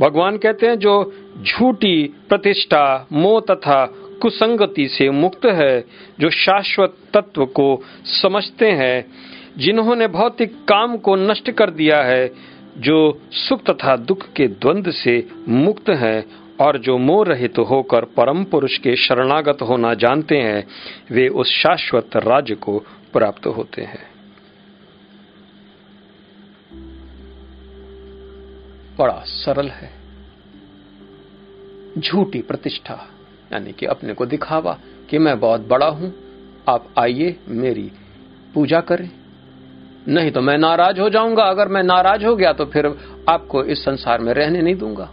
भगवान 0.00 0.36
कहते 0.36 0.66
हैं, 0.66 0.78
जो 0.78 1.12
झूठी 1.42 2.14
प्रतिष्ठा, 2.28 3.06
मोह 3.12 3.40
तथा 3.40 3.86
कुसंगति 4.22 4.88
से 4.88 5.10
मुक्त 5.10 5.46
है, 5.46 5.84
जो 6.20 6.30
शाश्वत 6.30 6.96
तत्व 7.14 7.46
को 7.46 7.82
समझते 8.04 8.70
हैं, 8.70 9.06
जिन्होंने 9.58 10.06
भौतिक 10.06 10.52
काम 10.68 10.96
को 10.96 11.16
नष्ट 11.16 11.50
कर 11.50 11.70
दिया 11.70 12.02
है, 12.02 12.30
जो 12.78 13.20
सुख 13.32 13.64
तथा 13.64 13.96
दुख 13.96 14.32
के 14.36 14.48
द्वंद 14.48 14.90
से 14.90 15.28
मुक्त 15.48 15.90
है, 15.90 16.24
और 16.60 16.78
जो 16.78 16.98
मोह 16.98 17.24
रहित 17.24 17.54
तो 17.54 17.64
होकर 17.64 18.04
परम 18.04 18.44
पुरुष 18.44 18.78
के 18.78 18.96
शरणागत 18.96 19.58
होना 19.62 19.94
जानते 19.94 20.36
हैं, 20.36 20.66
वे 21.10 21.28
उस 21.28 21.50
शाश्वत 21.50 22.16
राज्य 22.16 22.54
को 22.54 22.78
प्राप्त 23.12 23.46
होते 23.46 23.82
हैं। 23.82 24.17
बड़ा 28.98 29.22
सरल 29.26 29.68
है। 29.68 29.90
झूठी 31.98 32.40
प्रतिष्ठा, 32.42 32.94
यानी 33.52 33.72
कि 33.72 33.86
अपने 33.86 34.14
को 34.14 34.26
दिखावा 34.26 34.78
कि 35.10 35.18
मैं 35.18 35.38
बहुत 35.40 35.60
बड़ा 35.60 35.86
हूँ, 35.86 36.12
आप 36.68 36.88
आइए 36.98 37.36
मेरी 37.48 37.90
पूजा 38.54 38.80
करें। 38.80 39.10
नहीं 40.08 40.30
तो 40.30 40.40
मैं 40.40 40.56
नाराज़ 40.58 41.00
हो 41.00 41.08
जाऊँगा, 41.10 41.42
अगर 41.42 41.68
मैं 41.68 41.82
नाराज़ 41.82 42.24
हो 42.24 42.36
गया 42.36 42.52
तो 42.52 42.64
फिर 42.64 42.86
आपको 43.28 43.64
इस 43.64 43.84
संसार 43.84 44.20
में 44.20 44.32
रहने 44.34 44.62
नहीं 44.62 44.74
दूँगा। 44.74 45.10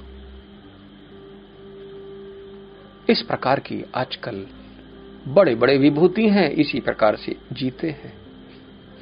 इस 3.09 3.21
प्रकार 3.21 3.59
की 3.59 3.83
आजकल 3.95 4.45
बड़े 5.27 5.55
बड़े 5.55 5.77
विभूति 5.77 6.27
हैं, 6.29 6.49
इसी 6.49 6.79
प्रकार 6.79 7.15
से 7.15 7.35
जीते 7.53 7.89
हैं। 7.89 8.13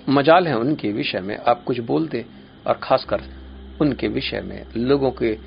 मजाल 0.09 0.47
है 0.47 0.57
उनके 0.57 0.91
विषय 0.91 1.19
में 1.19 1.37
आप 1.37 1.63
कुछ 1.63 1.79
बोल 1.79 2.07
दे 2.07 2.25
और 2.67 2.79
खासकर 2.83 3.21
उनके 3.81 4.07
विषय 4.07 4.41
में, 4.41 4.65
लोगों 4.77 5.11
के 5.11 5.37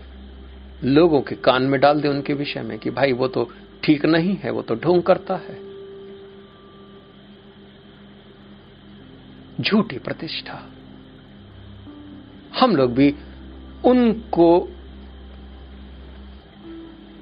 लोगों 0.84 1.20
के 1.20 1.34
कान 1.34 1.62
में 1.62 1.80
डाल 1.80 2.00
दे 2.00 2.08
उनके 2.08 2.32
विषय 2.32 2.62
में 2.62 2.78
कि 2.78 2.90
भाई 2.90 3.12
वो 3.12 3.28
तो 3.28 3.50
ठीक 3.82 4.06
नहीं 4.06 4.36
है, 4.36 4.50
वो 4.50 4.62
तो 4.62 4.74
ढोंग 4.74 5.02
करता 5.02 5.34
है। 5.36 5.58
झूठी 9.60 9.98
प्रतिष्ठा। 9.98 10.70
हम 12.58 12.76
लोग 12.76 12.94
भी 12.94 13.14
उनको, 13.84 14.68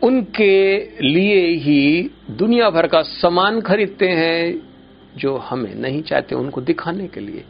उनके 0.02 0.78
लिए 1.00 1.46
ही 1.46 2.10
दुनिया 2.30 2.70
भर 2.70 2.86
का 2.86 3.02
सामान 3.02 3.60
खरीदते 3.60 4.08
हैं 4.08 4.68
जो 5.16 5.36
हमें 5.36 5.74
नहीं 5.74 6.02
चाहते, 6.02 6.34
उनको 6.34 6.60
दिखाने 6.60 7.08
के 7.08 7.20
लिए 7.20 7.44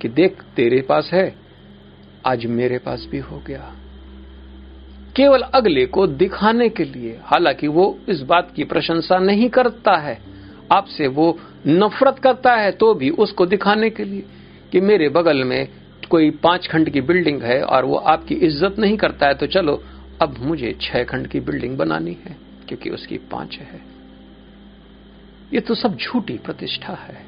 कि 0.00 0.08
देख, 0.08 0.42
तेरे 0.56 0.80
पास 0.82 1.10
है 1.12 1.47
आज 2.28 2.46
मेरे 2.46 2.78
पास 2.78 3.06
भी 3.10 3.18
हो 3.20 3.42
गया। 3.46 3.74
केवल 5.16 5.42
अगले 5.54 5.84
को 5.86 6.06
दिखाने 6.06 6.68
के 6.68 6.84
लिए, 6.84 7.18
हालाँकि 7.24 7.68
वो 7.68 7.98
इस 8.08 8.20
बात 8.22 8.52
की 8.56 8.64
प्रशंसा 8.64 9.18
नहीं 9.18 9.48
करता 9.50 9.96
है, 9.96 10.18
आपसे 10.72 11.06
वो 11.08 11.38
नफरत 11.66 12.18
करता 12.18 12.54
है 12.54 12.70
तो 12.72 12.92
भी 12.94 13.10
उसको 13.18 13.46
दिखाने 13.46 13.90
के 13.90 14.04
लिए 14.04 14.24
कि 14.72 14.80
मेरे 14.80 15.08
बगल 15.08 15.44
में 15.44 15.68
कोई 16.10 16.30
पाँच 16.42 16.66
खंड 16.66 16.90
की 16.90 17.00
बिल्डिंग 17.00 17.42
है 17.42 17.62
और 17.62 17.84
वो 17.84 17.96
आपकी 18.06 18.34
इज़्ज़त 18.36 18.78
नहीं 18.78 18.96
करता 18.96 19.26
है 19.26 19.34
तो 19.34 19.46
चलो, 19.46 19.82
अब 20.22 20.36
मुझे 20.40 20.76
छह 20.80 21.04
खंड 21.04 21.26
की 21.26 21.40
बिल्डिंग 21.40 21.76
बनानी 21.78 22.16
है, 22.26 22.36
क्योंकि 22.68 22.90
उसकी 22.90 23.18
पाँच 23.32 23.58
है। 23.62 23.80
ये 25.52 25.60
तो 25.60 25.74
सब 25.74 25.96
झूठी 25.96 26.38
प्रतिष्ठा 26.38 26.92
है। 26.92 27.27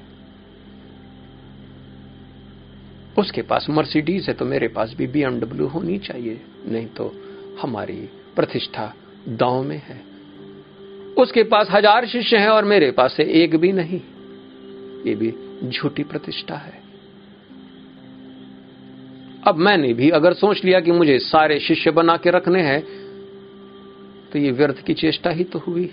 उसके 3.21 3.43
पास 3.45 3.67
मर्सिडीज 3.71 4.29
है 4.29 4.35
तो 4.35 4.45
मेरे 4.47 4.69
पास 4.71 4.95
भी 4.99 5.07
बीएमडब्ल्यू 5.09 5.67
होनी 5.69 5.99
चाहिए, 6.01 6.41
नहीं 6.67 6.87
तो 6.97 7.13
हमारी 7.61 7.97
प्रतिष्ठा 8.37 8.93
दांव 9.31 9.63
में 9.63 9.77
है। 9.79 10.01
उसके 11.19 11.43
पास 11.45 11.69
हज़ार 11.71 12.07
शिष्य 12.09 12.37
हैं 12.37 12.49
और 12.49 12.65
मेरे 12.67 12.91
पास 12.93 13.15
से 13.15 13.25
एक 13.43 13.57
भी 13.57 13.73
नहीं। 13.73 14.01
ये 15.07 15.15
भी 15.15 15.33
झूठी 15.65 16.05
प्रतिष्ठा 16.05 16.55
है। 16.57 16.79
अब 19.43 19.57
मैंने 19.59 19.93
भी 19.95 20.11
अगर 20.13 20.33
सोच 20.35 20.65
लिया 20.65 20.81
कि 20.81 20.93
मुझे 20.93 21.19
सारे 21.21 21.59
शिष्य 21.61 21.91
बना 21.93 22.17
के 22.17 22.31
रखने 22.31 22.63
हैं 22.63 22.81
तो 24.33 24.39
ये 24.39 24.51
व्यर्थ 24.53 24.85
की 24.87 24.95
चेष्टा 24.95 25.31
ही 25.31 25.45
तो 25.45 25.59
हुई। 25.59 25.91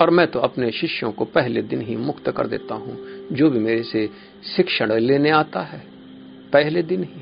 और 0.00 0.10
मैं 0.10 0.26
तो 0.26 0.40
अपने 0.40 0.70
शिष्यों 0.72 1.10
को 1.12 1.24
पहले 1.30 1.62
दिन 1.64 1.80
ही 1.80 1.96
मुक्त 1.98 2.30
कर 2.30 2.46
देता 2.46 2.74
हूँ। 2.74 2.96
जो 3.32 3.50
भी 3.50 3.58
मेरे 3.58 3.82
से 3.82 4.10
शिक्षण 4.56 4.92
लेने 4.92 5.30
आता 5.30 5.60
है, 5.60 5.82
पहले 6.52 6.82
दिन 6.82 7.02
ही। 7.02 7.20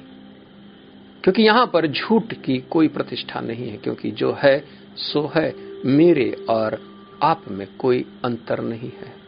क्योंकि 1.24 1.42
यहाँ 1.42 1.66
पर 1.66 1.86
झूठ 1.86 2.34
की 2.34 2.58
कोई 2.58 2.88
प्रतिष्ठा 2.88 3.40
नहीं 3.40 3.70
है, 3.70 3.76
क्योंकि 3.76 4.10
जो 4.10 4.38
है, 4.42 4.64
सो 4.96 5.32
है, 5.36 5.54
मेरे 5.84 6.46
और 6.50 6.90
आप 7.22 7.44
में 7.48 7.68
कोई 7.78 8.04
अंतर 8.24 8.60
नहीं 8.60 8.90
है। 8.90 9.20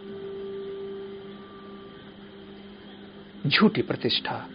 झूठी 3.50 3.82
प्रतिष्ठा 3.82 4.48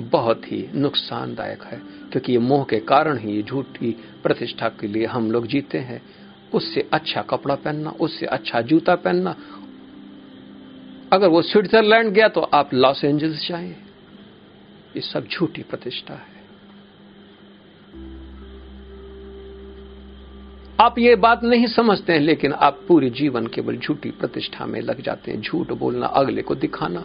बहुत 0.00 0.52
ही 0.52 0.68
नुकसानदायक 0.74 1.62
है, 1.62 1.78
क्योंकि 2.12 2.32
ये 2.32 2.38
मोह 2.38 2.64
के 2.64 2.80
कारण 2.80 3.18
ही 3.18 3.36
ये 3.36 3.42
झूठी 3.42 3.96
प्रतिष्ठा 4.22 4.68
के 4.68 4.86
लिए 4.86 5.06
हम 5.06 5.30
लोग 5.30 5.46
जीते 5.46 5.78
हैं। 5.78 6.02
उससे 6.54 6.88
अच्छा 6.92 7.22
कपड़ा 7.22 7.54
पहनना, 7.54 7.90
उससे 7.90 8.26
अच्छा 8.26 8.60
जूता 8.60 8.94
पहनना 8.94 9.36
अगर 11.12 11.28
वो 11.28 11.42
स्विट्जरलैंड 11.42 12.10
गया 12.10 12.28
तो 12.28 12.40
आप 12.40 12.74
लॉस 12.74 13.04
एंजल्स 13.04 13.48
जाए। 13.48 13.68
ये 14.96 15.00
सब 15.00 15.26
झूठी 15.28 15.62
प्रतिष्ठा 15.62 16.14
है। 16.14 16.30
आप 20.80 20.98
ये 20.98 21.14
बात 21.16 21.42
नहीं 21.44 21.66
समझते 21.66 22.12
हैं, 22.12 22.20
लेकिन 22.20 22.52
आप 22.52 22.80
पूरे 22.88 23.10
जीवन 23.10 23.46
केवल 23.46 23.76
झूठी 23.76 24.10
प्रतिष्ठा 24.10 24.66
में 24.66 24.80
लग 24.80 25.00
जाते 25.00 25.30
हैं। 25.30 25.40
झूठ 25.40 25.72
बोलना, 25.72 26.06
अगले 26.06 26.42
को 26.42 26.54
दिखाना। 26.54 27.04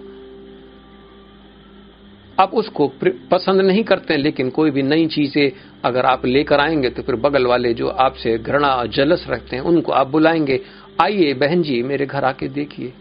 आप 2.40 2.54
उसको 2.54 2.88
पसंद 3.32 3.62
नहीं 3.62 3.84
करते 3.84 4.14
हैं, 4.14 4.22
लेकिन 4.22 4.50
कोई 4.50 4.72
भी 4.72 4.82
नई 4.84 5.08
चीज़ें 5.08 5.52
अगर 5.86 6.06
आप 6.06 6.26
लेकर 6.26 6.60
आएँगे 6.60 6.90
तो 6.90 7.02
फिर 7.02 7.16
बगल 7.16 7.46
वाले 7.46 7.74
जो 7.74 7.88
आपसे 7.88 8.38
घृणा 8.38 8.70
और 8.70 8.88
जलस 8.88 9.26
रखते 9.28 9.56
हैं, 9.56 9.64
उनको 9.64 9.92
आप 9.92 10.08
बुलाएँगे। 10.08 10.60
आइए 11.02 11.34
बहन 11.34 11.62
जी, 11.62 11.82
मेरे 11.84 12.06
घर 12.06 12.24
आके 12.24 12.48
देखिए। 12.48 12.94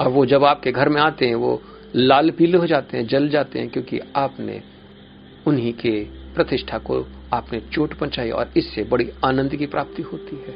और 0.00 0.08
वो 0.08 0.26
जब 0.26 0.44
आपके 0.44 0.72
घर 0.72 0.88
में 0.88 1.00
आते 1.00 1.26
हैं, 1.26 1.34
वो 1.34 1.62
लाल 1.96 2.30
पीले 2.30 2.58
हो 2.58 2.66
जाते 2.66 2.96
हैं, 2.96 3.06
जल 3.06 3.28
जाते 3.28 3.58
हैं, 3.58 3.68
क्योंकि 3.68 4.00
आपने 4.16 4.62
उन्हीं 5.46 5.72
के 5.72 6.04
प्रतिष्ठा 6.34 6.78
को 6.78 7.06
आपने 7.32 7.60
चोट 7.60 7.94
पहुंचाई 7.94 8.30
और 8.30 8.50
इससे 8.56 8.84
बड़ी 8.84 9.10
आनंद 9.24 9.56
की 9.56 9.66
प्राप्ति 9.66 10.02
होती 10.02 10.36
है। 10.36 10.54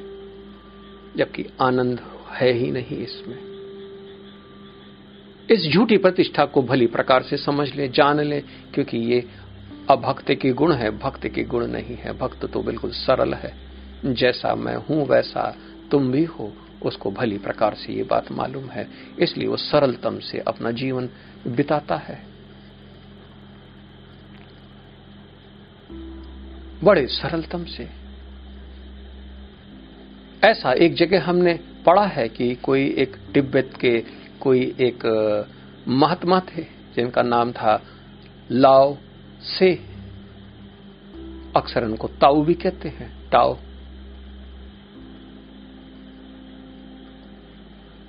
जबकि 1.17 1.47
आनंद 1.61 2.01
है 2.31 2.53
ही 2.53 2.71
नहीं 2.71 2.99
इसमें। 2.99 3.53
इस 5.51 5.73
झूठी 5.73 5.97
प्रतिष्ठा 5.97 6.45
को 6.45 6.63
भली 6.63 6.87
प्रकार 6.87 7.23
से 7.23 7.37
समझ 7.37 7.75
लें, 7.75 7.93
जान 7.93 8.21
लें, 8.21 8.43
क्योंकि 8.75 8.99
ये 8.99 9.25
अभक्त 9.91 10.33
के 10.35 10.53
गुण 10.53 10.73
है, 10.73 10.99
भक्त 10.99 11.29
के 11.29 11.45
गुण 11.45 11.67
नहीं 11.67 11.97
है। 11.97 12.19
भक्त 12.19 12.47
तो 12.47 12.63
बिल्कुल 12.63 12.91
सरल 12.91 13.35
है। 13.35 13.55
जैसा 14.05 14.55
मैं 14.55 14.77
हूँ, 14.77 15.09
वैसा 15.09 15.57
तुम 15.91 16.13
भी 16.13 16.25
हो। 16.25 16.53
उसको 16.85 17.11
भली 17.11 17.39
प्रकार 17.39 17.75
से 17.75 17.93
ये 17.93 18.03
बात 18.03 18.33
मालूम 18.33 18.65
है। 18.65 18.89
इसलिए 19.19 19.49
वो 19.49 19.57
सरलतम 19.57 20.19
से 20.19 20.39
अपना 20.39 20.71
जीवन 20.71 21.09
बिताता 21.47 21.97
है। 21.97 22.23
बड़े 26.85 27.07
सरलतम 27.07 27.65
से। 27.65 27.89
ऐसा 30.45 30.73
एक 30.73 30.95
जगह 30.95 31.23
हमने 31.23 31.55
पढ़ा 31.87 32.07
है 32.07 32.29
कि 32.29 32.55
कोई 32.55 32.89
एक 32.99 33.17
तिब्बत 33.35 33.71
के 33.81 34.05
कोई 34.41 34.61
एक 34.81 35.05
महात्मा 35.89 36.41
थे, 36.41 36.63
जिनका 36.97 37.23
नाम 37.23 37.53
था 37.53 37.83
लाओ 38.51 38.97
से। 39.43 39.75
अक्सर 41.57 41.85
उनको 41.85 42.09
ताऊ 42.09 42.43
भी 42.45 42.55
कहते 42.55 42.89
हैं 42.89 43.31
टाओ 43.31 43.57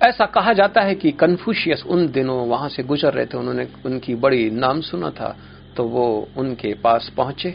ऐसा 0.04 0.26
कहा 0.26 0.52
जाता 0.52 0.80
है 0.80 0.94
कि 0.94 1.10
कन्फ्यूशियस 1.12 1.82
उन 1.86 2.06
दिनों 2.08 2.46
वहाँ 2.48 2.68
से 2.68 2.82
गुजर 2.82 3.12
रहे 3.12 3.26
थे, 3.26 3.38
उन्होंने 3.38 3.68
उनकी 3.86 4.14
बड़ी 4.14 4.50
नाम 4.50 4.80
सुना 4.80 5.10
था 5.10 5.36
तो 5.76 5.84
वो 5.84 6.06
उनके 6.36 6.74
पास 6.74 7.10
पहुँचे। 7.16 7.50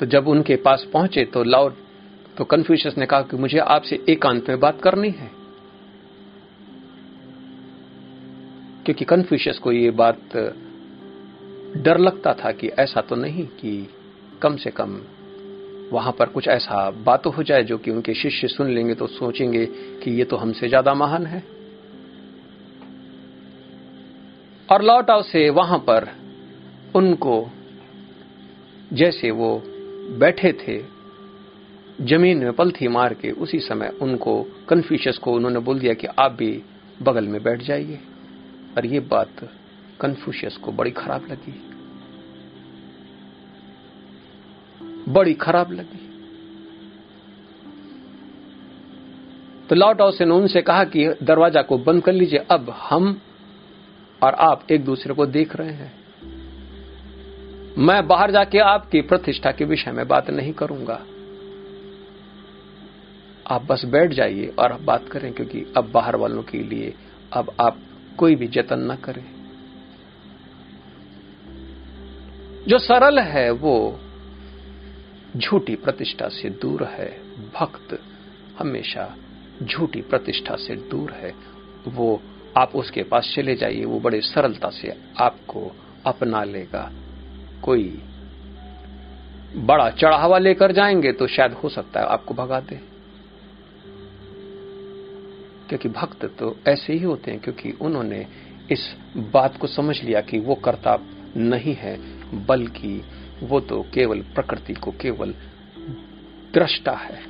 तो 0.00 0.06
जब 0.06 0.28
उनके 0.28 0.56
पास 0.56 0.86
पहुँचे 0.92 1.24
तो 1.24 1.42
लाउड 1.42 1.74
तो 2.36 2.44
कन्फ्यूशियस 2.44 2.96
ने 2.98 3.06
कहा 3.06 3.22
कि 3.22 3.36
मुझे 3.36 3.58
आपसे 3.58 4.04
एकांत 4.08 4.48
में 4.48 4.58
बात 4.60 4.80
करनी 4.80 5.10
है। 5.10 5.30
क्योंकि 8.84 9.04
कन्फ्यूशियस 9.04 9.58
को 9.58 9.72
ये 9.72 9.90
बात 9.90 10.36
डर 11.76 11.98
लगता 11.98 12.32
था 12.34 12.52
कि 12.52 12.68
ऐसा 12.78 13.00
तो 13.00 13.16
नहीं 13.16 13.46
कि 13.60 13.74
कम 14.42 14.56
से 14.56 14.70
कम 14.70 15.00
वहाँ 15.92 16.12
पर 16.12 16.28
कुछ 16.28 16.48
ऐसा 16.48 16.90
बात 17.04 17.26
हो 17.28 17.42
जाए 17.42 17.62
जो 17.62 17.78
कि 17.78 17.90
उनके 17.90 18.14
शिष्य 18.14 18.48
सुन 18.48 18.68
लेंगे 18.68 18.94
तो 18.94 19.06
सोचेंगे 19.08 19.64
कि 20.02 20.10
ये 20.10 20.24
तो 20.24 20.36
हमसे 20.36 20.68
ज़्यादा 20.68 20.94
महान 20.94 21.26
है। 21.26 21.42
और 24.68 24.82
लौटाव 24.82 25.22
से 25.22 25.48
वहाँ 25.50 25.78
पर 25.78 26.08
उनको 26.94 27.46
जैसे 28.92 29.30
वो 29.30 29.50
बैठे 30.18 30.52
थे, 30.58 30.78
ज़मीन 32.06 32.38
में 32.38 32.52
पलथी 32.52 32.88
मार 32.88 33.14
के 33.14 33.30
उसी 33.30 33.58
समय 33.60 33.92
उनको 34.02 34.40
कन्फ्यूशियस 34.68 35.18
को 35.18 35.32
उन्होंने 35.32 35.60
बोल 35.60 35.78
दिया 35.78 35.94
कि 35.94 36.06
आप 36.18 36.32
भी 36.32 36.50
बगल 37.02 37.28
में 37.28 37.42
बैठ 37.42 37.62
जाइए। 37.62 38.00
और 38.76 38.86
ये 38.86 39.00
बात 39.08 39.48
कन्फ्यूशियस 40.00 40.56
को 40.56 40.72
बड़ी 40.72 40.90
खराब 40.92 41.26
लगी। 41.30 41.54
बड़ी 45.08 45.34
खराब 45.34 45.72
लगी। 45.72 46.08
तो 49.68 49.74
लॉर्ड 49.74 50.00
ने 50.20 50.30
उनसे 50.30 50.62
कहा 50.62 50.84
कि 50.84 51.08
दरवाज़ा 51.22 51.62
को 51.62 51.78
बंद 51.78 52.02
कर 52.02 52.12
लीजिए, 52.12 52.38
अब 52.50 52.70
हम 52.80 53.20
और 54.22 54.34
आप 54.34 54.66
एक 54.70 54.84
दूसरे 54.84 55.14
को 55.14 55.26
देख 55.26 55.56
रहे 55.56 55.72
हैं। 55.72 55.92
मैं 57.78 58.06
बाहर 58.08 58.30
जाके 58.30 58.58
आपकी 58.58 59.00
प्रतिष्ठा 59.00 59.50
के 59.50 59.64
विषय 59.64 59.92
में 59.92 60.06
बात 60.08 60.30
नहीं 60.30 60.52
करूँगा। 60.52 61.00
आप 63.46 63.64
बस 63.64 63.84
बैठ 63.84 64.12
जाइए 64.12 64.46
और 64.58 64.72
बात 64.82 65.08
करें, 65.08 65.32
क्योंकि 65.32 65.64
अब 65.76 65.90
बाहर 65.90 66.16
वालों 66.16 66.42
के 66.42 66.58
लिए 66.58 66.94
अब 67.32 67.54
आप 67.60 67.78
कोई 68.18 68.34
भी 68.34 68.46
जतन 68.46 68.90
न 68.92 68.96
करें। 68.96 69.24
जो 72.68 72.78
सरल 72.78 73.18
है 73.18 73.50
वो 73.50 74.00
झूठी 75.36 75.74
प्रतिष्ठा 75.74 76.28
से 76.28 76.50
दूर 76.50 76.84
है। 76.84 77.20
भक्त 77.54 77.98
हमेशा 78.58 79.16
झूठी 79.62 80.00
प्रतिष्ठा 80.00 80.56
से 80.56 80.76
दूर 80.76 81.12
है। 81.12 81.34
वो 81.88 82.22
आप 82.56 82.72
उसके 82.76 83.02
पास 83.02 83.32
चले 83.36 83.54
जाइए, 83.54 83.84
वो 83.84 84.00
बड़े 84.00 84.20
सरलता 84.20 84.70
से 84.70 85.00
आपको 85.18 85.76
अपना 86.06 86.44
लेगा। 86.44 86.92
कोई 87.64 88.02
बड़ा 89.56 89.90
चढ़ावा 89.90 90.38
लेकर 90.38 90.72
जाएँगे 90.72 91.12
तो 91.12 91.26
शायद 91.26 91.52
हो 91.52 91.68
सकता 91.68 92.00
है 92.00 92.06
आपको 92.06 92.34
भगा 92.34 92.60
दे। 92.60 92.92
क्योंकि 95.68 95.88
भक्त 95.88 96.24
तो 96.24 96.56
ऐसे 96.68 96.92
ही 96.92 97.04
होते 97.04 97.30
हैं, 97.30 97.40
क्योंकि 97.40 97.72
उन्होंने 97.72 98.26
इस 98.70 98.96
बात 99.16 99.56
को 99.56 99.66
समझ 99.66 100.02
लिया 100.02 100.20
कि 100.20 100.38
वो 100.38 100.54
कर्ता 100.54 100.98
नहीं 101.36 101.74
है, 101.74 102.00
बल्कि 102.46 103.02
वो 103.42 103.60
तो 103.60 103.80
केवल 103.94 104.20
प्रकृति 104.34 104.74
को 104.74 104.90
केवल 105.00 105.34
दृष्टा 106.54 106.92
है। 106.92 107.20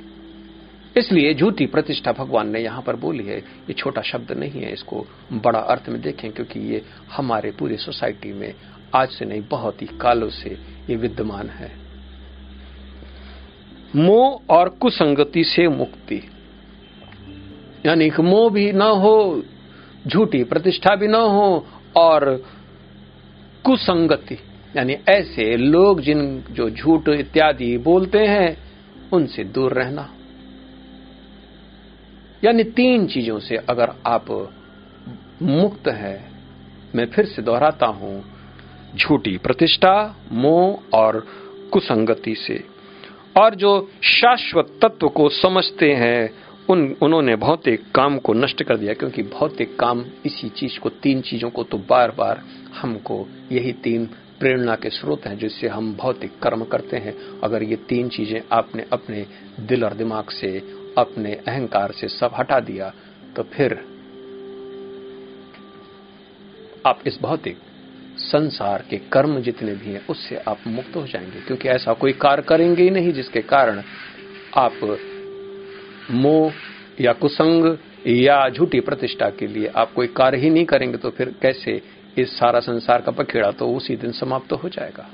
इसलिए 0.97 1.33
झूठी 1.33 1.65
प्रतिष्ठा 1.65 2.11
भगवान 2.11 2.49
ने 2.49 2.59
यहाँ 2.59 2.81
पर 2.81 2.95
बोली 2.95 3.23
है, 3.23 3.37
ये 3.37 3.73
छोटा 3.73 4.01
शब्द 4.01 4.31
नहीं 4.31 4.61
है, 4.61 4.73
इसको 4.73 5.05
बड़ा 5.33 5.59
अर्थ 5.59 5.89
में 5.89 6.01
देखें, 6.01 6.31
क्योंकि 6.31 6.59
ये 6.71 6.83
हमारे 7.11 7.51
पूरी 7.51 7.77
सोसाइटी 7.77 8.33
में 8.33 8.53
आज 8.95 9.09
से 9.09 9.25
नहीं, 9.25 9.41
बहुत 9.41 9.81
ही 9.81 9.87
कालों 10.01 10.29
से 10.29 10.57
ये 10.89 10.95
विद्यमान 10.95 11.49
है। 11.49 11.71
मोह 13.95 14.41
और 14.49 14.69
कुसंगति 14.69 15.43
से 15.43 15.67
मुक्ति, 15.67 16.21
यानी 17.85 18.09
कि 18.09 18.21
मोह 18.21 18.49
भी 18.49 18.71
न 18.71 18.81
हो, 18.81 19.43
झूठी 20.07 20.43
प्रतिष्ठा 20.43 20.95
भी 20.95 21.07
न 21.07 21.15
हो, 21.15 21.65
और 21.97 22.35
कुसंगति 23.65 24.37
यानी 24.75 24.97
ऐसे 25.09 25.57
लोग 25.57 26.01
जिन 26.01 26.43
जो 26.51 26.69
झूठ 26.69 27.09
इत्यादि 27.09 27.77
बोलते 27.77 28.19
हैं, 28.19 28.57
उनसे 29.13 29.43
दूर 29.43 29.73
रहना। 29.73 30.09
यानी 32.43 32.63
तीन 32.63 33.07
चीज़ों 33.07 33.39
से 33.39 33.55
अगर 33.55 33.91
आप 34.07 34.53
मुक्त 35.41 35.87
है, 35.87 36.31
मैं 36.95 37.05
फिर 37.05 37.25
से 37.25 37.41
दोहराता 37.41 37.85
हूँ, 37.85 38.23
झूठी 38.95 39.37
प्रतिष्ठा, 39.37 40.15
मोह 40.31 40.97
और 40.97 41.27
कुसंगति 41.71 42.35
से। 42.35 42.63
और 43.37 43.55
जो 43.55 43.91
शाश्वत 44.03 44.79
तत्व 44.81 45.07
को 45.09 45.29
समझते 45.29 45.93
हैं, 45.93 46.29
उन, 46.69 46.95
उन्होंने 47.01 47.35
भौतिक 47.35 47.91
काम 47.95 48.17
को 48.17 48.33
नष्ट 48.33 48.63
कर 48.63 48.77
दिया, 48.77 48.93
क्योंकि 48.93 49.23
भौतिक 49.23 49.79
काम 49.79 50.05
इसी 50.25 50.49
चीज़ 50.49 50.79
को, 50.79 50.89
तीन 50.89 51.21
चीज़ों 51.21 51.49
को 51.49 51.63
तो 51.63 51.77
बार 51.77 52.11
बार 52.11 52.43
हमको 52.81 53.27
यही 53.51 53.71
तीन 53.71 54.09
प्रेरणा 54.39 54.75
के 54.75 54.89
स्रोत 54.89 55.25
हैं, 55.25 55.37
जिससे 55.37 55.67
हम 55.67 55.93
भौतिक 55.95 56.39
कर्म 56.39 56.63
करते 56.63 56.97
हैं। 56.97 57.15
अगर 57.43 57.63
ये 57.63 57.75
तीन 57.89 58.09
चीज़ें 58.09 58.41
आपने 58.51 58.85
अपने 58.93 59.25
दिल 59.59 59.83
और 59.83 59.93
दिमाग 59.93 60.29
से, 60.29 60.57
अपने 60.97 61.33
अहंकार 61.47 61.91
से 61.91 62.07
सब 62.07 62.31
हटा 62.39 62.59
दिया 62.59 62.93
तो 63.35 63.43
फिर 63.43 63.73
आप 66.85 66.99
इस 67.07 67.17
भौतिक 67.21 67.57
संसार 68.17 68.83
के 68.89 68.97
कर्म 69.11 69.39
जितने 69.41 69.73
भी 69.75 69.91
हैं, 69.91 70.05
उससे 70.07 70.35
आप 70.37 70.59
मुक्त 70.67 70.95
हो 70.95 71.05
जाएँगे। 71.07 71.39
क्योंकि 71.41 71.69
ऐसा 71.69 71.93
कोई 71.93 72.13
कार्य 72.13 72.43
करेंगे 72.43 72.83
ही 72.83 72.89
नहीं, 72.89 73.13
जिसके 73.13 73.41
कारण 73.41 73.81
आप 74.57 74.97
मोह 76.11 76.53
या 77.01 77.13
कुसंग 77.13 77.77
या 78.07 78.49
झूठी 78.49 78.79
प्रतिष्ठा 78.79 79.29
के 79.29 79.47
लिए 79.47 79.67
आप 79.75 79.93
कोई 79.93 80.07
कार्य 80.07 80.37
ही 80.37 80.49
नहीं 80.49 80.65
करेंगे 80.65 80.97
तो 80.97 81.09
फिर 81.09 81.33
कैसे 81.41 81.81
इस 82.17 82.37
सारा 82.37 82.59
संसार 82.59 83.01
का 83.01 83.11
पखेड़ा 83.11 83.51
तो 83.51 83.67
उसी 83.67 83.95
दिन 83.95 84.11
समाप्त 84.11 84.49
तो 84.49 84.55
हो 84.55 84.69
जाएगा। 84.69 85.09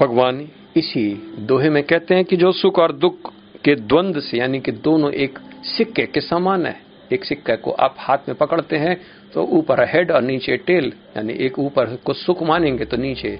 भगवान 0.00 0.46
इसी 0.76 1.08
दोहे 1.40 1.70
में 1.70 1.82
कहते 1.82 2.14
हैं 2.14 2.24
कि 2.24 2.36
जो 2.36 2.52
सुख 2.52 2.78
और 2.78 2.92
दुख 2.92 3.32
के 3.64 3.74
द्वंद 3.74 4.20
से, 4.20 4.38
यानी 4.38 4.60
कि 4.60 4.72
दोनों 4.72 5.12
एक 5.12 5.38
सिक्के 5.66 6.06
के 6.06 6.20
समान 6.20 6.66
है, 6.66 6.80
एक 7.12 7.24
सिक्के 7.24 7.56
को 7.56 7.70
आप 7.70 7.94
हाथ 7.98 8.28
में 8.28 8.36
पकड़ते 8.36 8.76
हैं 8.76 8.96
तो 9.34 9.42
ऊपर 9.52 9.82
हेड 9.84 10.10
और 10.10 10.22
नीचे 10.22 10.56
टेल, 10.56 10.92
यानी 11.16 11.32
एक 11.46 11.58
ऊपर 11.58 11.94
को 11.96 12.12
सुख 12.14 12.42
मानेंगे 12.42 12.84
तो 12.84 12.96
नीचे 12.96 13.38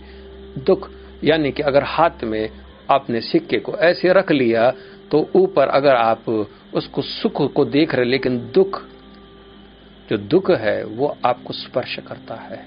दुख। 0.58 0.90
यानी 1.24 1.52
कि 1.52 1.62
अगर 1.62 1.84
हाथ 1.84 2.24
में 2.24 2.48
आपने 2.90 3.20
सिक्के 3.20 3.58
को 3.58 3.72
ऐसे 3.82 4.12
रख 4.12 4.30
लिया 4.32 4.70
तो 5.10 5.28
ऊपर 5.36 5.68
अगर 5.68 5.94
आप 5.94 6.28
उसको 6.74 7.02
सुख 7.02 7.52
को 7.52 7.64
देख 7.66 7.94
रहे 7.94 8.04
लेकिन 8.04 8.38
दुख 8.54 8.82
जो 10.10 10.16
दुख 10.16 10.50
है, 10.50 10.84
वो 10.84 11.16
आपको 11.24 11.52
स्पर्श 11.52 11.96
करता 12.08 12.34
है। 12.34 12.66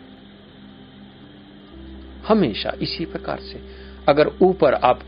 हमेशा 2.28 2.74
इसी 2.82 3.06
प्रकार 3.06 3.40
से। 3.40 3.64
अगर 4.10 4.32
ऊपर 4.42 4.74
आप 4.74 5.00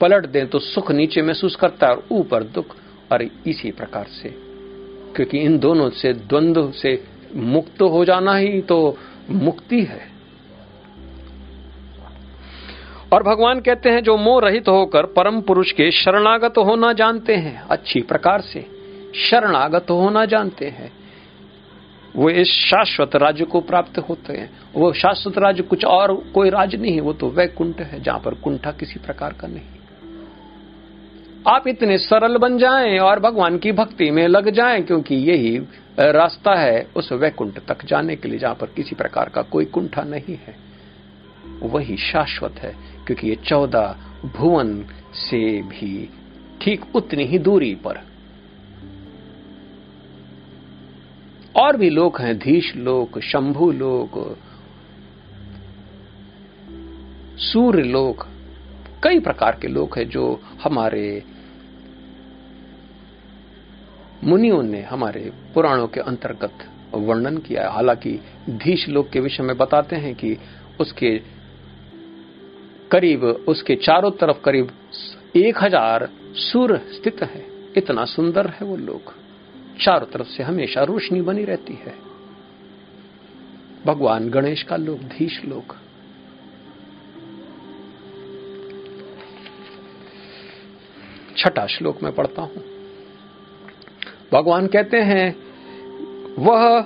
पलट 0.00 0.26
दें 0.26 0.46
तो 0.46 0.58
सुख 0.58 0.90
नीचे 0.90 1.22
महसूस 1.22 1.56
करता 1.56 1.86
है, 1.86 1.94
और 1.94 2.06
ऊपर 2.12 2.42
दुख। 2.42 2.76
और 3.12 3.22
इसी 3.22 3.70
प्रकार 3.70 4.06
से। 4.06 4.28
क्योंकि 5.16 5.38
इन 5.38 5.58
दोनों 5.58 5.90
से, 5.90 6.12
द्वंद्व 6.12 6.72
से 6.72 7.04
मुक्त 7.34 7.82
हो 7.82 8.04
जाना 8.04 8.36
ही 8.36 8.62
तो 8.62 8.98
मुक्ति 9.30 9.82
है। 9.82 10.10
और 13.12 13.22
भगवान 13.22 13.60
कहते 13.60 13.88
हैं, 13.90 14.02
जो 14.02 14.16
मोह 14.16 14.40
रहित 14.40 14.68
होकर 14.68 15.06
परम 15.06 15.40
पुरुष 15.40 15.72
के 15.72 15.90
शरणागत 15.90 16.54
होना 16.58 16.92
जानते 16.92 17.36
हैं। 17.36 17.62
अच्छी 17.62 18.00
प्रकार 18.00 18.40
से। 18.40 18.66
शरणागत 19.30 19.86
होना 19.90 20.24
जानते 20.24 20.66
हैं। 20.66 20.99
वो 22.16 22.30
इस 22.30 22.48
शाश्वत 22.48 23.16
राज्य 23.16 23.44
को 23.44 23.60
प्राप्त 23.60 23.98
होते 23.98 24.32
हैं। 24.32 24.50
वो 24.74 24.92
शाश्वत 24.92 25.38
राज्य 25.38 25.62
कुछ 25.62 25.84
और 25.84 26.14
कोई 26.34 26.50
राज्य 26.50 26.78
नहीं 26.78 26.94
है, 26.94 27.00
वो 27.00 27.12
तो 27.12 27.28
वैकुंठ 27.30 27.80
है, 27.80 28.02
जहाँ 28.02 28.20
पर 28.20 28.34
कुंठा 28.34 28.70
किसी 28.70 29.00
प्रकार 29.00 29.32
का 29.32 29.48
नहीं। 29.48 29.78
आप 31.48 31.68
इतने 31.68 31.98
सरल 31.98 32.36
बन 32.36 32.58
जाएँ 32.58 32.98
और 32.98 33.20
भगवान 33.20 33.58
की 33.58 33.72
भक्ति 33.72 34.10
में 34.10 34.26
लग 34.28 34.50
जाएँ, 34.50 34.82
क्योंकि 34.82 35.14
यही 35.14 35.58
रास्ता 36.00 36.54
है 36.54 36.86
उस 36.96 37.12
वैकुंठ 37.12 37.58
तक 37.68 37.84
जाने 37.84 38.16
के 38.16 38.28
लिए, 38.28 38.38
जहाँ 38.38 38.54
पर 38.54 38.66
किसी 38.66 38.96
प्रकार 38.96 39.28
का 39.28 39.42
कोई 39.42 39.64
कुंठा 39.64 40.02
नहीं 40.02 40.36
है। 40.36 40.54
वही 41.62 41.96
शाश्वत 41.96 42.58
है, 42.58 42.74
क्योंकि 43.06 43.28
ये 43.28 43.34
चौदह 43.44 43.96
भुवन 44.36 44.84
से 45.14 45.40
भी 45.62 46.08
ठीक 46.60 46.84
उतनी 46.94 47.24
ही 47.24 47.38
दूरी 47.38 47.74
पर 47.74 48.00
और 51.54 51.76
भी 51.76 51.90
लोग 51.90 52.20
हैं, 52.20 52.38
धीश 52.38 52.74
लोक, 52.76 53.18
शंभु 53.18 53.70
लोक, 53.70 54.38
सूर्य 57.40 57.82
लोक, 57.82 58.26
कई 59.04 59.20
प्रकार 59.20 59.58
के 59.62 59.68
लोग 59.68 59.98
हैं 59.98 60.08
जो 60.08 60.40
हमारे 60.62 61.22
मुनियों 64.24 64.62
ने 64.62 64.80
हमारे 64.82 65.32
पुराणों 65.54 65.86
के 65.88 66.00
अंतर्गत 66.00 66.66
वर्णन 66.94 67.36
किया 67.38 67.62
है। 67.62 67.72
हालाँकि 67.72 68.18
धीश 68.50 68.88
लोक 68.88 69.08
के 69.10 69.20
विषय 69.20 69.42
में 69.42 69.56
बताते 69.56 69.96
हैं 69.96 70.14
कि 70.14 70.36
उसके 70.80 71.16
करीब, 72.90 73.24
उसके 73.24 73.74
चारों 73.76 74.10
तरफ़ 74.10 74.40
करीब 74.44 74.70
एक 75.36 75.62
हज़ार 75.62 76.08
सूर्य 76.34 76.80
स्थित 76.92 77.22
है। 77.22 77.44
इतना 77.76 78.04
सुंदर 78.04 78.46
है 78.50 78.66
वो 78.66 78.76
लोग 78.76 79.14
चारों 79.80 80.06
तरफ़ 80.06 80.28
से 80.28 80.42
हमेशा 80.42 80.82
रोशनी 80.82 81.20
बनी 81.20 81.44
रहती 81.44 81.74
है। 81.74 81.94
भगवान 83.86 84.30
गणेश 84.30 84.62
का 84.62 84.76
लोक 84.76 84.98
धीश 84.98 85.44
लोक 85.44 85.76
छठा 91.36 91.66
श्लोक 91.66 92.02
में 92.02 92.12
पढ़ता 92.12 92.42
हूँ। 92.42 92.62
भगवान 94.32 94.66
कहते 94.66 94.96
हैं, 94.96 95.36
वह 96.38 96.80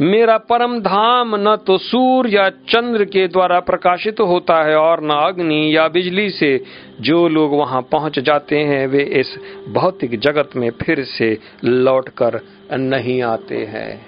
मेरा 0.00 0.36
परम 0.38 0.78
धाम 0.80 1.34
न 1.36 1.56
तो 1.56 1.76
सूर्य 1.78 2.36
या 2.36 2.48
चंद्र 2.50 3.04
के 3.04 3.28
द्वारा 3.28 3.60
प्रकाशित 3.60 4.20
होता 4.20 4.62
है 4.64 4.76
और 4.76 5.02
न 5.02 5.10
अग्नि 5.10 5.76
या 5.76 5.88
बिजली 5.88 6.30
से 6.30 6.64
जो 7.00 7.28
लोग 7.28 7.52
वहाँ 7.52 7.82
पहुँच 7.82 8.18
जाते 8.18 8.58
हैं, 8.58 8.86
वे 8.86 9.02
इस 9.02 9.34
भौतिक 9.68 10.18
जगत 10.20 10.50
में 10.56 10.70
फिर 10.70 11.04
से 11.04 11.38
लौटकर 11.64 12.40
नहीं 12.72 13.22
आते 13.22 13.64
हैं। 13.64 14.06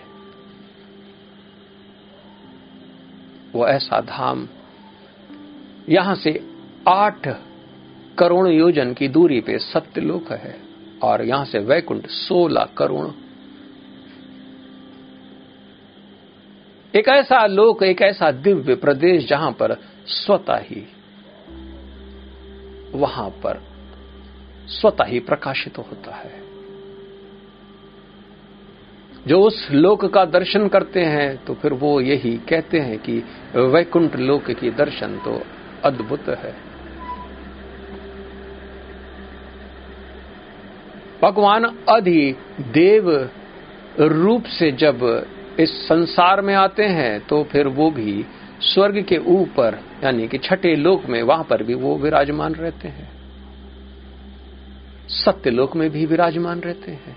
वो 3.54 3.66
ऐसा 3.66 4.00
धाम, 4.00 4.46
यहाँ 5.88 6.14
से 6.14 6.40
आठ 6.88 7.28
करोड़ 8.18 8.48
योजन 8.48 8.92
की 8.92 9.08
दूरी 9.08 9.40
पे 9.40 9.58
सत्यलोक 9.58 10.32
है 10.32 10.56
और 11.02 11.24
यहाँ 11.24 11.44
से 11.44 11.58
वैकुंठ 11.58 12.06
सोलह 12.06 12.68
करोड़ 12.76 13.06
एक 16.94 17.08
ऐसा 17.08 17.44
लोक, 17.46 17.82
एक 17.82 18.02
ऐसा 18.02 18.30
दिव्य 18.30 18.74
प्रदेश 18.74 19.28
जहाँ 19.28 19.50
पर 19.52 19.76
स्वतः 20.06 20.58
ही, 20.60 20.82
वहाँ 22.94 23.28
पर 23.44 23.60
स्वतः 24.70 25.04
ही 25.04 25.20
प्रकाशित 25.20 25.74
तो 25.74 25.82
होता 25.82 26.14
है। 26.14 26.40
जो 29.26 29.40
उस 29.40 29.68
लोक 29.72 30.04
का 30.04 30.24
दर्शन 30.24 30.68
करते 30.68 31.00
हैं 31.00 31.44
तो 31.44 31.54
फिर 31.54 31.72
वो 31.72 32.00
यही 32.00 32.36
कहते 32.48 32.78
हैं 32.78 32.98
कि 32.98 33.18
वैकुंठ 33.56 34.16
लोक 34.16 34.50
की 34.50 34.70
दर्शन 34.70 35.18
तो 35.18 35.40
अद्भुत 35.84 36.28
है। 36.38 36.54
भगवान 41.22 41.64
अधि 41.88 42.34
देव 42.72 43.10
रूप 44.00 44.44
से 44.50 44.70
जब 44.72 45.04
इस 45.60 45.70
संसार 45.88 46.40
में 46.40 46.54
आते 46.54 46.84
हैं 46.84 47.20
तो 47.20 47.42
फिर 47.44 47.66
वो 47.68 47.90
भी 47.90 48.24
स्वर्ग 48.60 49.02
के 49.04 49.16
ऊपर, 49.16 49.78
यानी 50.04 50.28
कि 50.28 50.38
छठे 50.38 50.74
लोक 50.76 51.06
में, 51.06 51.22
वहाँ 51.22 51.44
पर 51.44 51.62
भी 51.62 51.74
वो 51.74 51.96
विराजमान 51.98 52.54
रहते 52.54 52.88
हैं। 52.88 53.10
सत्य 55.08 55.50
लोक 55.50 55.76
में 55.76 55.90
भी 55.90 56.06
विराजमान 56.06 56.60
रहते 56.60 56.90
हैं, 56.90 57.16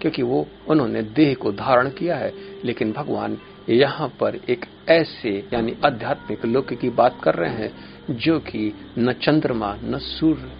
क्योंकि 0.00 0.22
वो 0.22 0.46
उन्होंने 0.68 1.02
देह 1.02 1.34
को 1.34 1.52
धारण 1.52 1.88
किया 1.90 2.16
है। 2.16 2.32
लेकिन 2.64 2.92
भगवान 2.92 3.38
यहाँ 3.68 4.08
पर 4.08 4.40
एक 4.48 4.66
ऐसे, 4.88 5.48
यानी 5.52 5.76
आध्यात्मिक 5.84 6.44
लोक 6.44 6.72
की 6.72 6.90
बात 6.90 7.20
कर 7.22 7.34
रहे 7.34 7.50
हैं, 7.50 7.72
जो 8.10 8.38
कि 8.40 8.72
न 8.98 9.12
चंद्रमा, 9.12 9.76
न 9.84 9.98
सूर्य, 9.98 10.52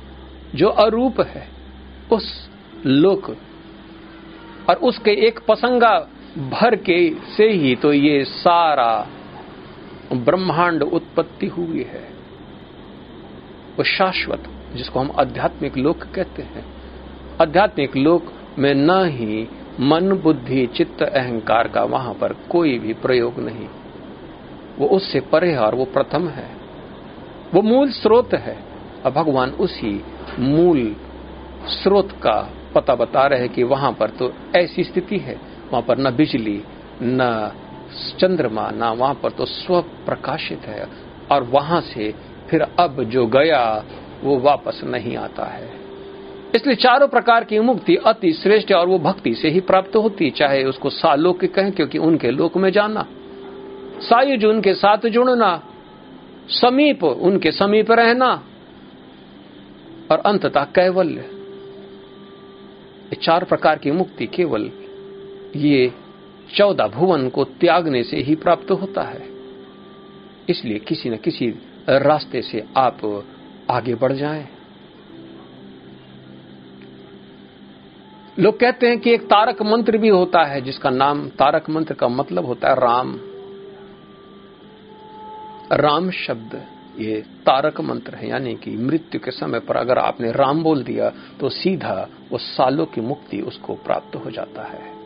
जो 0.55 0.69
अरूप 0.69 1.21
है, 1.21 1.49
उस 2.13 2.51
लोक 2.87 3.37
और 4.71 4.77
उसके 4.77 5.11
एक 5.27 5.41
पसंगा 5.49 6.09
भर 6.39 6.77
के 6.77 7.15
से 7.37 7.51
ही 7.51 7.77
तो 7.77 7.93
ये 7.93 8.25
सारा 8.25 9.09
ब्रह्मांड 10.13 10.83
उत्पत्ति 10.83 11.47
हुई 11.47 11.83
है। 11.83 12.09
वो 13.79 13.85
शाश्वत, 13.85 14.45
जिसको 14.75 15.01
हम 15.01 15.13
आध्यात्मिक 15.19 15.77
लोक 15.77 15.97
कहते 15.97 16.43
हैं। 16.43 16.67
आध्यात्मिक 17.41 17.97
लोक 17.97 18.33
में 18.59 18.75
न 18.75 18.91
ही 18.91 19.49
मन, 19.81 20.13
बुद्धि, 20.13 20.67
चित्त, 20.67 21.03
अहंकार 21.03 21.69
का 21.69 21.85
वहाँ 21.85 22.15
पर 22.15 22.33
कोई 22.33 22.79
भी 22.79 22.93
प्रयोग 22.93 23.41
नहीं। 23.41 23.69
वो 24.79 24.87
उससे 24.87 25.21
परे 25.21 25.51
है 25.51 25.59
और 25.59 25.75
वो 25.75 25.85
प्रथम 25.85 26.29
है। 26.29 26.51
वो 27.55 27.63
मूल 27.63 27.91
स्रोत 27.91 28.35
है। 28.35 28.59
और 29.07 29.11
भगवान 29.11 29.51
उसी 29.51 30.05
मूल 30.39 30.97
स्रोत 31.67 32.13
का 32.13 32.51
पता 32.75 32.95
बता 32.95 33.27
रहे 33.27 33.49
कि 33.49 33.63
वहाँ 33.63 33.93
पर 33.93 34.11
तो 34.11 34.33
ऐसी 34.57 34.85
स्थिति 34.85 35.19
है। 35.19 35.52
वहाँ 35.73 35.83
पर 35.83 35.99
न 35.99 36.11
बिजली, 36.11 36.63
न 37.03 37.53
चंद्रमा, 38.21 38.71
न 38.71 38.95
वहाँ 38.99 39.15
पर 39.15 39.31
तो 39.31 39.45
स्व 39.45 39.81
प्रकाशित 39.81 40.61
है 40.61 40.87
और 41.33 41.43
वहाँ 41.43 41.81
से 41.81 42.15
फिर 42.51 42.63
अब 42.79 43.03
जो 43.05 43.27
गया, 43.27 43.85
वो 44.25 44.39
वापस 44.39 44.81
नहीं 44.85 45.17
आता 45.17 45.45
है। 45.45 45.71
इसलिए 46.55 46.77
चारों 46.77 47.09
प्रकार 47.09 47.45
की 47.45 47.59
मुक्ति 47.61 47.97
अति 47.97 48.33
श्रेष्ठ 48.33 48.73
और 48.73 48.89
वो 48.89 48.99
भक्ति 48.99 49.35
से 49.35 49.49
ही 49.49 49.61
प्राप्त 49.61 49.97
होती 49.97 50.31
चाहे 50.31 50.65
उसको 50.65 50.91
सालोक 50.91 51.45
कहें, 51.45 51.73
क्योंकि 51.73 51.99
उनके 51.99 52.31
लोक 52.31 52.57
में 52.57 52.71
जाना। 52.71 53.07
सायुज 54.01 54.45
उनके 54.45 54.75
साथ 54.75 55.07
जुड़ना, 55.07 55.63
समीप 56.49 57.05
उनके 57.05 57.53
समीप 57.53 57.91
रहना, 57.91 58.31
और 60.11 60.19
अंततः 60.19 60.65
कैवल्य। 60.65 61.25
चार 63.23 63.45
प्रकार 63.45 63.79
की 63.79 63.91
मुक्ति 63.91 64.27
केवल 64.27 64.71
ये 65.57 65.93
चौदह 66.57 66.87
भुवन 66.87 67.29
को 67.29 67.45
त्यागने 67.45 68.03
से 68.03 68.17
ही 68.17 68.35
प्राप्त 68.35 68.71
होता 68.71 69.03
है। 69.03 69.31
इसलिए 70.49 70.79
किसी 70.79 71.11
न 71.11 71.17
किसी 71.17 71.49
रास्ते 71.89 72.43
से 72.43 72.65
आप 72.77 73.25
आगे 73.71 73.95
बढ़ 73.95 74.13
जाएँ। 74.13 74.49
लोग 78.39 78.59
कहते 78.61 78.89
हैं 78.89 78.99
कि 78.99 79.13
एक 79.13 79.23
तारक 79.23 79.63
मंत्र 79.63 79.99
भी 79.99 80.09
होता 80.09 80.45
है, 80.45 80.61
जिसका 80.61 80.91
नाम 80.91 81.29
तारक 81.29 81.71
मंत्र 81.71 81.95
का 81.95 82.09
मतलब 82.09 82.47
होता 82.47 82.69
है 82.69 82.75
राम। 82.75 83.19
राम 85.73 86.11
शब्द, 86.11 86.55
ये 86.99 87.21
तारक 87.21 87.81
मंत्र 87.81 88.15
है, 88.15 88.29
यानी 88.29 88.55
कि 88.55 88.71
मृत्यु 88.71 89.21
के 89.21 89.31
समय 89.31 89.61
पर 89.61 89.77
अगर 89.77 89.99
आपने 89.99 90.33
राम 90.33 90.63
बोल 90.63 90.83
दिया 90.83 91.13
तो 91.41 91.49
सीधा 91.49 92.09
वो 92.31 92.39
सालों 92.39 92.87
की 92.87 93.01
मुक्ति 93.01 93.41
उसको 93.41 93.75
प्राप्त 93.75 94.17
हो 94.17 94.31
जाता 94.31 94.63
है। 94.63 95.02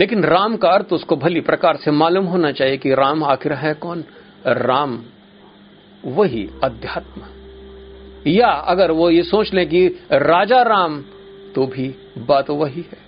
लेकिन 0.00 0.24
राम 0.24 0.56
का 0.56 0.68
अर्थ 0.68 0.86
उसको 0.92 1.16
भली 1.16 1.40
प्रकार 1.40 1.76
से 1.76 1.90
मालूम 1.90 2.24
होना 2.24 2.52
चाहिए 2.52 2.76
कि 2.76 2.94
राम 2.94 3.24
आखिर 3.24 3.52
है 3.52 3.74
कौन? 3.74 4.04
राम 4.46 5.02
वही 6.04 6.50
अध्यात्म। 6.64 7.22
या 8.30 8.46
अगर 8.46 8.90
वो 8.90 9.10
ये 9.10 9.22
सोच 9.22 9.54
ले 9.54 9.66
कि 9.66 9.88
राजा 10.12 10.62
राम 10.62 11.02
तो 11.54 11.66
भी 11.66 11.94
बात 12.18 12.50
वही 12.50 12.80
है। 12.80 13.06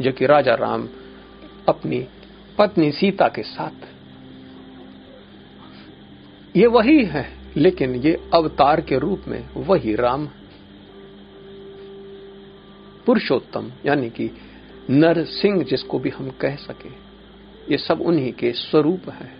जो 0.00 0.12
कि 0.12 0.26
राजा 0.26 0.54
राम 0.54 0.88
अपनी 1.68 2.06
पत्नी 2.58 2.92
सीता 2.92 3.28
के 3.28 3.42
साथ। 3.42 3.88
ये 6.56 6.66
वही 6.66 7.04
है, 7.04 7.38
लेकिन 7.56 7.94
ये 7.94 8.30
अवतार 8.34 8.80
के 8.80 8.98
रूप 8.98 9.22
में 9.28 9.48
वही 9.56 9.94
राम। 9.94 10.28
पुरुषोत्तम, 13.06 13.72
यानी 13.86 14.10
कि 14.10 14.30
नर 14.90 15.24
सिंह 15.24 15.64
जिसको 15.64 15.98
भी 15.98 16.10
हम 16.10 16.30
कह 16.30 16.56
सके, 16.56 16.88
ये 17.70 17.78
सब 17.78 18.00
उन्हीं 18.00 18.32
के 18.32 18.52
स्वरूप 18.52 19.10
है। 19.10 19.32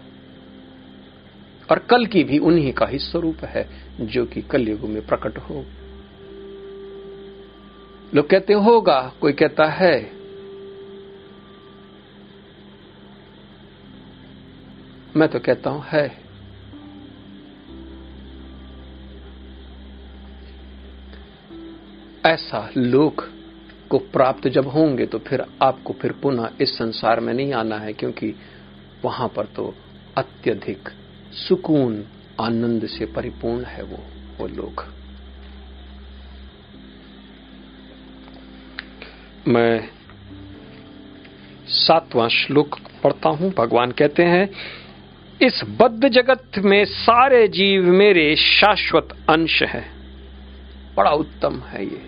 और 1.70 1.78
कल 1.78 2.06
की 2.06 2.24
भी 2.24 2.38
उन्हीं 2.38 2.72
का 2.72 2.86
ही 2.86 2.98
स्वरूप 2.98 3.44
है, 3.44 3.68
जो 4.00 4.24
कि 4.24 4.42
कलयुग 4.42 4.80
में 4.80 5.06
प्रकट 5.06 5.38
हो। 5.38 5.66
लोग 8.14 8.28
कहते, 8.28 8.52
होगा। 8.52 9.12
कोई 9.20 9.32
कहता 9.32 9.64
है, 9.64 10.22
मैं 15.16 15.28
तो 15.28 15.38
कहता 15.38 15.70
हूँ, 15.70 15.84
है। 15.86 16.22
ऐसा 22.26 22.70
लोक 22.76 23.28
को 23.92 23.98
प्राप्त 24.12 24.48
जब 24.48 24.68
होंगे 24.68 25.06
तो 25.06 25.18
फिर 25.20 25.44
आपको 25.62 25.92
फिर 25.92 26.12
पुनः 26.22 26.48
इस 26.60 26.76
संसार 26.78 27.20
में 27.20 27.32
नहीं 27.34 27.52
आना 27.54 27.76
है, 27.76 27.92
क्योंकि 27.92 28.34
वहाँ 29.04 29.28
पर 29.28 29.46
तो 29.56 29.74
अत्यधिक 30.16 30.88
सुकून, 31.38 32.02
आनंद 32.40 32.86
से 32.88 33.06
परिपूर्ण 33.06 33.64
है 33.64 33.82
वो 33.84 33.98
वो 34.38 34.46
लोग 34.48 34.84
मैं 39.48 39.88
सातवां 41.68 42.28
श्लोक 42.28 42.78
पढ़ता 43.02 43.28
हूँ। 43.30 43.52
भगवान 43.52 43.90
कहते 43.90 44.22
हैं, 44.24 44.48
इस 45.40 45.60
बद्ध 45.80 46.08
जगत 46.08 46.58
में 46.64 46.84
सारे 46.86 47.46
जीव 47.48 47.90
मेरे 47.92 48.34
शाश्वत 48.36 49.16
अंश 49.30 49.62
है। 49.64 49.84
बड़ा 50.96 51.10
उत्तम 51.16 51.58
है 51.66 51.84
ये। 51.84 52.02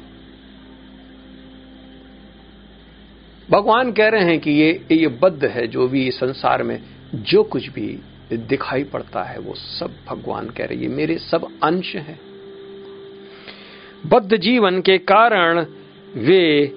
भगवान 3.51 3.93
कह 3.93 4.09
रहे 4.09 4.25
हैं 4.25 4.41
कि 4.41 4.51
ये 4.51 4.87
ये 4.93 5.07
बद्ध 5.07 5.45
है 5.45 5.67
जो 5.67 5.89
भी 5.89 6.11
संसार 6.11 6.63
में 6.63 6.83
जो 7.15 7.43
कुछ 7.43 7.69
भी 7.69 8.01
दिखाई 8.33 8.85
पड़ता 8.85 9.23
है, 9.23 9.39
वो 9.39 9.55
सब 9.55 9.95
भगवान 10.09 10.51
कह 10.51 10.65
रहे 10.65 10.79
ये 10.79 10.89
मेरे 10.89 11.19
सब 11.19 11.49
अंश 11.63 11.97
हैं। 11.97 12.21
बद्ध 14.07 14.37
जीवन 14.37 14.81
के 14.81 14.99
कारण 14.99 15.67
वे 16.17 16.73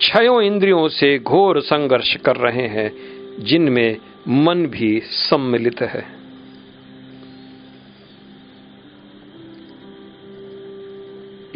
छयों 0.00 0.42
इंद्रियों 0.42 0.88
से 0.88 1.18
घोर 1.18 1.60
संघर्ष 1.60 2.16
कर 2.16 2.36
रहे 2.36 2.66
हैं, 2.66 2.92
जिनमें 3.38 3.96
मन 4.28 4.66
भी 4.66 5.00
सम्मिलित 5.04 5.82
है। 5.82 6.21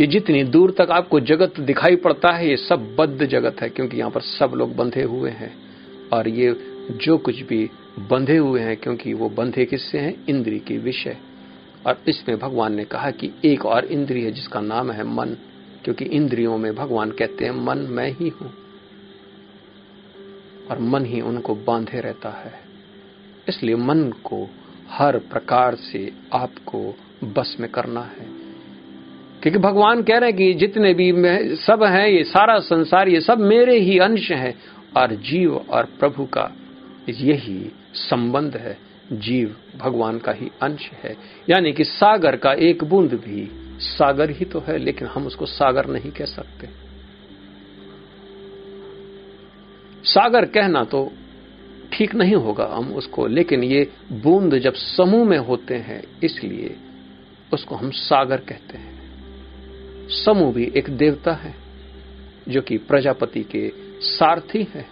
ये 0.00 0.06
जितनी 0.06 0.44
दूर 0.44 0.70
तक 0.70 0.88
आपको 0.90 1.20
जगत 1.20 1.60
दिखाई 1.60 1.96
पड़ता 1.96 2.30
है, 2.30 2.50
ये 2.50 2.56
सब 2.56 2.96
बद्ध 2.98 3.26
जगत 3.26 3.62
है, 3.62 3.68
क्योंकि 3.68 3.96
यहाँ 3.96 4.10
पर 4.10 4.20
सब 4.20 4.52
लोग 4.56 4.76
बंधे 4.76 5.02
हुए 5.02 5.30
हैं। 5.30 5.56
और 6.12 6.28
ये 6.28 6.56
जो 6.90 7.18
कुछ 7.18 7.40
भी 7.40 7.70
बंधे 7.98 8.36
हुए 8.36 8.60
हैं, 8.60 8.76
क्योंकि 8.76 9.14
वो 9.14 9.28
बंधे 9.28 9.64
किससे 9.64 9.98
हैं? 9.98 10.26
इंद्री 10.28 10.58
के 10.58 10.78
विषय। 10.78 11.16
और 11.86 11.98
इसमें 12.08 12.38
भगवान 12.38 12.74
ने 12.74 12.84
कहा 12.84 13.10
कि 13.10 13.30
एक 13.44 13.66
और 13.66 13.84
इंद्री 13.84 14.22
है, 14.22 14.30
जिसका 14.30 14.60
नाम 14.60 14.90
है 14.90 15.04
मन, 15.04 15.26
क्योंकि 15.84 16.04
इंद्रियों 16.04 16.58
में 16.58 16.74
भगवान 16.74 17.10
कहते 17.10 17.44
हैं, 17.44 17.52
मन, 17.52 17.78
मैं 17.78 18.10
ही 18.10 18.28
हूँ। 18.28 18.52
और 20.70 20.78
मन 20.78 21.04
ही 21.04 21.20
उनको 21.20 21.54
बांधे 21.54 22.00
रहता 22.00 22.30
है। 22.30 22.52
इसलिए 23.48 23.74
मन 23.74 24.12
को 24.24 24.50
हर 24.88 25.18
प्रकार 25.18 25.74
से 25.74 26.12
आपको 26.32 26.94
बस 27.24 27.56
में 27.60 27.70
करना 27.70 28.00
है। 28.00 28.35
क्योंकि 29.46 29.58
भगवान 29.58 30.02
कह 30.02 30.18
रहे 30.18 30.30
हैं 30.30 30.38
कि 30.38 30.54
जितने 30.54 30.94
भी 30.94 31.12
सब 31.56 31.82
हैं, 31.82 32.08
ये 32.08 32.24
सारा 32.24 32.58
संसार, 32.58 33.08
ये 33.08 33.20
सब 33.20 33.38
मेरे 33.38 33.78
ही 33.78 33.98
अंश 33.98 34.30
हैं, 34.30 34.54
और 34.96 35.14
जीव 35.14 35.56
और 35.56 35.84
प्रभु 35.84 36.24
का 36.24 36.52
यही 37.08 37.72
संबंध 37.94 38.56
है। 38.56 38.78
जीव 39.12 39.56
भगवान 39.76 40.18
का 40.18 40.32
ही 40.32 40.50
अंश 40.62 40.90
है। 41.04 41.16
यानी 41.50 41.72
कि 41.72 41.84
सागर 41.84 42.36
का 42.36 42.52
एक 42.52 42.84
बूंद 42.84 43.12
भी 43.12 43.48
सागर 43.78 44.30
ही 44.30 44.44
तो 44.44 44.60
है, 44.60 44.78
लेकिन 44.78 45.08
हम 45.08 45.26
उसको 45.26 45.46
सागर 45.46 45.86
नहीं 45.86 46.10
कह 46.10 46.24
सकते। 46.24 46.68
सागर 50.04 50.44
कहना 50.44 50.84
तो 50.84 51.12
ठीक 51.92 52.14
नहीं 52.14 52.34
होगा 52.34 52.68
हम 52.72 52.92
उसको, 52.92 53.26
लेकिन 53.26 53.64
ये 53.64 53.90
बूंद 54.12 54.58
जब 54.58 54.74
समूह 54.74 55.24
में 55.24 55.38
होते 55.38 55.74
हैं, 55.74 56.02
इसलिए 56.24 56.76
उसको 57.52 57.74
हम 57.74 57.90
सागर 57.90 58.36
कहते 58.36 58.78
हैं। 58.78 58.95
समूह 60.08 60.52
भी 60.52 60.72
एक 60.76 60.90
देवता 60.90 61.32
है, 61.32 61.54
जो 62.48 62.60
कि 62.60 62.78
प्रजापति 62.78 63.42
के 63.42 63.72
सारथी 64.00 64.68
है। 64.74 64.86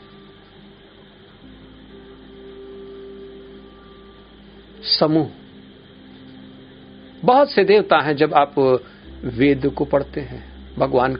समूह। 4.83 5.29
बहुत 7.25 7.51
से 7.51 7.65
देवता 7.65 7.99
हैं 7.99 8.17
जब 8.17 8.35
आप 8.35 8.55
वेद 9.25 9.67
को 9.67 9.85
पढ़ते 9.85 10.21
हैं, 10.21 10.75
भगवान 10.79 11.15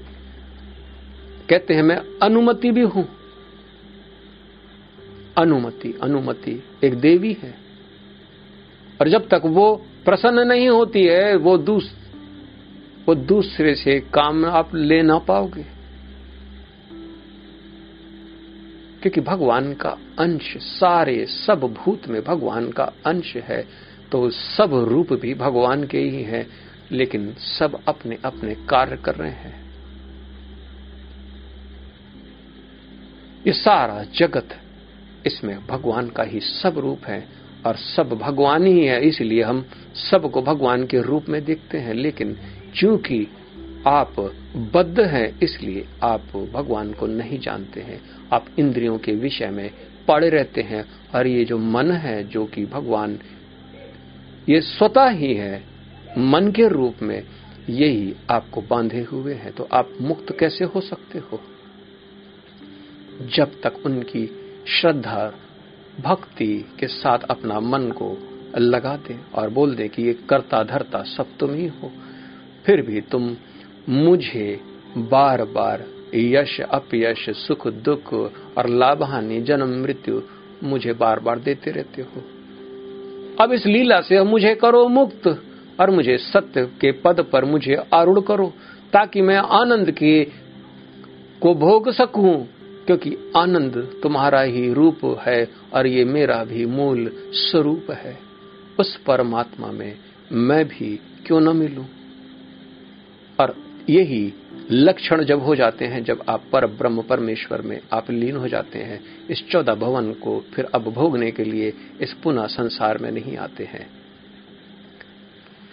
कहते 1.49 1.75
हैं, 1.75 1.83
मैं 1.83 1.97
अनुमति 2.23 2.71
भी 2.71 2.83
हूँ। 2.83 3.09
अनुमति 5.39 5.99
अनुमति 6.03 6.65
एक 6.85 6.95
देवी 6.95 7.37
है। 7.43 7.55
और 9.01 9.09
जब 9.09 9.29
तक 9.29 9.43
वो 9.45 9.87
प्रसन्न 10.05 10.41
नहीं 10.41 10.69
होती 10.69 11.05
है, 11.05 11.37
वो 11.37 11.59
दूस 11.59 12.04
वो 13.09 13.15
दूसरे 13.15 13.75
से 13.75 13.99
काम 14.15 14.45
आप 14.47 14.75
ले 14.75 15.03
ना 15.03 15.19
पाओगे। 15.19 15.65
क्योंकि 19.03 19.21
भगवान 19.21 19.73
का 19.75 19.91
अंश 20.19 20.57
सारे 20.59 21.25
सब 21.27 21.61
भूत 21.75 22.09
में 22.09 22.23
भगवान 22.25 22.71
का 22.71 22.85
अंश 23.07 23.35
है 23.37 23.63
तो 24.13 24.29
सब 24.31 24.75
रूप 24.89 25.13
भी 25.13 25.35
भगवान 25.35 25.85
के 25.85 25.99
ही 25.99 26.23
है, 26.23 26.47
लेकिन 26.93 27.33
सब 27.39 27.79
अपने 27.89 28.19
अपने 28.25 28.55
कार्य 28.55 28.97
कर 28.97 29.15
रहे 29.15 29.31
हैं। 29.31 29.63
ये 33.47 33.53
सारा 33.53 34.03
जगत 34.15 34.57
इसमें 35.27 35.57
भगवान 35.67 36.09
का 36.09 36.23
ही 36.23 36.41
सब 36.41 36.79
रूप 36.79 37.07
है, 37.07 37.25
और 37.67 37.77
सब 37.77 38.09
भगवान 38.23 38.67
ही 38.67 38.85
है, 38.87 39.01
इसलिए 39.01 39.43
हम 39.43 39.65
सबको 40.11 40.43
भगवान 40.43 40.87
के 40.87 41.01
रूप 41.01 41.29
में 41.29 41.45
देखते 41.45 41.79
हैं, 41.79 41.95
लेकिन 41.95 42.37
चूँकि 42.75 43.29
आप 43.87 44.15
बद्ध 44.75 45.01
हैं, 45.01 45.41
इसलिए 45.41 45.87
आप 46.03 46.23
भगवान 46.55 46.93
को 46.93 47.07
नहीं 47.07 47.39
जानते 47.39 47.81
हैं। 47.81 48.01
आप 48.33 48.47
इंद्रियों 48.59 48.99
के 48.99 49.13
विषय 49.13 49.47
में 49.47 49.71
पड़े 50.09 50.31
रहते 50.31 50.61
हैं 50.61 50.85
और 51.15 51.27
ये 51.27 51.45
जो 51.45 51.59
मन 51.59 51.93
है, 51.93 52.25
जो 52.25 52.47
कि 52.47 52.67
भगवान, 52.67 53.19
ये 54.49 54.61
स्वतः 54.61 55.09
ही 55.09 55.35
है, 55.35 55.65
मन 56.19 56.51
के 56.51 56.69
रूप 56.69 56.95
में, 57.03 57.23
यही 57.69 58.15
आपको 58.31 58.63
बांधे 58.63 59.01
हुए 59.01 59.35
हैं। 59.35 59.53
तो 59.53 59.69
आप 59.73 59.91
मुक्त 60.01 60.37
कैसे 60.41 60.65
हो 60.65 60.81
सकते 60.81 61.19
हो? 61.19 61.41
जब 63.35 63.61
तक 63.63 63.87
उनकी 63.87 64.27
श्रद्धा, 64.69 65.33
भक्ति 66.01 66.71
के 66.79 66.87
साथ 66.87 67.19
अपना 67.19 67.61
मन 67.61 67.83
को 67.83 68.19
लगा 68.59 68.97
दे 68.97 69.19
और 69.35 69.51
बोल 69.51 69.75
दे 69.75 69.89
कि 69.89 70.03
ये 70.03 70.13
करता 70.29 70.65
धरता 70.65 71.03
सब 71.03 71.27
तुम 71.41 71.55
ही 71.55 71.67
हो 71.67 71.93
फिर 72.67 72.83
भी 72.83 73.01
तुम 73.01 73.37
मुझे 73.89 74.61
बार 74.97 75.45
बार 75.45 75.85
यश, 76.15 76.61
अपयश, 76.61 77.31
सुख, 77.31 77.69
दुख 77.69 78.13
और 78.59 78.69
लाभ 78.69 79.03
हानि 79.03 79.41
जन्म, 79.41 79.83
मृत्यु 79.83 80.21
मुझे 80.63 80.93
बार 80.93 81.21
बार 81.21 81.39
देते 81.39 81.71
रहते 81.71 82.03
हो। 82.03 82.23
अब 83.41 83.53
इस 83.53 83.67
लीला 83.67 84.01
से 84.01 84.23
मुझे 84.23 84.55
करो 84.55 84.89
मुक्त 84.89 85.27
और 85.81 85.91
मुझे 85.91 86.17
सत्य 86.19 86.67
के 86.67 86.93
पद 86.93 87.21
पर 87.33 87.45
मुझे 87.45 87.77
आरूढ़ 87.95 88.21
करो, 88.21 88.53
ताकि 88.93 89.23
मैं 89.23 89.37
आनंद 89.37 89.91
के 89.91 90.25
को 91.41 91.55
भोग 91.55 91.91
सकूँ, 91.93 92.49
क्योंकि 92.87 93.33
आनंद 93.37 94.01
तुम्हारा 94.03 94.41
ही 94.41 94.73
रूप 94.73 95.19
है 95.27 95.49
और 95.73 95.87
ये 95.87 96.05
मेरा 96.05 96.45
भी 96.45 96.67
मूल 96.67 97.11
स्वरूप 97.33 97.91
है। 97.91 98.19
उस 98.79 98.97
परमात्मा 98.97 99.71
में 99.71 99.95
मैं 100.33 100.65
भी 100.65 101.01
क्यों 101.27 101.41
न 101.41 101.57
मिलूं? 101.57 101.85
यही 103.91 104.33
लक्षण 104.71 105.25
जब 105.25 105.43
हो 105.43 105.57
जाते 105.57 105.85
हैं, 105.85 106.05
जब 106.05 106.25
आप 106.29 106.45
पर 106.53 106.67
ब्रह्म 106.67 107.03
परमेश्वर 107.03 107.63
में 107.63 107.81
आप 107.93 108.11
लीन 108.11 108.37
हो 108.37 108.49
जाते 108.49 108.79
हैं, 108.79 109.01
इस 109.31 109.49
चौदह 109.49 109.75
भवन 109.75 110.13
को 110.13 110.45
फिर 110.55 110.65
अब 110.65 110.83
भोगने 110.83 111.31
के 111.31 111.45
लिए 111.45 111.73
इस 112.01 112.13
पुनः 112.13 112.47
संसार 112.47 112.99
में 112.99 113.11
नहीं 113.11 113.37
आते 113.37 113.65
हैं। 113.65 113.91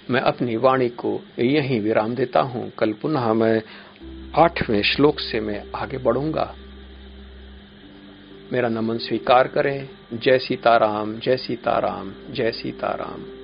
मैं 0.09 0.21
अपनी 0.21 0.55
वाणी 0.55 0.89
को 0.89 1.21
यहीं 1.39 1.81
विराम 1.81 2.15
देता 2.15 2.39
हूँ। 2.39 2.71
कल 2.77 2.93
पुनः 2.93 3.33
मैं 3.33 3.61
आठवें 4.35 4.81
श्लोक 4.81 5.19
से 5.19 5.39
मैं 5.39 5.63
आगे 5.75 5.97
बढ़ूँगा। 5.97 6.55
मेरा 8.53 8.69
नमन 8.69 8.97
स्वीकार 8.97 9.47
करें। 9.47 9.89
जय 10.13 10.39
सीताराम 10.39 11.19
जय 11.19 11.37
सीताराम 11.37 12.33
जय 12.33 12.51
सीताराम। 12.51 13.40